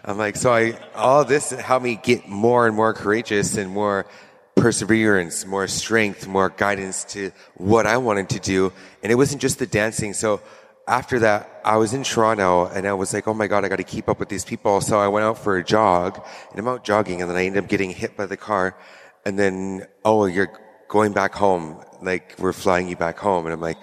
[0.06, 4.06] I'm like, so I, all this helped me get more and more courageous and more
[4.54, 8.72] perseverance, more strength, more guidance to what I wanted to do.
[9.02, 10.12] And it wasn't just the dancing.
[10.12, 10.42] So
[10.86, 13.76] after that, I was in Toronto and I was like, oh my God, I got
[13.76, 14.82] to keep up with these people.
[14.82, 17.64] So I went out for a jog and I'm out jogging and then I ended
[17.64, 18.76] up getting hit by the car.
[19.24, 20.52] And then, oh, you're
[20.88, 21.82] going back home.
[22.02, 23.46] Like we're flying you back home.
[23.46, 23.78] And I'm like,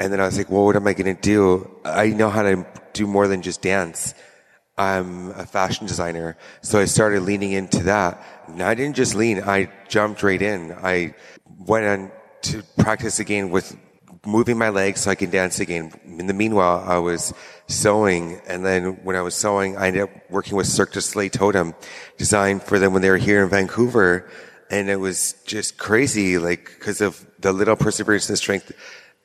[0.00, 1.70] and then I was like, well, what am I going to do?
[1.84, 4.14] I know how to do more than just dance.
[4.76, 6.36] I'm a fashion designer.
[6.62, 8.22] So I started leaning into that.
[8.46, 9.42] And I didn't just lean.
[9.42, 10.72] I jumped right in.
[10.72, 11.14] I
[11.58, 12.12] went on
[12.42, 13.76] to practice again with
[14.24, 15.92] moving my legs so I can dance again.
[16.04, 17.34] In the meanwhile, I was
[17.66, 18.40] sewing.
[18.46, 21.74] And then when I was sewing, I ended up working with Cirque du Soleil Totem,
[22.16, 24.30] designed for them when they were here in Vancouver.
[24.70, 28.72] And it was just crazy, like, because of the little perseverance and strength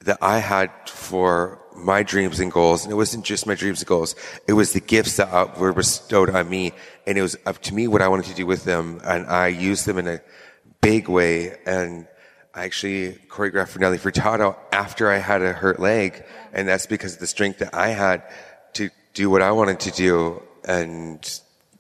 [0.02, 2.84] that I had for my dreams and goals.
[2.84, 4.16] And it wasn't just my dreams and goals.
[4.48, 6.74] It was the gifts that uh, were bestowed on me.
[7.06, 9.02] And it was up to me what I wanted to do with them.
[9.04, 10.22] And I used them in a
[10.82, 11.58] big way.
[11.66, 12.08] And
[12.54, 16.24] I actually choreographed for Nelly Furtado after I had a hurt leg.
[16.54, 18.24] And that's because of the strength that I had
[18.74, 20.44] to do what I wanted to do.
[20.66, 21.20] And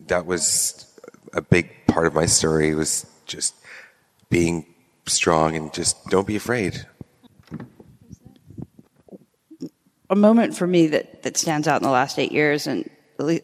[0.08, 0.86] that was
[1.34, 3.56] a big part of my story was just
[4.30, 4.66] being
[5.06, 6.86] strong and just don't be afraid.
[10.10, 12.89] A moment for me that, that stands out in the last eight years and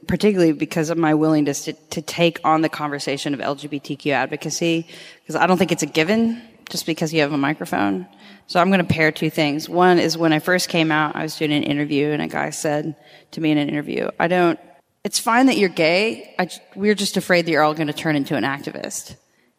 [0.07, 4.88] particularly because of my willingness to, to take on the conversation of LGBTQ advocacy,
[5.22, 8.07] because I don't think it's a given just because you have a microphone.
[8.47, 9.68] So I'm going to pair two things.
[9.68, 12.51] One is when I first came out, I was doing an interview and a guy
[12.51, 12.95] said
[13.32, 14.59] to me in an interview, I don't,
[15.03, 16.34] it's fine that you're gay.
[16.38, 19.16] I, we're just afraid that you're all going to turn into an activist.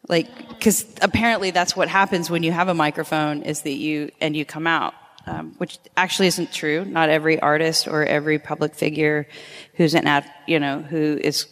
[0.07, 4.35] Like, cause apparently that's what happens when you have a microphone is that you, and
[4.35, 4.93] you come out.
[5.27, 6.85] Um, which actually isn't true.
[6.85, 9.27] Not every artist or every public figure
[9.73, 11.47] who's an ad, you know, who is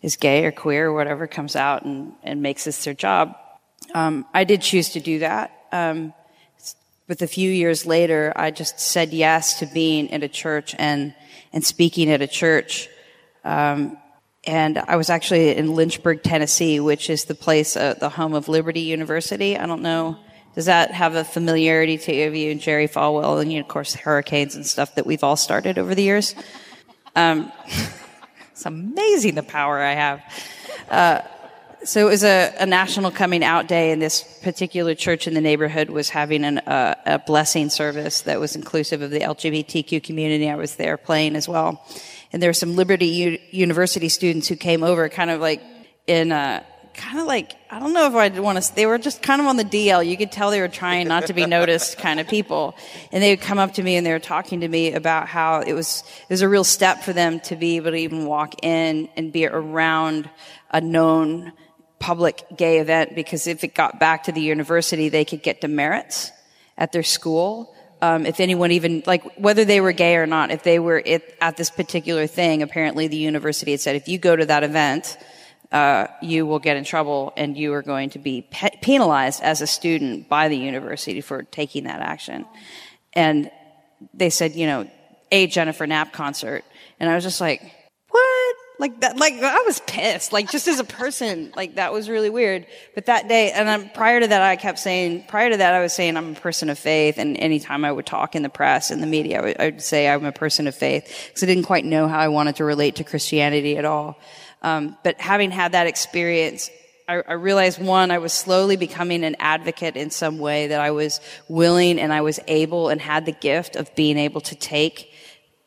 [0.00, 3.36] is gay or queer or whatever comes out and, and makes this their job.
[3.94, 5.50] Um, I did choose to do that.
[5.72, 6.14] Um,
[7.06, 11.14] but a few years later, I just said yes to being in a church and,
[11.52, 12.88] and speaking at a church.
[13.44, 13.98] Um,
[14.44, 18.48] and I was actually in Lynchburg, Tennessee, which is the place, uh, the home of
[18.48, 19.58] Liberty University.
[19.58, 20.18] I don't know.
[20.54, 24.56] Does that have a familiarity to you and Jerry Falwell and, you of course, hurricanes
[24.56, 26.34] and stuff that we've all started over the years?
[27.14, 27.52] Um,
[28.52, 30.22] it's amazing the power I have.
[30.90, 31.20] Uh,
[31.84, 35.40] so it was a, a, national coming out day, and this particular church in the
[35.40, 40.50] neighborhood was having an, uh, a blessing service that was inclusive of the LGBTQ community.
[40.50, 41.82] I was there playing as well,
[42.32, 45.62] and there were some Liberty U- University students who came over, kind of like
[46.06, 46.64] in a
[46.94, 48.74] kind of like I don't know if I'd want to.
[48.74, 50.06] They were just kind of on the DL.
[50.06, 52.74] You could tell they were trying not to be noticed, kind of people.
[53.12, 55.60] And they would come up to me and they were talking to me about how
[55.60, 58.64] it was it was a real step for them to be able to even walk
[58.64, 60.28] in and be around
[60.70, 61.52] a known
[61.98, 66.32] public gay event because if it got back to the university, they could get demerits
[66.76, 67.74] at their school.
[68.02, 71.36] Um, if anyone even like whether they were gay or not, if they were it,
[71.40, 75.18] at this particular thing, apparently the university had said if you go to that event,
[75.72, 79.60] uh, you will get in trouble and you are going to be pe- penalized as
[79.60, 82.44] a student by the university for taking that action.
[83.12, 83.50] And
[84.14, 84.90] they said, you know,
[85.30, 86.64] a Jennifer Knapp concert,
[86.98, 87.62] and I was just like,
[88.08, 88.56] what?
[88.80, 90.32] Like that, like I was pissed.
[90.32, 92.66] Like just as a person, like that was really weird.
[92.94, 95.92] But that day, and prior to that, I kept saying, prior to that, I was
[95.92, 97.18] saying I'm a person of faith.
[97.18, 99.82] And anytime I would talk in the press and the media, I would, I would
[99.82, 102.64] say I'm a person of faith because I didn't quite know how I wanted to
[102.64, 104.18] relate to Christianity at all.
[104.62, 106.70] Um, but having had that experience,
[107.08, 110.90] I, I realized one, I was slowly becoming an advocate in some way that I
[110.90, 115.10] was willing and I was able and had the gift of being able to take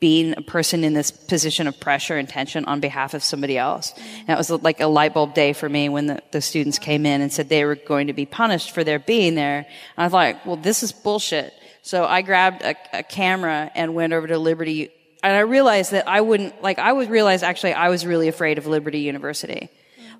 [0.04, 3.94] being a person in this position of pressure and tension on behalf of somebody else.
[4.18, 7.06] And that was like a light bulb day for me when the, the students came
[7.06, 9.58] in and said they were going to be punished for their being there.
[9.58, 9.66] And
[9.96, 11.54] I was like, well, this is bullshit.
[11.80, 14.90] So I grabbed a, a camera and went over to Liberty.
[15.24, 18.58] And I realized that I wouldn't, like, I would realize actually I was really afraid
[18.58, 19.70] of Liberty University.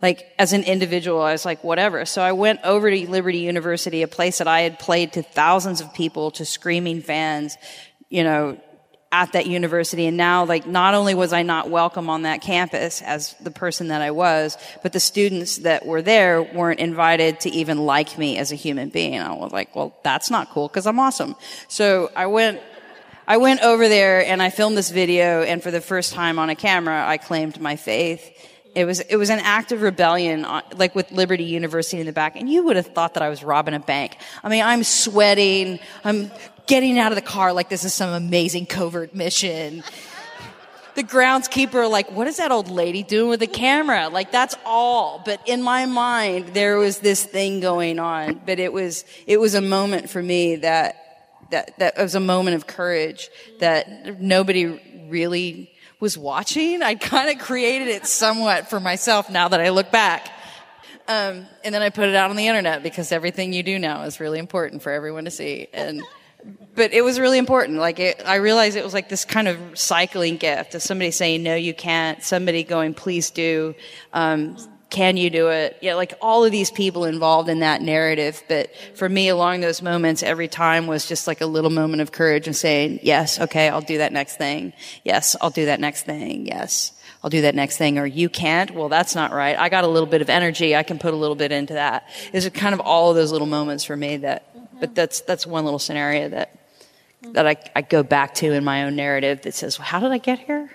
[0.00, 2.06] Like, as an individual, I was like, whatever.
[2.06, 5.82] So I went over to Liberty University, a place that I had played to thousands
[5.82, 7.58] of people, to screaming fans,
[8.08, 8.58] you know,
[9.12, 10.06] at that university.
[10.06, 13.88] And now, like, not only was I not welcome on that campus as the person
[13.88, 18.38] that I was, but the students that were there weren't invited to even like me
[18.38, 19.20] as a human being.
[19.20, 21.36] I was like, well, that's not cool because I'm awesome.
[21.68, 22.60] So I went,
[23.26, 26.50] I went over there and I filmed this video and for the first time on
[26.50, 28.30] a camera, I claimed my faith.
[28.74, 32.12] It was, it was an act of rebellion, uh, like with Liberty University in the
[32.12, 32.36] back.
[32.36, 34.18] And you would have thought that I was robbing a bank.
[34.42, 35.78] I mean, I'm sweating.
[36.04, 36.30] I'm
[36.66, 39.84] getting out of the car like this is some amazing covert mission.
[40.96, 44.08] The groundskeeper, like, what is that old lady doing with the camera?
[44.08, 45.22] Like, that's all.
[45.24, 48.42] But in my mind, there was this thing going on.
[48.44, 51.03] But it was, it was a moment for me that,
[51.54, 53.30] that, that was a moment of courage
[53.60, 56.82] that nobody really was watching.
[56.82, 60.28] I kind of created it somewhat for myself now that I look back.
[61.06, 64.02] Um, and then I put it out on the internet because everything you do now
[64.02, 65.68] is really important for everyone to see.
[65.72, 66.02] And,
[66.74, 67.78] but it was really important.
[67.78, 71.42] Like it, I realized it was like this kind of cycling gift of somebody saying,
[71.44, 72.22] no, you can't.
[72.22, 73.76] Somebody going, please do.
[74.12, 74.56] Um,
[74.94, 75.76] can you do it?
[75.80, 78.40] Yeah, like all of these people involved in that narrative.
[78.48, 82.12] But for me, along those moments, every time was just like a little moment of
[82.12, 84.72] courage and saying, yes, okay, I'll do that next thing.
[85.02, 86.46] Yes, I'll do that next thing.
[86.46, 86.92] Yes.
[87.24, 88.70] I'll do that next thing, or you can't.
[88.70, 89.58] Well, that's not right.
[89.58, 90.76] I got a little bit of energy.
[90.76, 92.08] I can put a little bit into that.
[92.32, 95.64] It's kind of all of those little moments for me that, but that's, that's one
[95.64, 96.56] little scenario that,
[97.32, 100.12] that I, I go back to in my own narrative that says, well, how did
[100.12, 100.70] I get here?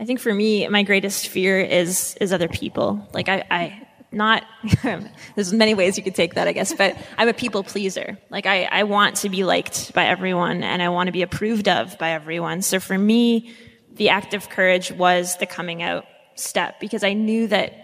[0.00, 3.06] I think for me, my greatest fear is is other people.
[3.12, 4.44] Like I, I not
[5.34, 8.18] there's many ways you could take that, I guess, but I'm a people pleaser.
[8.30, 11.68] Like I, I want to be liked by everyone and I want to be approved
[11.68, 12.62] of by everyone.
[12.62, 13.54] So for me,
[13.92, 17.74] the act of courage was the coming out step because I knew that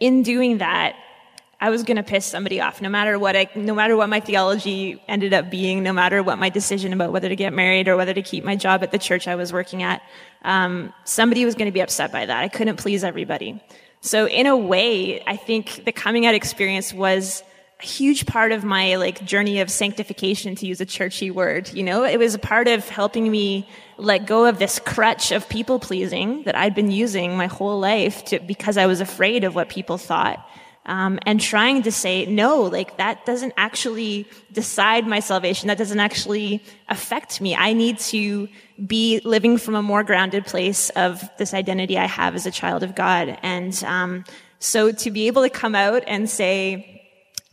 [0.00, 0.96] in doing that,
[1.60, 4.20] I was going to piss somebody off, no matter what I, no matter what my
[4.20, 7.96] theology ended up being, no matter what my decision about whether to get married or
[7.96, 10.00] whether to keep my job at the church I was working at.
[10.42, 12.44] Um, somebody was going to be upset by that.
[12.44, 13.60] I couldn't please everybody.
[14.00, 17.42] So in a way, I think the coming out experience was
[17.82, 21.72] a huge part of my like journey of sanctification, to use a churchy word.
[21.72, 25.48] You know, it was a part of helping me let go of this crutch of
[25.48, 29.56] people pleasing that I'd been using my whole life to, because I was afraid of
[29.56, 30.44] what people thought
[30.88, 35.68] um, and trying to say no like that doesn't actually decide my salvation.
[35.68, 37.54] That doesn't actually affect me.
[37.54, 38.48] I need to
[38.84, 42.82] be living from a more grounded place of this identity i have as a child
[42.82, 43.38] of god.
[43.42, 44.24] And um,
[44.58, 47.02] so to be able to come out and say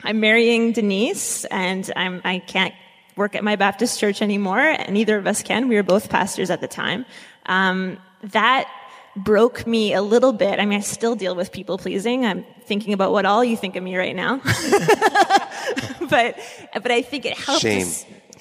[0.03, 2.73] i'm marrying denise and I'm, i can't
[3.17, 5.67] work at my baptist church anymore and neither of us can.
[5.67, 7.05] We were both pastors at the time.
[7.47, 7.97] Um,
[8.31, 8.69] that
[9.15, 10.59] broke me a little bit.
[10.59, 12.25] I mean, I still deal with people pleasing.
[12.25, 14.37] I'm thinking about what all you think of me right now.
[16.09, 16.37] but,
[16.73, 17.61] but I think it helps.
[17.61, 17.87] Shame.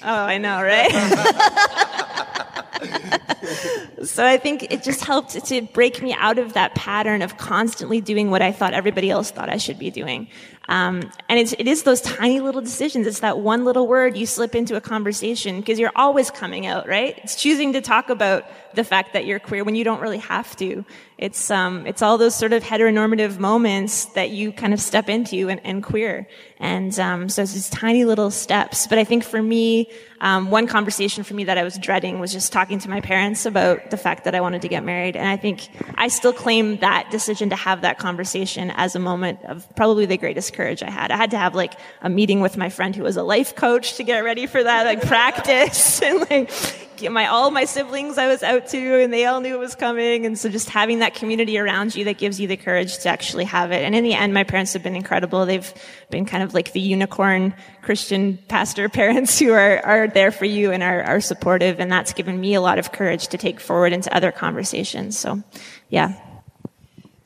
[0.03, 0.91] Oh, I know, right?
[4.03, 8.01] so I think it just helped to break me out of that pattern of constantly
[8.01, 10.27] doing what I thought everybody else thought I should be doing.
[10.67, 13.05] Um, and it's, it is those tiny little decisions.
[13.07, 16.87] It's that one little word you slip into a conversation because you're always coming out,
[16.87, 17.19] right?
[17.23, 20.55] It's choosing to talk about the fact that you're queer when you don't really have
[20.57, 20.83] to.
[21.17, 25.49] It's, um, it's all those sort of heteronormative moments that you kind of step into
[25.49, 26.27] and, and queer.
[26.59, 28.87] And, um, so it's these tiny little steps.
[28.87, 29.89] But I think for me,
[30.19, 33.45] um, one conversation for me that I was dreading was just talking to my parents
[33.45, 35.15] about the fact that I wanted to get married.
[35.15, 39.43] And I think I still claim that decision to have that conversation as a moment
[39.45, 41.11] of probably the greatest courage I had.
[41.11, 43.97] I had to have like a meeting with my friend who was a life coach
[43.97, 46.51] to get ready for that, like practice and like
[46.97, 49.75] get my all my siblings I was out to and they all knew it was
[49.75, 50.25] coming.
[50.25, 53.45] And so just having that community around you that gives you the courage to actually
[53.45, 53.83] have it.
[53.83, 55.45] And in the end my parents have been incredible.
[55.45, 55.73] They've
[56.09, 60.71] been kind of like the unicorn Christian pastor parents who are are there for you
[60.71, 61.79] and are are supportive.
[61.79, 65.17] And that's given me a lot of courage to take forward into other conversations.
[65.17, 65.43] So
[65.89, 66.24] yeah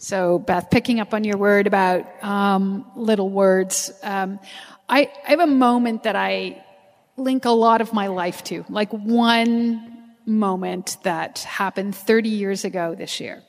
[0.01, 4.39] so, Beth, picking up on your word about um, little words, um,
[4.87, 6.63] I, I have a moment that I
[7.17, 12.95] link a lot of my life to, like one moment that happened 30 years ago
[12.95, 13.43] this year.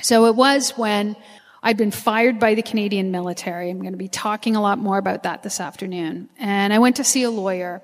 [0.00, 1.16] So it was when
[1.64, 3.68] I'd been fired by the Canadian military.
[3.68, 6.28] I'm going to be talking a lot more about that this afternoon.
[6.38, 7.82] And I went to see a lawyer.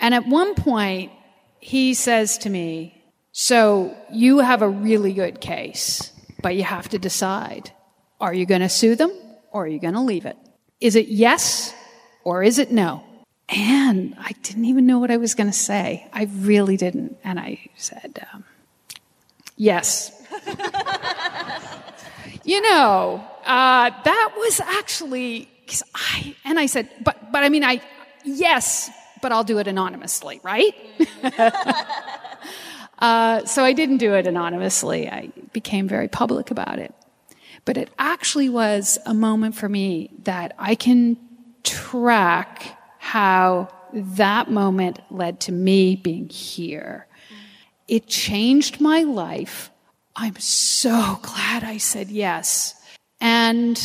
[0.00, 1.12] And at one point,
[1.60, 6.10] he says to me, So you have a really good case
[6.46, 7.72] but you have to decide.
[8.20, 9.10] Are you going to sue them
[9.50, 10.36] or are you going to leave it?
[10.80, 11.74] Is it yes
[12.22, 13.02] or is it no?
[13.48, 16.06] And I didn't even know what I was going to say.
[16.12, 17.18] I really didn't.
[17.24, 18.44] And I said, um,
[19.56, 20.12] yes.
[22.44, 25.48] you know, uh, that was actually,
[25.96, 27.80] I, and I said, but, but I mean, I,
[28.24, 28.88] yes,
[29.20, 30.76] but I'll do it anonymously, right?
[32.98, 35.08] uh, so I didn't do it anonymously.
[35.08, 36.94] I became very public about it.
[37.64, 41.16] But it actually was a moment for me that I can
[41.64, 47.06] track how that moment led to me being here.
[47.88, 49.70] It changed my life.
[50.14, 52.74] I'm so glad I said yes.
[53.20, 53.80] And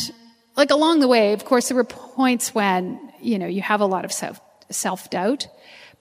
[0.56, 3.86] like along the way, of course, there were points when, you know, you have a
[3.86, 4.40] lot of self,
[4.70, 5.48] self doubt.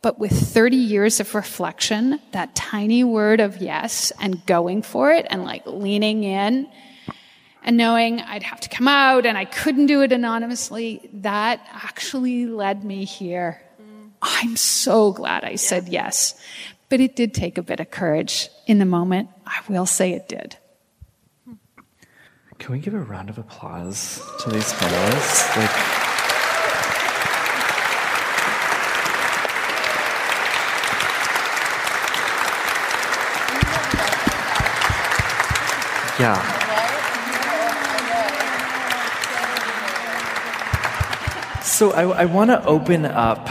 [0.01, 5.27] But with 30 years of reflection, that tiny word of yes and going for it
[5.29, 6.67] and like leaning in
[7.63, 12.47] and knowing I'd have to come out and I couldn't do it anonymously, that actually
[12.47, 13.61] led me here.
[13.79, 14.09] Mm.
[14.23, 16.33] I'm so glad I said yes.
[16.89, 19.29] But it did take a bit of courage in the moment.
[19.45, 20.57] I will say it did.
[21.45, 21.53] Hmm.
[22.57, 25.55] Can we give a round of applause to these panelists?
[25.55, 26.00] Like,
[36.21, 36.37] yeah.
[41.63, 43.49] So I, I want to open up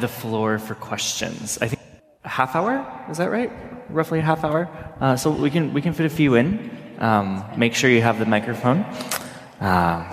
[0.00, 1.58] the floor for questions.
[1.60, 1.82] I think
[2.24, 3.50] a half hour is that right?
[3.90, 4.68] Roughly a half hour.
[5.00, 6.70] Uh, so we can we can fit a few in.
[6.98, 8.84] Um, make sure you have the microphone,
[9.60, 10.06] um,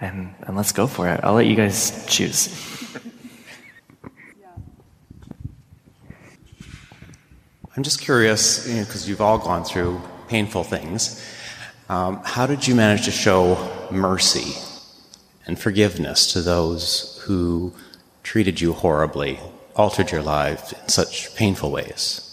[0.00, 1.18] and and let's go for it.
[1.24, 2.48] I'll let you guys choose.
[7.74, 11.20] I'm just curious, because you know, you've all gone through painful things.
[11.88, 14.54] Um, how did you manage to show mercy
[15.46, 17.74] and forgiveness to those who
[18.22, 19.38] treated you horribly,
[19.76, 22.28] altered your life in such painful ways?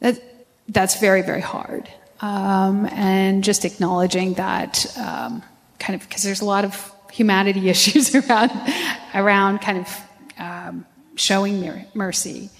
[0.00, 0.22] That,
[0.68, 1.88] that's very, very hard.
[2.20, 5.42] Um, and just acknowledging that um,
[5.78, 8.50] kind of because there's a lot of humanity issues around
[9.14, 10.00] around kind of
[10.38, 12.50] um, showing mercy.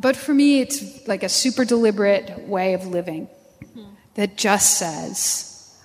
[0.00, 3.28] But for me, it's like a super deliberate way of living
[4.14, 5.76] that just says,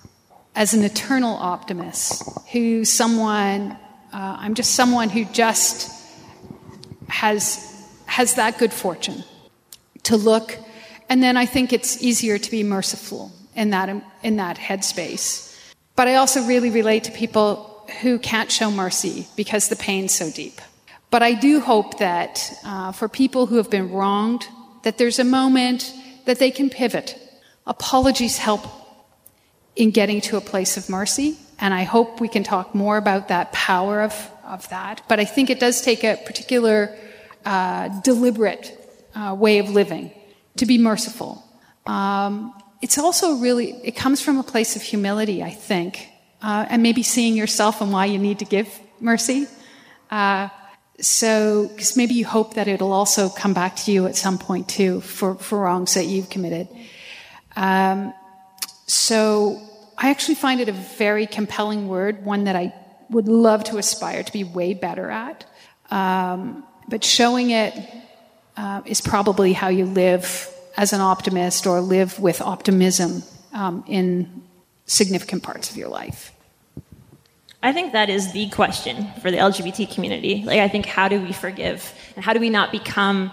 [0.54, 3.72] as an eternal optimist, who someone,
[4.12, 5.90] uh, I'm just someone who just
[7.08, 7.58] has,
[8.06, 9.24] has that good fortune
[10.04, 10.58] to look.
[11.08, 13.90] And then I think it's easier to be merciful in that,
[14.22, 15.58] in that headspace.
[15.96, 20.30] But I also really relate to people who can't show mercy because the pain's so
[20.30, 20.60] deep.
[21.14, 24.48] But I do hope that uh, for people who have been wronged,
[24.82, 25.94] that there's a moment
[26.24, 27.16] that they can pivot.
[27.68, 28.66] Apologies help
[29.76, 31.38] in getting to a place of mercy.
[31.60, 34.12] And I hope we can talk more about that power of,
[34.44, 35.02] of that.
[35.08, 36.92] But I think it does take a particular
[37.44, 38.76] uh, deliberate
[39.14, 40.10] uh, way of living
[40.56, 41.44] to be merciful.
[41.86, 42.52] Um,
[42.82, 46.08] it's also really, it comes from a place of humility, I think,
[46.42, 49.46] uh, and maybe seeing yourself and why you need to give mercy.
[51.00, 54.68] So, because maybe you hope that it'll also come back to you at some point
[54.68, 56.68] too for, for wrongs that you've committed.
[57.56, 58.14] Um,
[58.86, 59.60] so
[59.98, 62.74] I actually find it a very compelling word, one that I
[63.10, 65.44] would love to aspire to be way better at.
[65.90, 67.74] Um, but showing it
[68.56, 73.22] uh, is probably how you live as an optimist or live with optimism
[73.52, 74.42] um, in
[74.86, 76.33] significant parts of your life.
[77.64, 80.42] I think that is the question for the LGBT community.
[80.44, 81.94] Like, I think, how do we forgive?
[82.14, 83.32] And how do we not become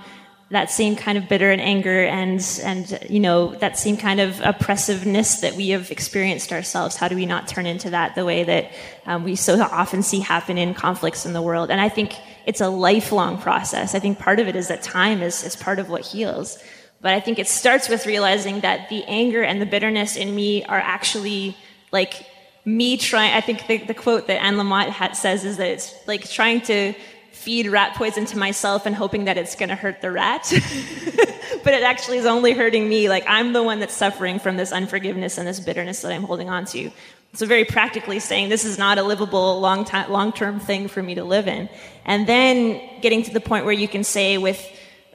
[0.52, 4.40] that same kind of bitter and anger and and you know that same kind of
[4.42, 8.44] oppressiveness that we have experienced ourselves how do we not turn into that the way
[8.44, 8.70] that
[9.06, 12.16] um, we so often see happen in conflicts in the world and i think
[12.46, 15.80] it's a lifelong process i think part of it is that time is, is part
[15.80, 16.62] of what heals
[17.00, 20.66] but i think it starts with realizing that the anger and the bitterness in me
[20.66, 21.56] are actually
[21.94, 22.26] like
[22.66, 26.30] me trying i think the, the quote that anne lamott says is that it's like
[26.30, 26.94] trying to
[27.42, 30.48] feed rat poison to myself and hoping that it's going to hurt the rat.
[31.64, 33.10] but it actually is only hurting me.
[33.10, 36.52] Like I'm the one that's suffering from this unforgiveness and this bitterness that I'm holding
[36.52, 36.92] on to.
[37.34, 41.16] So very practically saying this is not a livable long time, long-term thing for me
[41.16, 41.68] to live in.
[42.06, 44.64] And then getting to the point where you can say with,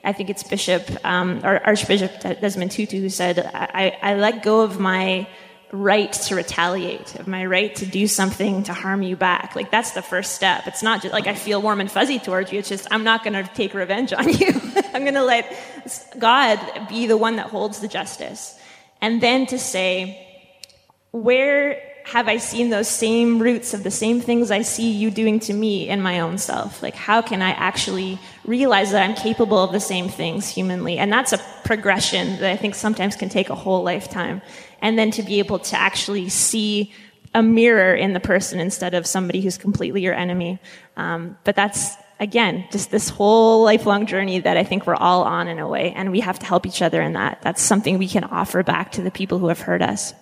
[0.03, 4.61] I think it's Bishop, um, or Archbishop Desmond Tutu who said, I, I let go
[4.61, 5.27] of my
[5.71, 9.55] right to retaliate, of my right to do something to harm you back.
[9.55, 10.65] Like that's the first step.
[10.67, 12.59] It's not just like I feel warm and fuzzy towards you.
[12.59, 14.49] It's just I'm not going to take revenge on you.
[14.93, 18.57] I'm going to let God be the one that holds the justice.
[19.01, 20.23] And then to say,
[21.11, 25.41] where have I seen those same roots of the same things I see you doing
[25.41, 26.81] to me in my own self?
[26.81, 30.97] Like, how can I actually realize that I'm capable of the same things humanly?
[30.97, 34.41] And that's a progression that I think sometimes can take a whole lifetime
[34.81, 36.93] and then to be able to actually see
[37.33, 40.59] a mirror in the person instead of somebody who's completely your enemy.
[40.95, 45.47] Um, but that's again just this whole lifelong journey that I think we're all on
[45.47, 47.41] in a way, and we have to help each other in that.
[47.41, 50.13] That's something we can offer back to the people who have hurt us.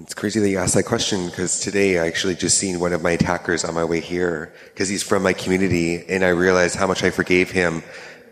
[0.00, 3.00] It's crazy that you asked that question because today I actually just seen one of
[3.00, 6.86] my attackers on my way here because he's from my community and I realized how
[6.86, 7.82] much I forgave him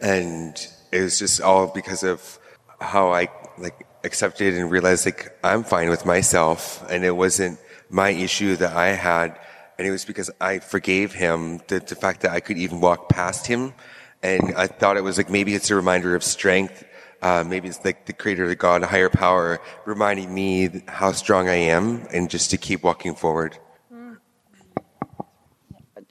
[0.02, 0.54] and
[0.90, 2.38] it was just all because of
[2.80, 7.58] how I like accepted and realized like I'm fine with myself and it wasn't
[7.88, 9.38] my issue that I had
[9.78, 13.08] and it was because I forgave him the, the fact that I could even walk
[13.08, 13.74] past him
[14.22, 16.84] and I thought it was like maybe it's a reminder of strength
[17.22, 21.48] uh, maybe it's like the creator, the God, a higher power, reminding me how strong
[21.48, 23.56] I am and just to keep walking forward.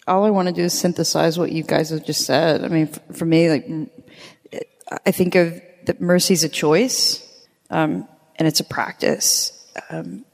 [0.08, 2.64] All I want to do is synthesize what you guys have just said.
[2.64, 3.68] I mean, for me, like,
[5.06, 7.28] I think of that mercy is a choice,
[7.72, 9.52] um, and it's a practice.
[9.90, 10.26] Um,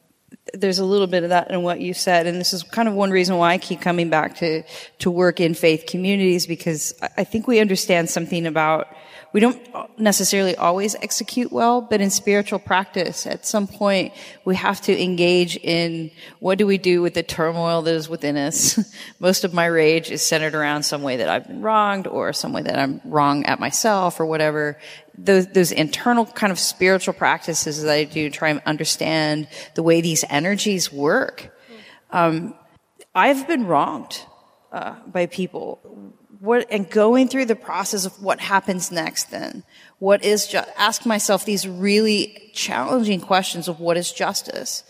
[0.53, 2.93] there's a little bit of that in what you said, and this is kind of
[2.93, 4.63] one reason why I keep coming back to
[4.99, 8.87] to work in faith communities because I think we understand something about
[9.33, 14.13] we don't necessarily always execute well, but in spiritual practice, at some point,
[14.45, 18.37] we have to engage in what do we do with the turmoil that is within
[18.37, 18.79] us.
[19.19, 22.53] Most of my rage is centered around some way that I've been wronged or some
[22.53, 24.77] way that I'm wrong at myself or whatever.
[25.17, 30.01] Those, those internal kind of spiritual practices that I do try and understand the way
[30.01, 31.53] these energies work.
[32.11, 32.55] Um,
[33.13, 34.21] I've been wronged
[34.71, 39.63] uh, by people what, and going through the process of what happens next then.
[39.99, 44.83] What is just, ask myself these really challenging questions of what is justice?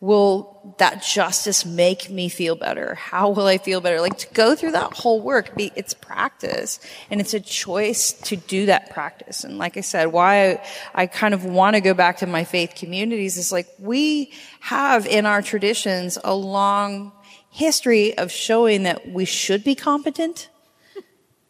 [0.00, 2.96] Will that justice make me feel better?
[2.96, 4.00] How will I feel better?
[4.00, 8.36] Like to go through that whole work, be, it's practice and it's a choice to
[8.36, 9.44] do that practice.
[9.44, 12.42] And like I said, why I, I kind of want to go back to my
[12.42, 17.12] faith communities is like we have in our traditions a long
[17.50, 20.48] history of showing that we should be competent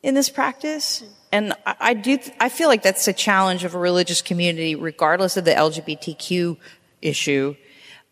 [0.03, 1.03] in this practice.
[1.31, 5.45] And I, do, I feel like that's a challenge of a religious community, regardless of
[5.45, 6.59] the LGBTQ
[7.01, 7.57] issue.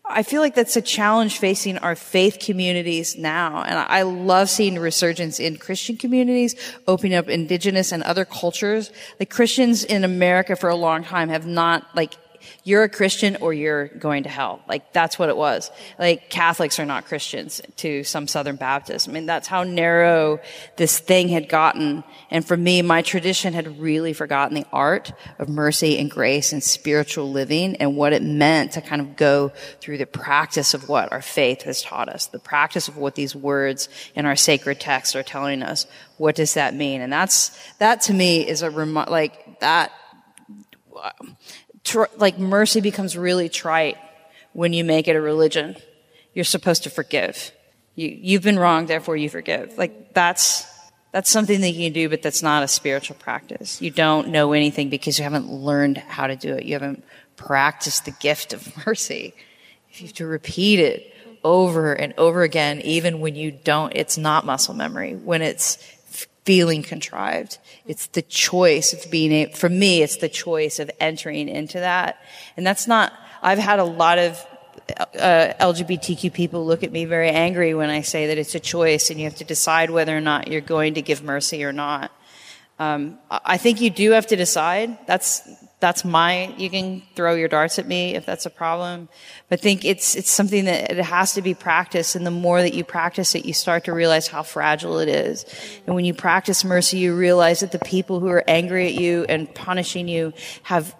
[0.03, 3.61] I feel like that's a challenge facing our faith communities now.
[3.61, 6.55] And I love seeing resurgence in Christian communities,
[6.87, 8.91] opening up indigenous and other cultures.
[9.19, 12.15] Like Christians in America for a long time have not like
[12.63, 14.61] you're a Christian or you're going to hell.
[14.67, 15.71] Like that's what it was.
[15.99, 19.07] Like Catholics are not Christians to some Southern Baptists.
[19.07, 20.39] I mean, that's how narrow
[20.77, 22.03] this thing had gotten.
[22.29, 26.63] And for me, my tradition had really forgotten the art of mercy and grace and
[26.63, 31.11] spiritual living and what it meant to kind of go through the practice of what
[31.11, 35.15] our faith has taught us, the practice of what these words in our sacred texts
[35.15, 35.85] are telling us.
[36.17, 37.01] What does that mean?
[37.01, 39.91] And that's, that to me is a rem- like that,
[41.91, 43.97] tr- like mercy becomes really trite
[44.53, 45.75] when you make it a religion.
[46.33, 47.51] You're supposed to forgive.
[47.95, 49.77] You, you've been wrong, therefore you forgive.
[49.77, 50.65] Like that's,
[51.11, 53.81] that's something that you can do, but that's not a spiritual practice.
[53.81, 56.63] You don't know anything because you haven't learned how to do it.
[56.63, 57.03] You haven't
[57.35, 59.33] practiced the gift of mercy.
[59.89, 61.13] If you have to repeat it
[61.43, 65.15] over and over again, even when you don't, it's not muscle memory.
[65.15, 65.77] When it's
[66.45, 67.57] feeling contrived.
[67.85, 72.19] It's the choice of being able, for me, it's the choice of entering into that.
[72.57, 74.43] And that's not, I've had a lot of
[74.97, 79.09] uh, LGBTQ people look at me very angry when I say that it's a choice
[79.09, 82.11] and you have to decide whether or not you're going to give mercy or not.
[82.79, 84.97] Um, I think you do have to decide.
[85.05, 85.47] That's
[85.81, 89.09] that's my, you can throw your darts at me if that's a problem.
[89.49, 92.15] But I think it's, it's something that it has to be practiced.
[92.15, 95.43] And the more that you practice it, you start to realize how fragile it is.
[95.87, 99.25] And when you practice mercy, you realize that the people who are angry at you
[99.27, 100.33] and punishing you
[100.63, 100.95] have,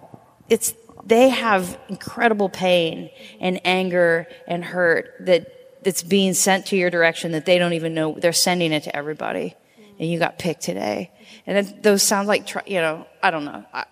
[0.48, 3.08] it's, they have incredible pain
[3.40, 7.94] and anger and hurt that, that's being sent to your direction that they don't even
[7.94, 8.16] know.
[8.18, 9.54] They're sending it to everybody.
[9.98, 11.12] And you got picked today.
[11.46, 13.64] And those sound like, you know, I don't know.
[13.72, 13.84] I,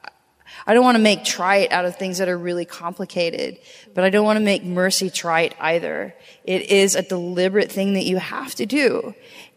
[0.67, 3.59] I don't want to make trite out of things that are really complicated,
[3.95, 6.15] but I don't want to make mercy trite either.
[6.45, 9.15] It is a deliberate thing that you have to do.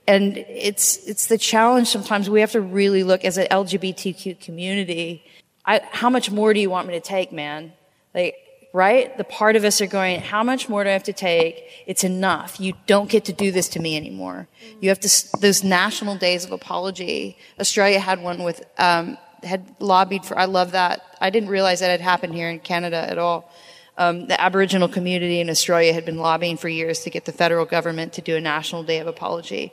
[0.08, 5.24] And it's, it's the challenge sometimes we have to really look as an LGBTQ community.
[5.66, 7.74] I, how much more do you want me to take, man?
[8.14, 8.36] Like,
[8.74, 9.16] right?
[9.18, 11.64] The part of us are going, how much more do I have to take?
[11.86, 12.60] It's enough.
[12.60, 14.48] You don't get to do this to me anymore.
[14.82, 17.38] You have to, those national days of apology.
[17.60, 20.38] Australia had one with, um, had lobbied for.
[20.38, 21.02] I love that.
[21.20, 23.52] I didn't realize that had happened here in Canada at all.
[23.98, 27.66] Um, the Aboriginal community in Australia had been lobbying for years to get the federal
[27.66, 29.72] government to do a national day of apology,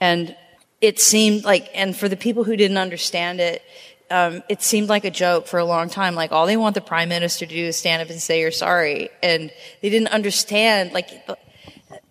[0.00, 0.34] and
[0.80, 3.62] it seemed like, and for the people who didn't understand it,
[4.10, 6.14] um, it seemed like a joke for a long time.
[6.14, 8.50] Like all they want the prime minister to do is stand up and say you're
[8.50, 9.50] sorry, and
[9.82, 10.92] they didn't understand.
[10.92, 11.08] Like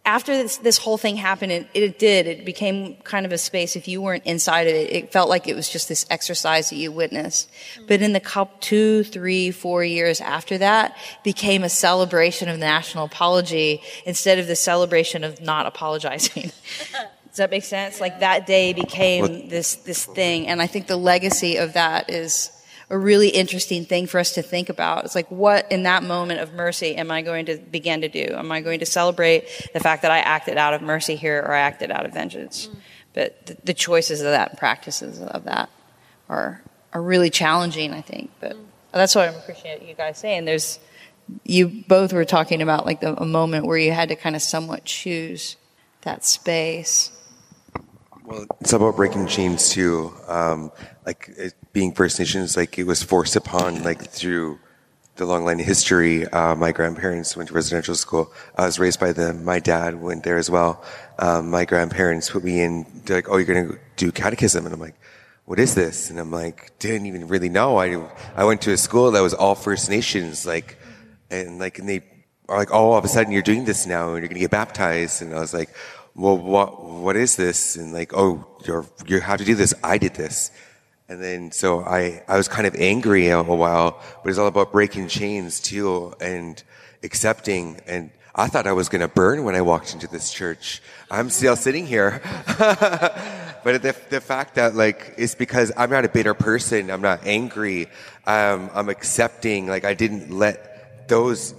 [0.07, 2.27] after this, this whole thing happened, it, it, did.
[2.27, 3.75] It became kind of a space.
[3.75, 6.77] If you weren't inside of it, it felt like it was just this exercise that
[6.77, 7.49] you witnessed.
[7.89, 13.03] But in the couple, two, three, four years after that, became a celebration of national
[13.03, 16.53] apology instead of the celebration of not apologizing.
[17.27, 17.99] Does that make sense?
[17.99, 20.47] Like that day became this, this thing.
[20.47, 22.49] And I think the legacy of that is
[22.89, 25.03] a really interesting thing for us to think about.
[25.03, 28.33] It's like, what in that moment of mercy am I going to begin to do?
[28.33, 31.53] Am I going to celebrate the fact that I acted out of mercy here or
[31.53, 32.67] I acted out of vengeance?
[32.67, 32.75] Mm.
[33.13, 35.69] But the, the, choices of that and practices of that
[36.29, 36.61] are,
[36.93, 38.31] are really challenging, I think.
[38.39, 38.63] But mm.
[38.93, 40.45] that's what I appreciate you guys saying.
[40.45, 40.79] There's,
[41.43, 44.41] you both were talking about like the, a moment where you had to kind of
[44.41, 45.57] somewhat choose
[46.01, 47.11] that space.
[48.27, 50.13] Well, it's about breaking chains too.
[50.27, 50.69] Um,
[51.05, 54.59] like it, being First Nations, like it was forced upon, like through
[55.15, 56.27] the long line of history.
[56.27, 58.33] Uh, my grandparents went to residential school.
[58.57, 59.45] I was raised by them.
[59.45, 60.83] My dad went there as well.
[61.19, 62.85] Um, my grandparents put me in.
[63.05, 64.99] They're like, "Oh, you're going to do catechism," and I'm like,
[65.45, 67.95] "What is this?" And I'm like, "Didn't even really know." I
[68.35, 70.77] I went to a school that was all First Nations, like,
[71.31, 72.01] and like, and they
[72.49, 74.47] are like, "Oh, all of a sudden you're doing this now, and you're going to
[74.47, 75.69] get baptized." And I was like
[76.17, 77.75] well, what, what is this?
[77.75, 79.73] And like, oh, you're, you have to do this.
[79.83, 80.51] I did this.
[81.07, 84.71] And then, so I, I was kind of angry a while, but it's all about
[84.71, 86.61] breaking chains too and
[87.03, 87.79] accepting.
[87.85, 90.81] And I thought I was going to burn when I walked into this church.
[91.09, 92.19] I'm still sitting here.
[92.57, 96.89] but the, the fact that like, it's because I'm not a bitter person.
[96.89, 97.89] I'm not angry.
[98.25, 101.53] Um, I'm accepting, like I didn't let those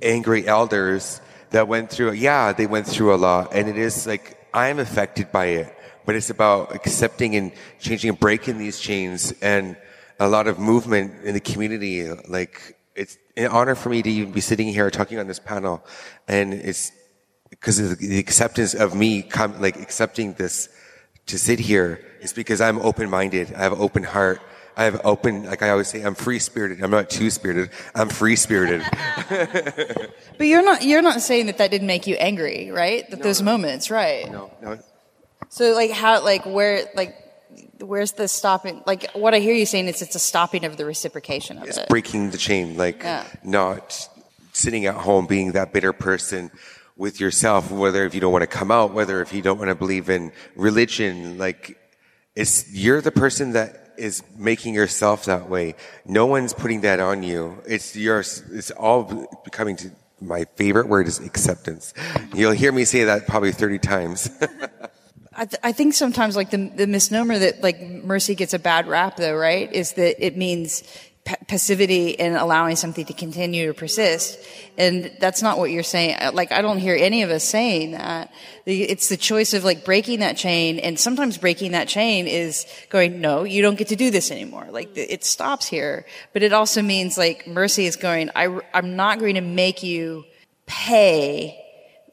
[0.00, 1.20] angry elders
[1.50, 3.54] that went through, yeah, they went through a lot.
[3.54, 5.74] And it is like, I'm affected by it,
[6.04, 9.76] but it's about accepting and changing and breaking these chains and
[10.18, 12.08] a lot of movement in the community.
[12.28, 15.84] Like, it's an honor for me to even be sitting here talking on this panel.
[16.26, 16.90] And it's
[17.50, 20.68] because of the acceptance of me, come, like accepting this
[21.26, 23.52] to sit here is because I'm open-minded.
[23.54, 24.40] I have an open heart.
[24.76, 26.82] I have open, like I always say, I'm free spirited.
[26.82, 27.70] I'm not two spirited.
[27.94, 28.82] I'm free spirited.
[29.28, 33.08] but you're not, you're not saying that that didn't make you angry, right?
[33.08, 33.52] That no, those no.
[33.52, 34.30] moments, right?
[34.30, 34.78] No, no.
[35.48, 37.16] So like how, like where, like,
[37.80, 38.82] where's the stopping?
[38.86, 41.78] Like what I hear you saying is it's a stopping of the reciprocation of it's
[41.78, 41.88] it.
[41.88, 43.24] breaking the chain, like yeah.
[43.42, 44.08] not
[44.52, 46.50] sitting at home being that bitter person
[46.96, 49.68] with yourself, whether if you don't want to come out, whether if you don't want
[49.68, 51.78] to believe in religion, like
[52.34, 55.74] it's, you're the person that is making yourself that way.
[56.04, 57.62] No one's putting that on you.
[57.66, 58.42] It's yours.
[58.50, 59.90] It's all becoming to,
[60.20, 61.94] my favorite word is acceptance.
[62.34, 64.30] You'll hear me say that probably 30 times.
[65.38, 68.88] I, th- I, think sometimes like the, the misnomer that like mercy gets a bad
[68.88, 69.70] rap though, right?
[69.70, 70.82] Is that it means
[71.48, 74.38] passivity and allowing something to continue to persist.
[74.78, 76.16] And that's not what you're saying.
[76.20, 78.32] Uh, like, I don't hear any of us saying that.
[78.64, 80.78] It's the choice of like breaking that chain.
[80.78, 84.68] And sometimes breaking that chain is going, no, you don't get to do this anymore.
[84.70, 86.06] Like, it stops here.
[86.32, 90.24] But it also means like mercy is going, I, I'm not going to make you
[90.66, 91.62] pay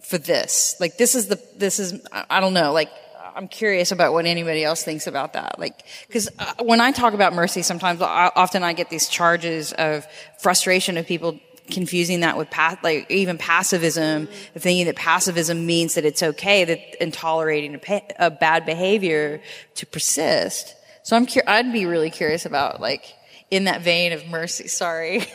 [0.01, 0.75] for this.
[0.79, 2.89] Like, this is the, this is, I don't know, like,
[3.35, 5.59] I'm curious about what anybody else thinks about that.
[5.59, 9.73] Like, because uh, when I talk about mercy, sometimes I, often I get these charges
[9.73, 10.05] of
[10.39, 11.39] frustration of people
[11.71, 17.01] confusing that with pa- like even passivism, thinking that passivism means that it's okay that
[17.01, 19.41] and tolerating a, pa- a bad behavior
[19.75, 20.75] to persist.
[21.03, 23.15] So I'm cur- I'd be really curious about like
[23.51, 24.67] in that vein of mercy.
[24.67, 25.23] Sorry.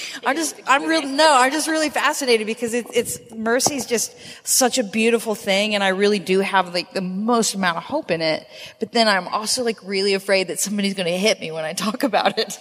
[0.26, 4.14] I'm just, I'm real, no, I'm just really fascinated because it, it's, mercy is just
[4.46, 5.74] such a beautiful thing.
[5.74, 8.46] And I really do have like the most amount of hope in it.
[8.80, 11.72] But then I'm also like really afraid that somebody's going to hit me when I
[11.72, 12.58] talk about it.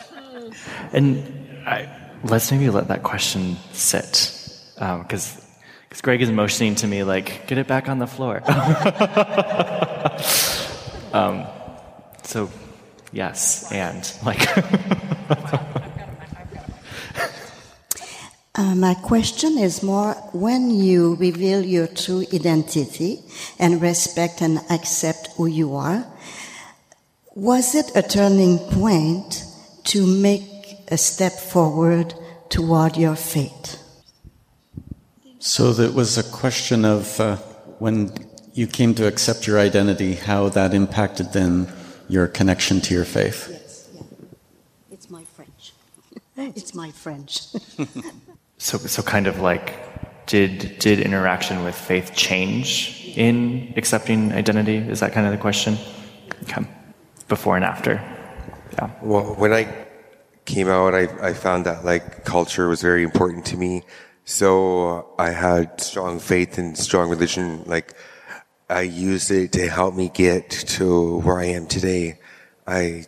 [0.91, 1.23] And
[1.65, 1.89] I,
[2.23, 4.37] let's maybe let that question sit.
[4.75, 5.41] Because um,
[5.89, 8.41] because Greg is motioning to me like, get it back on the floor.
[11.13, 11.45] um,
[12.23, 12.49] so
[13.11, 14.41] yes, and like.
[18.55, 23.23] uh, my question is more when you reveal your true identity
[23.59, 26.05] and respect and accept who you are,
[27.35, 29.45] was it a turning point
[29.85, 30.43] to make
[30.89, 32.13] a step forward
[32.49, 33.79] toward your fate?
[35.39, 37.38] So that was a question of uh,
[37.79, 38.13] when
[38.53, 41.71] you came to accept your identity, how that impacted then
[42.11, 43.47] your connection to your faith.
[43.49, 44.01] Yes, yeah.
[44.91, 45.73] It's my French.
[46.57, 47.39] it's my French.
[48.57, 54.75] so, so kind of like, did did interaction with faith change in accepting identity?
[54.75, 55.77] Is that kind of the question?
[56.43, 56.63] Okay.
[57.29, 57.93] Before and after.
[58.73, 58.89] Yeah.
[59.01, 59.63] Well, when I
[60.43, 63.83] came out, I, I found that like culture was very important to me.
[64.25, 64.49] So
[64.89, 67.63] uh, I had strong faith and strong religion.
[67.65, 67.95] Like
[68.72, 72.19] I used it to help me get to where I am today.
[72.65, 73.06] I,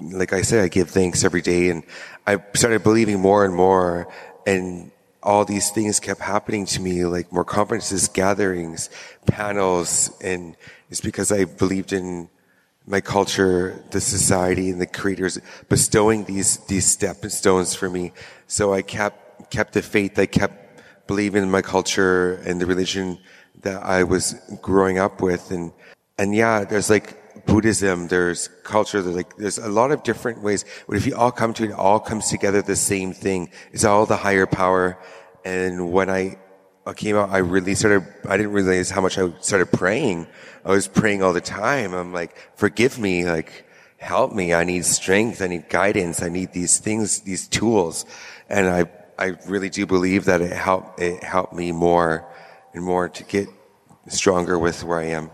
[0.00, 1.82] like I said, I give thanks every day and
[2.24, 4.06] I started believing more and more
[4.46, 4.92] and
[5.24, 8.90] all these things kept happening to me, like more conferences, gatherings,
[9.26, 10.56] panels, and
[10.88, 12.28] it's because I believed in
[12.86, 18.12] my culture, the society, and the creators bestowing these these stepping stones for me.
[18.46, 20.16] So I kept kept the faith.
[20.18, 23.18] I kept believing in my culture and the religion
[23.64, 25.72] that I was growing up with, and
[26.18, 30.64] and yeah, there's like Buddhism, there's culture, there's like there's a lot of different ways.
[30.86, 33.50] But if you all come to it, it all comes together the same thing.
[33.72, 34.98] It's all the higher power.
[35.44, 36.38] And when I
[36.96, 38.06] came out, I really started.
[38.28, 40.26] I didn't realize how much I started praying.
[40.64, 41.92] I was praying all the time.
[41.92, 43.66] I'm like, forgive me, like,
[43.98, 44.54] help me.
[44.54, 45.42] I need strength.
[45.42, 46.22] I need guidance.
[46.22, 48.06] I need these things, these tools.
[48.48, 48.86] And I,
[49.18, 52.26] I really do believe that it helped, it helped me more
[52.74, 53.48] and more to get
[54.08, 55.30] stronger with where I am.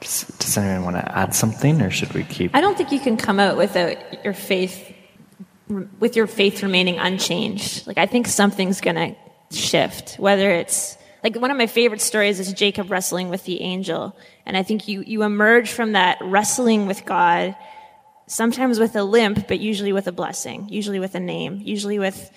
[0.00, 2.54] Does, does anyone want to add something or should we keep?
[2.54, 4.92] I don't think you can come out without your faith,
[6.00, 7.86] with your faith remaining unchanged.
[7.86, 12.38] Like, I think something's going to shift, whether it's like one of my favorite stories
[12.38, 14.16] is Jacob wrestling with the angel.
[14.44, 17.56] And I think you, you emerge from that wrestling with God,
[18.26, 22.30] sometimes with a limp, but usually with a blessing, usually with a name, usually with,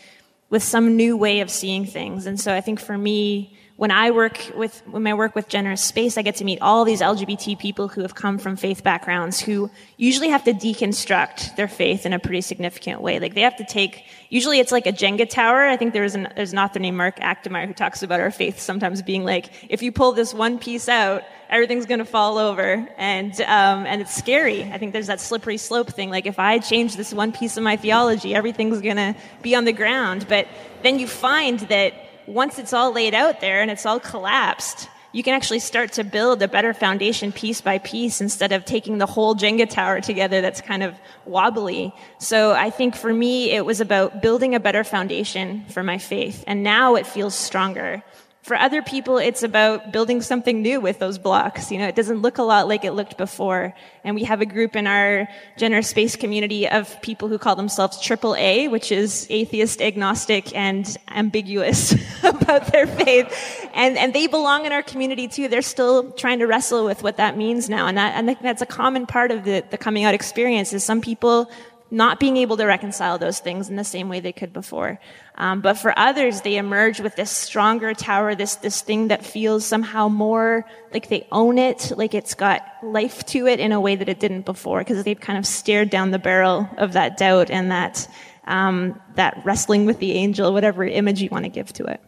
[0.50, 2.26] with some new way of seeing things.
[2.28, 5.84] And so I think for me, when I work with, when I work with Generous
[5.84, 9.40] Space, I get to meet all these LGBT people who have come from faith backgrounds
[9.40, 13.20] who usually have to deconstruct their faith in a pretty significant way.
[13.20, 15.68] Like they have to take, usually it's like a Jenga tower.
[15.68, 18.60] I think there's an, there's an author named Mark Achtemeier who talks about our faith
[18.60, 22.90] sometimes being like, if you pull this one piece out, everything's going to fall over.
[22.98, 24.64] And, um, and it's scary.
[24.64, 26.10] I think there's that slippery slope thing.
[26.10, 29.66] Like if I change this one piece of my theology, everything's going to be on
[29.66, 30.26] the ground.
[30.28, 30.48] But
[30.82, 31.94] then you find that
[32.28, 36.04] once it's all laid out there and it's all collapsed, you can actually start to
[36.04, 40.42] build a better foundation piece by piece instead of taking the whole Jenga tower together
[40.42, 40.94] that's kind of
[41.26, 41.94] wobbly.
[42.20, 46.44] So I think for me, it was about building a better foundation for my faith.
[46.46, 48.04] And now it feels stronger.
[48.48, 51.70] For other people, it's about building something new with those blocks.
[51.70, 53.76] You know, it doesn't look a lot like it looked before.
[54.06, 58.00] And we have a group in our generous space community of people who call themselves
[58.00, 61.94] triple A, which is atheist, agnostic, and ambiguous
[62.24, 63.68] about their faith.
[63.74, 65.50] And, and they belong in our community too.
[65.50, 67.88] They're still trying to wrestle with what that means now.
[67.88, 71.02] And, that, and that's a common part of the, the coming out experience is some
[71.02, 71.52] people
[71.90, 75.00] not being able to reconcile those things in the same way they could before.
[75.36, 79.66] Um, but for others, they emerge with this stronger tower, this this thing that feels
[79.66, 83.96] somehow more like they own it, like it's got life to it in a way
[83.96, 87.50] that it didn't before, because they've kind of stared down the barrel of that doubt
[87.50, 88.10] and that
[88.46, 92.02] um, that wrestling with the angel, whatever image you want to give to it.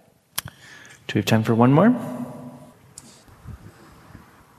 [1.07, 1.95] Do we have time for one more?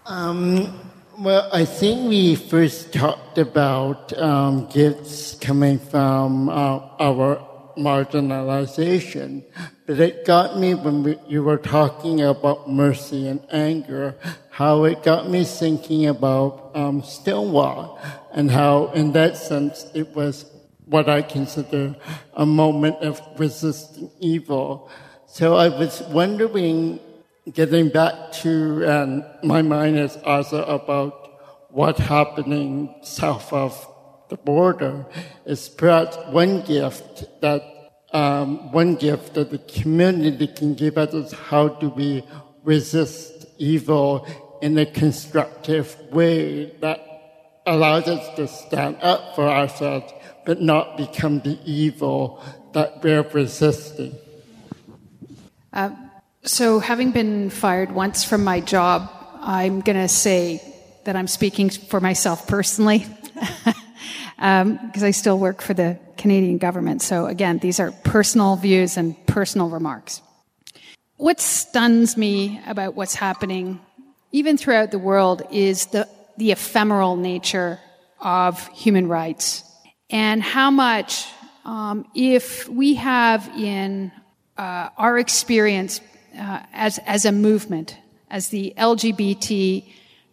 [0.07, 0.90] Um,
[1.21, 9.45] well, I think we first talked about um, gifts coming from uh, our marginalization,
[9.85, 14.17] but it got me when we, you were talking about mercy and anger,
[14.49, 18.01] how it got me thinking about um, Stonewall
[18.33, 20.47] and how, in that sense, it was
[20.87, 21.97] what I consider
[22.33, 24.91] a moment of resisting evil.
[25.27, 26.99] So I was wondering
[27.53, 31.21] getting back to, and my mind is also about
[31.71, 33.87] what's happening south of
[34.29, 35.07] the border
[35.45, 37.63] is perhaps one gift that
[38.13, 42.25] um, one gift that the community can give us is how do we
[42.65, 44.27] resist evil
[44.63, 47.01] in a constructive way that
[47.67, 50.13] allows us to stand up for ourselves
[50.45, 52.43] but not become the evil
[52.73, 54.17] that we're resisting.
[55.73, 55.91] Uh,
[56.45, 59.11] so, having been fired once from my job,
[59.41, 60.63] I'm going to say
[61.05, 63.05] that I'm speaking for myself personally,
[63.35, 63.75] because
[64.39, 67.03] um, I still work for the Canadian government.
[67.03, 70.23] So, again, these are personal views and personal remarks.
[71.17, 73.79] What stuns me about what's happening,
[74.33, 76.09] even throughout the world, is the,
[76.39, 77.79] the ephemeral nature
[78.19, 79.63] of human rights
[80.09, 81.27] and how much,
[81.67, 84.11] um, if we have in
[84.57, 86.01] uh, our experience
[86.41, 87.97] uh, as, as a movement,
[88.31, 89.89] as the LGBT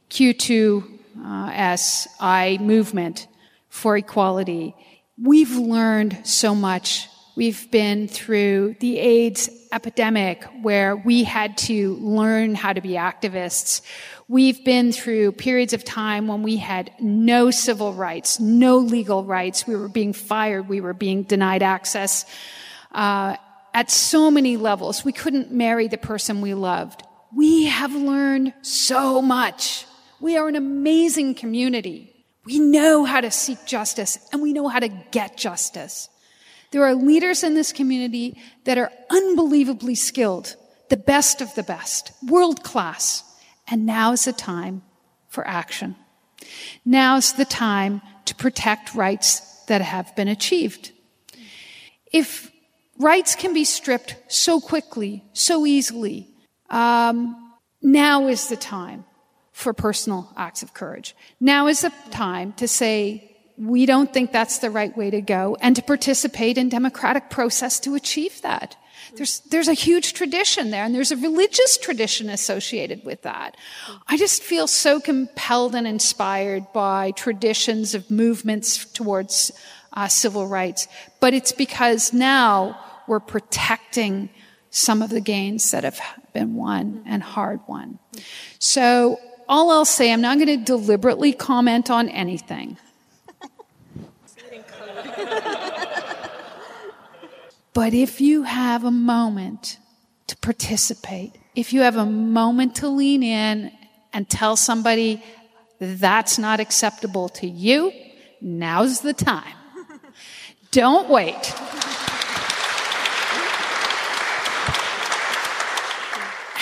[0.10, 3.28] Q2SI movement
[3.70, 4.76] for equality,
[5.22, 7.08] we've learned so much
[7.38, 13.84] We've been through the AIDS epidemic where we had to learn how to be activists.
[14.28, 19.68] We've been through periods of time when we had no civil rights, no legal rights.
[19.68, 20.68] We were being fired.
[20.68, 22.26] We were being denied access
[22.92, 23.36] uh,
[23.78, 25.06] at so many levels.
[25.06, 27.04] We couldn't marry the person we loved.
[27.36, 29.86] We have learned so much.
[30.20, 32.12] We are an amazing community.
[32.44, 36.10] We know how to seek justice and we know how to get justice.
[36.72, 40.56] There are leaders in this community that are unbelievably skilled,
[40.90, 43.24] the best of the best, world class.
[43.68, 44.82] And now is the time
[45.30, 45.95] for action.
[46.84, 50.94] Now is the time to protect rights that have been achieved.
[52.12, 52.52] If
[52.99, 56.30] rights can be stripped so quickly, so easily,
[56.69, 57.36] um,
[57.82, 59.06] now is the time
[59.52, 61.15] for personal acts of courage.
[61.40, 65.57] Now is the time to say, we don't think that's the right way to go
[65.60, 68.76] and to participate in democratic process to achieve that.
[69.15, 73.56] There's, there's a huge tradition there, and there's a religious tradition associated with that.
[74.07, 79.52] I just feel so compelled and inspired by traditions of movements towards
[79.94, 80.88] uh, civil rights.
[81.19, 84.30] But it's because now we're protecting
[84.70, 86.00] some of the gains that have
[86.34, 88.00] been won and hard won.
[88.60, 89.20] So,
[89.50, 92.78] all I'll say, I'm not going to deliberately comment on anything.
[97.78, 99.78] But if you have a moment
[100.26, 103.72] to participate, if you have a moment to lean in
[104.12, 105.24] and tell somebody
[105.80, 107.94] that's not acceptable to you,
[108.42, 109.54] now's the time.
[110.72, 111.54] Don't wait.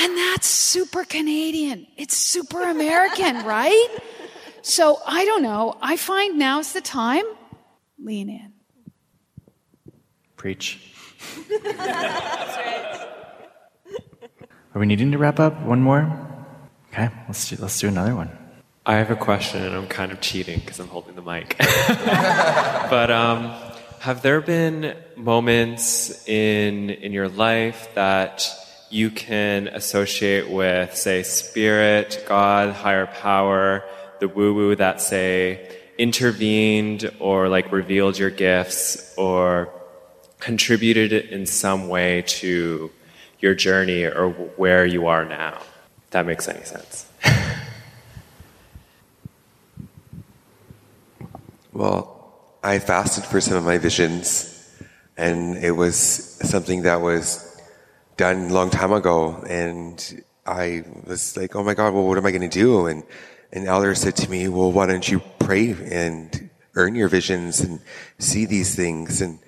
[0.01, 1.87] And that's super Canadian.
[1.97, 3.87] It's super American, right?
[4.61, 5.77] So I don't know.
[5.81, 7.23] I find now's the time.
[7.99, 8.53] Lean in.
[10.35, 10.91] Preach.
[14.73, 15.61] Are we needing to wrap up?
[15.61, 16.01] One more?
[16.91, 18.29] Okay, let's do, let's do another one.
[18.85, 21.55] I have a question, and I'm kind of cheating because I'm holding the mic.
[21.57, 23.53] but um,
[23.99, 28.47] have there been moments in in your life that
[28.89, 33.83] you can associate with, say, spirit, God, higher power,
[34.19, 39.69] the woo-woo that say intervened or like revealed your gifts or
[40.39, 42.91] contributed in some way to
[43.39, 45.57] your journey or where you are now.
[46.05, 47.05] If that makes any sense.
[51.73, 52.15] well,
[52.63, 54.51] I fasted for some of my visions,
[55.17, 57.44] and it was something that was
[58.17, 62.25] done a long time ago, and I was like, "Oh my God, well, what am
[62.25, 63.03] I going to do?" And
[63.51, 67.79] and Elder said to me, "Well, why don't you pray and earn your visions and
[68.19, 69.39] see these things?" And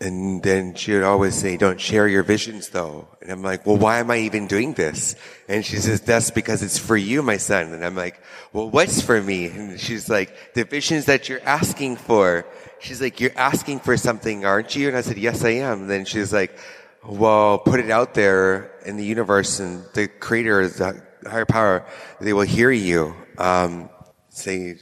[0.00, 3.08] and then she would always say, don't share your visions though.
[3.22, 5.16] And I'm like, well, why am I even doing this?
[5.48, 7.72] And she says, that's because it's for you, my son.
[7.72, 8.20] And I'm like,
[8.52, 9.46] well, what's for me?
[9.46, 12.46] And she's like, the visions that you're asking for.
[12.80, 14.88] She's like, you're asking for something, aren't you?
[14.88, 15.82] And I said, yes, I am.
[15.82, 16.58] And then she's like,
[17.06, 21.86] well, put it out there in the universe and the creator, the higher power,
[22.20, 23.14] they will hear you.
[23.38, 23.90] Um,
[24.28, 24.76] say,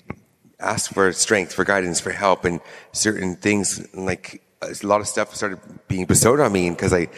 [0.61, 2.61] ask for strength, for guidance, for help, and
[2.93, 5.59] certain things like a lot of stuff started
[5.89, 7.09] being bestowed on me because I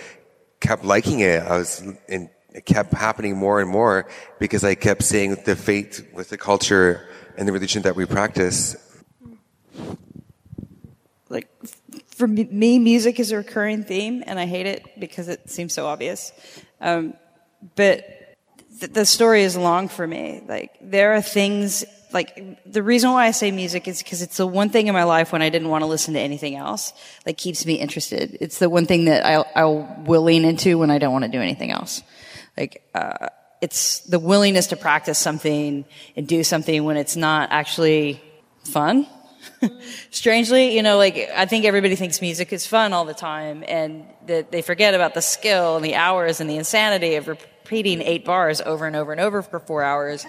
[0.60, 1.42] kept liking it.
[1.42, 4.08] I was, and it kept happening more and more
[4.38, 8.76] because I kept saying the faith with the culture and the religion that we practice.
[11.28, 11.48] Like,
[12.16, 15.86] for me, music is a recurring theme, and I hate it because it seems so
[15.86, 16.32] obvious.
[16.80, 17.14] Um,
[17.76, 18.06] but
[18.80, 20.42] th- the story is long for me.
[20.46, 24.46] Like, there are things like the reason why I say music is because it's the
[24.46, 26.92] one thing in my life when I didn't want to listen to anything else
[27.24, 28.38] that keeps me interested.
[28.40, 31.30] It's the one thing that I, I will lean into when I don't want to
[31.30, 32.02] do anything else.
[32.56, 33.28] Like, uh,
[33.60, 35.84] it's the willingness to practice something
[36.16, 38.22] and do something when it's not actually
[38.62, 39.08] fun.
[40.10, 44.06] Strangely, you know, like I think everybody thinks music is fun all the time and
[44.26, 48.24] that they forget about the skill and the hours and the insanity of repeating eight
[48.24, 50.26] bars over and over and over for four hours,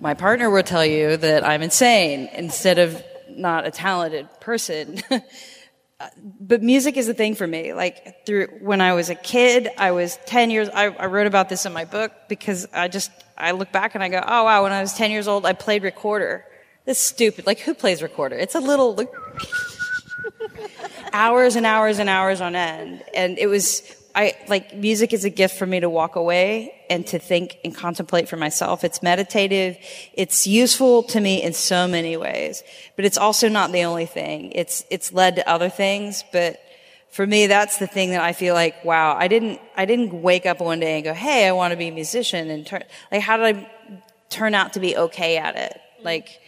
[0.00, 5.00] my partner will tell you that I'm insane instead of not a talented person.
[6.00, 6.08] Uh,
[6.40, 7.72] but music is a thing for me.
[7.72, 11.48] Like through when I was a kid, I was 10 years, I, I, wrote about
[11.48, 14.64] this in my book because I just, I look back and I go, oh wow,
[14.64, 16.44] when I was 10 years old, I played recorder.
[16.84, 17.46] This stupid.
[17.46, 18.36] Like who plays recorder?
[18.36, 18.98] It's a little,
[21.12, 23.02] hours and hours and hours on end.
[23.14, 23.82] And it was
[24.14, 27.74] I like music is a gift for me to walk away and to think and
[27.74, 28.84] contemplate for myself.
[28.84, 29.78] It's meditative.
[30.12, 32.62] It's useful to me in so many ways,
[32.96, 34.52] but it's also not the only thing.
[34.52, 36.60] It's, it's led to other things, but
[37.10, 40.46] for me, that's the thing that I feel like, wow, I didn't, I didn't wake
[40.46, 43.20] up one day and go, hey, I want to be a musician and turn, like,
[43.20, 43.70] how did I
[44.30, 45.78] turn out to be okay at it?
[46.02, 46.40] Like,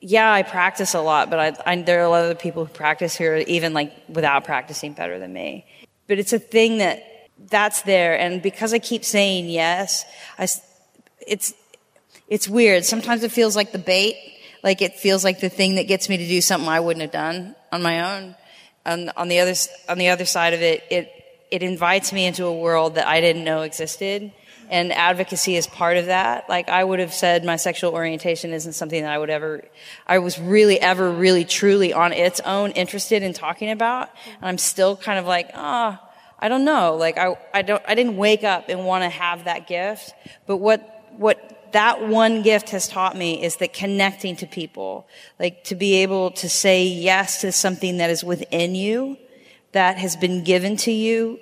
[0.00, 2.72] yeah, I practice a lot, but I, I, there are a lot of people who
[2.72, 5.66] practice here even like without practicing better than me.
[6.06, 7.04] But it's a thing that
[7.48, 8.18] that's there.
[8.18, 10.04] And because I keep saying yes,
[10.38, 10.48] I,
[11.26, 11.54] it's,
[12.28, 12.84] it's weird.
[12.84, 14.16] Sometimes it feels like the bait.
[14.62, 17.12] Like it feels like the thing that gets me to do something I wouldn't have
[17.12, 18.36] done on my own.
[18.86, 19.54] On, on the other,
[19.88, 21.10] on the other side of it, it,
[21.50, 24.32] it invites me into a world that I didn't know existed.
[24.70, 26.48] And advocacy is part of that.
[26.48, 29.64] Like I would have said my sexual orientation isn't something that I would ever,
[30.06, 34.10] I was really ever really truly on its own interested in talking about.
[34.36, 36.94] And I'm still kind of like, ah, oh, I don't know.
[36.94, 40.14] Like I, I don't, I didn't wake up and want to have that gift.
[40.46, 45.08] But what, what that one gift has taught me is that connecting to people,
[45.40, 49.18] like to be able to say yes to something that is within you,
[49.72, 51.40] that has been given to you,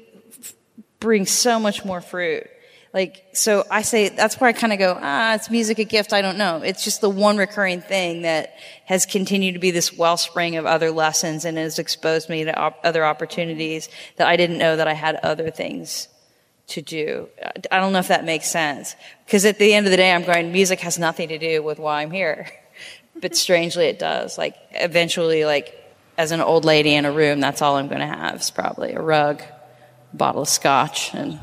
[0.99, 2.49] brings so much more fruit.
[2.94, 6.12] Like, so I say, that's where I kind of go, ah, it's music a gift?
[6.12, 6.62] I don't know.
[6.62, 8.55] It's just the one recurring thing that
[8.86, 12.81] has continued to be this wellspring of other lessons and has exposed me to op-
[12.85, 16.09] other opportunities that I didn't know that I had other things
[16.69, 17.28] to do.
[17.70, 18.97] I don't know if that makes sense.
[19.27, 21.78] Because at the end of the day, I'm going, music has nothing to do with
[21.78, 22.48] why I'm here.
[23.20, 24.39] but strangely, it does.
[24.39, 25.74] Like, eventually, like,
[26.16, 28.93] as an old lady in a room, that's all I'm going to have is probably
[28.93, 29.43] a rug,
[30.12, 31.39] a bottle of scotch, and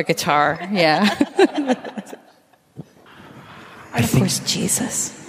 [0.00, 0.58] a guitar.
[0.72, 1.06] Yeah.
[3.92, 5.14] I of course, Jesus.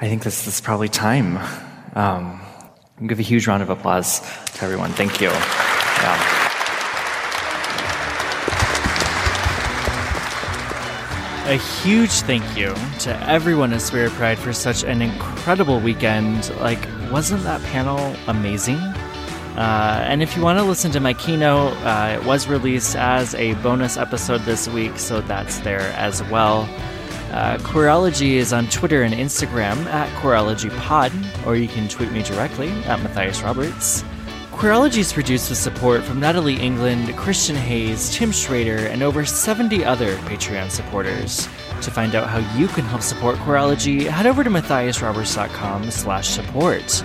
[0.00, 1.38] I think this, this is probably time.
[1.94, 2.40] Um,
[3.06, 4.90] give a huge round of applause to everyone.
[4.92, 5.28] Thank you.
[5.28, 6.44] Yeah.
[11.46, 16.54] A huge thank you to everyone at Spirit Pride for such an incredible weekend.
[16.56, 16.80] Like,
[17.10, 18.78] wasn't that panel amazing?
[19.58, 23.34] Uh, and if you want to listen to my keynote, uh, it was released as
[23.34, 26.60] a bonus episode this week, so that's there as well.
[27.32, 32.70] Uh, Queerology is on Twitter and Instagram at QueerologyPod, or you can tweet me directly
[32.84, 34.04] at Matthias Roberts.
[34.52, 39.84] Queerology is produced with support from Natalie England, Christian Hayes, Tim Schrader, and over 70
[39.84, 41.48] other Patreon supporters.
[41.82, 47.04] To find out how you can help support Queerology, head over to matthiasroberts.com slash support.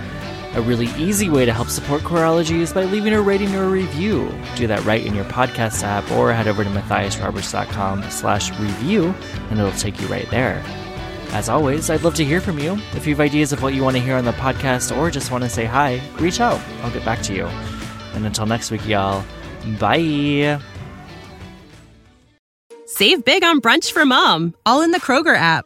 [0.56, 3.70] A really easy way to help support Queerology is by leaving a rating or a
[3.70, 4.32] review.
[4.56, 9.16] Do that right in your podcast app or head over to matthiasroberts.com slash review
[9.50, 10.62] and it'll take you right there.
[11.32, 12.74] As always, I'd love to hear from you.
[12.94, 15.32] If you have ideas of what you want to hear on the podcast or just
[15.32, 16.62] want to say hi, reach out.
[16.84, 17.46] I'll get back to you.
[18.14, 19.26] And until next week, y'all,
[19.80, 20.62] bye.
[22.86, 25.66] Save big on brunch for mom, all in the Kroger app.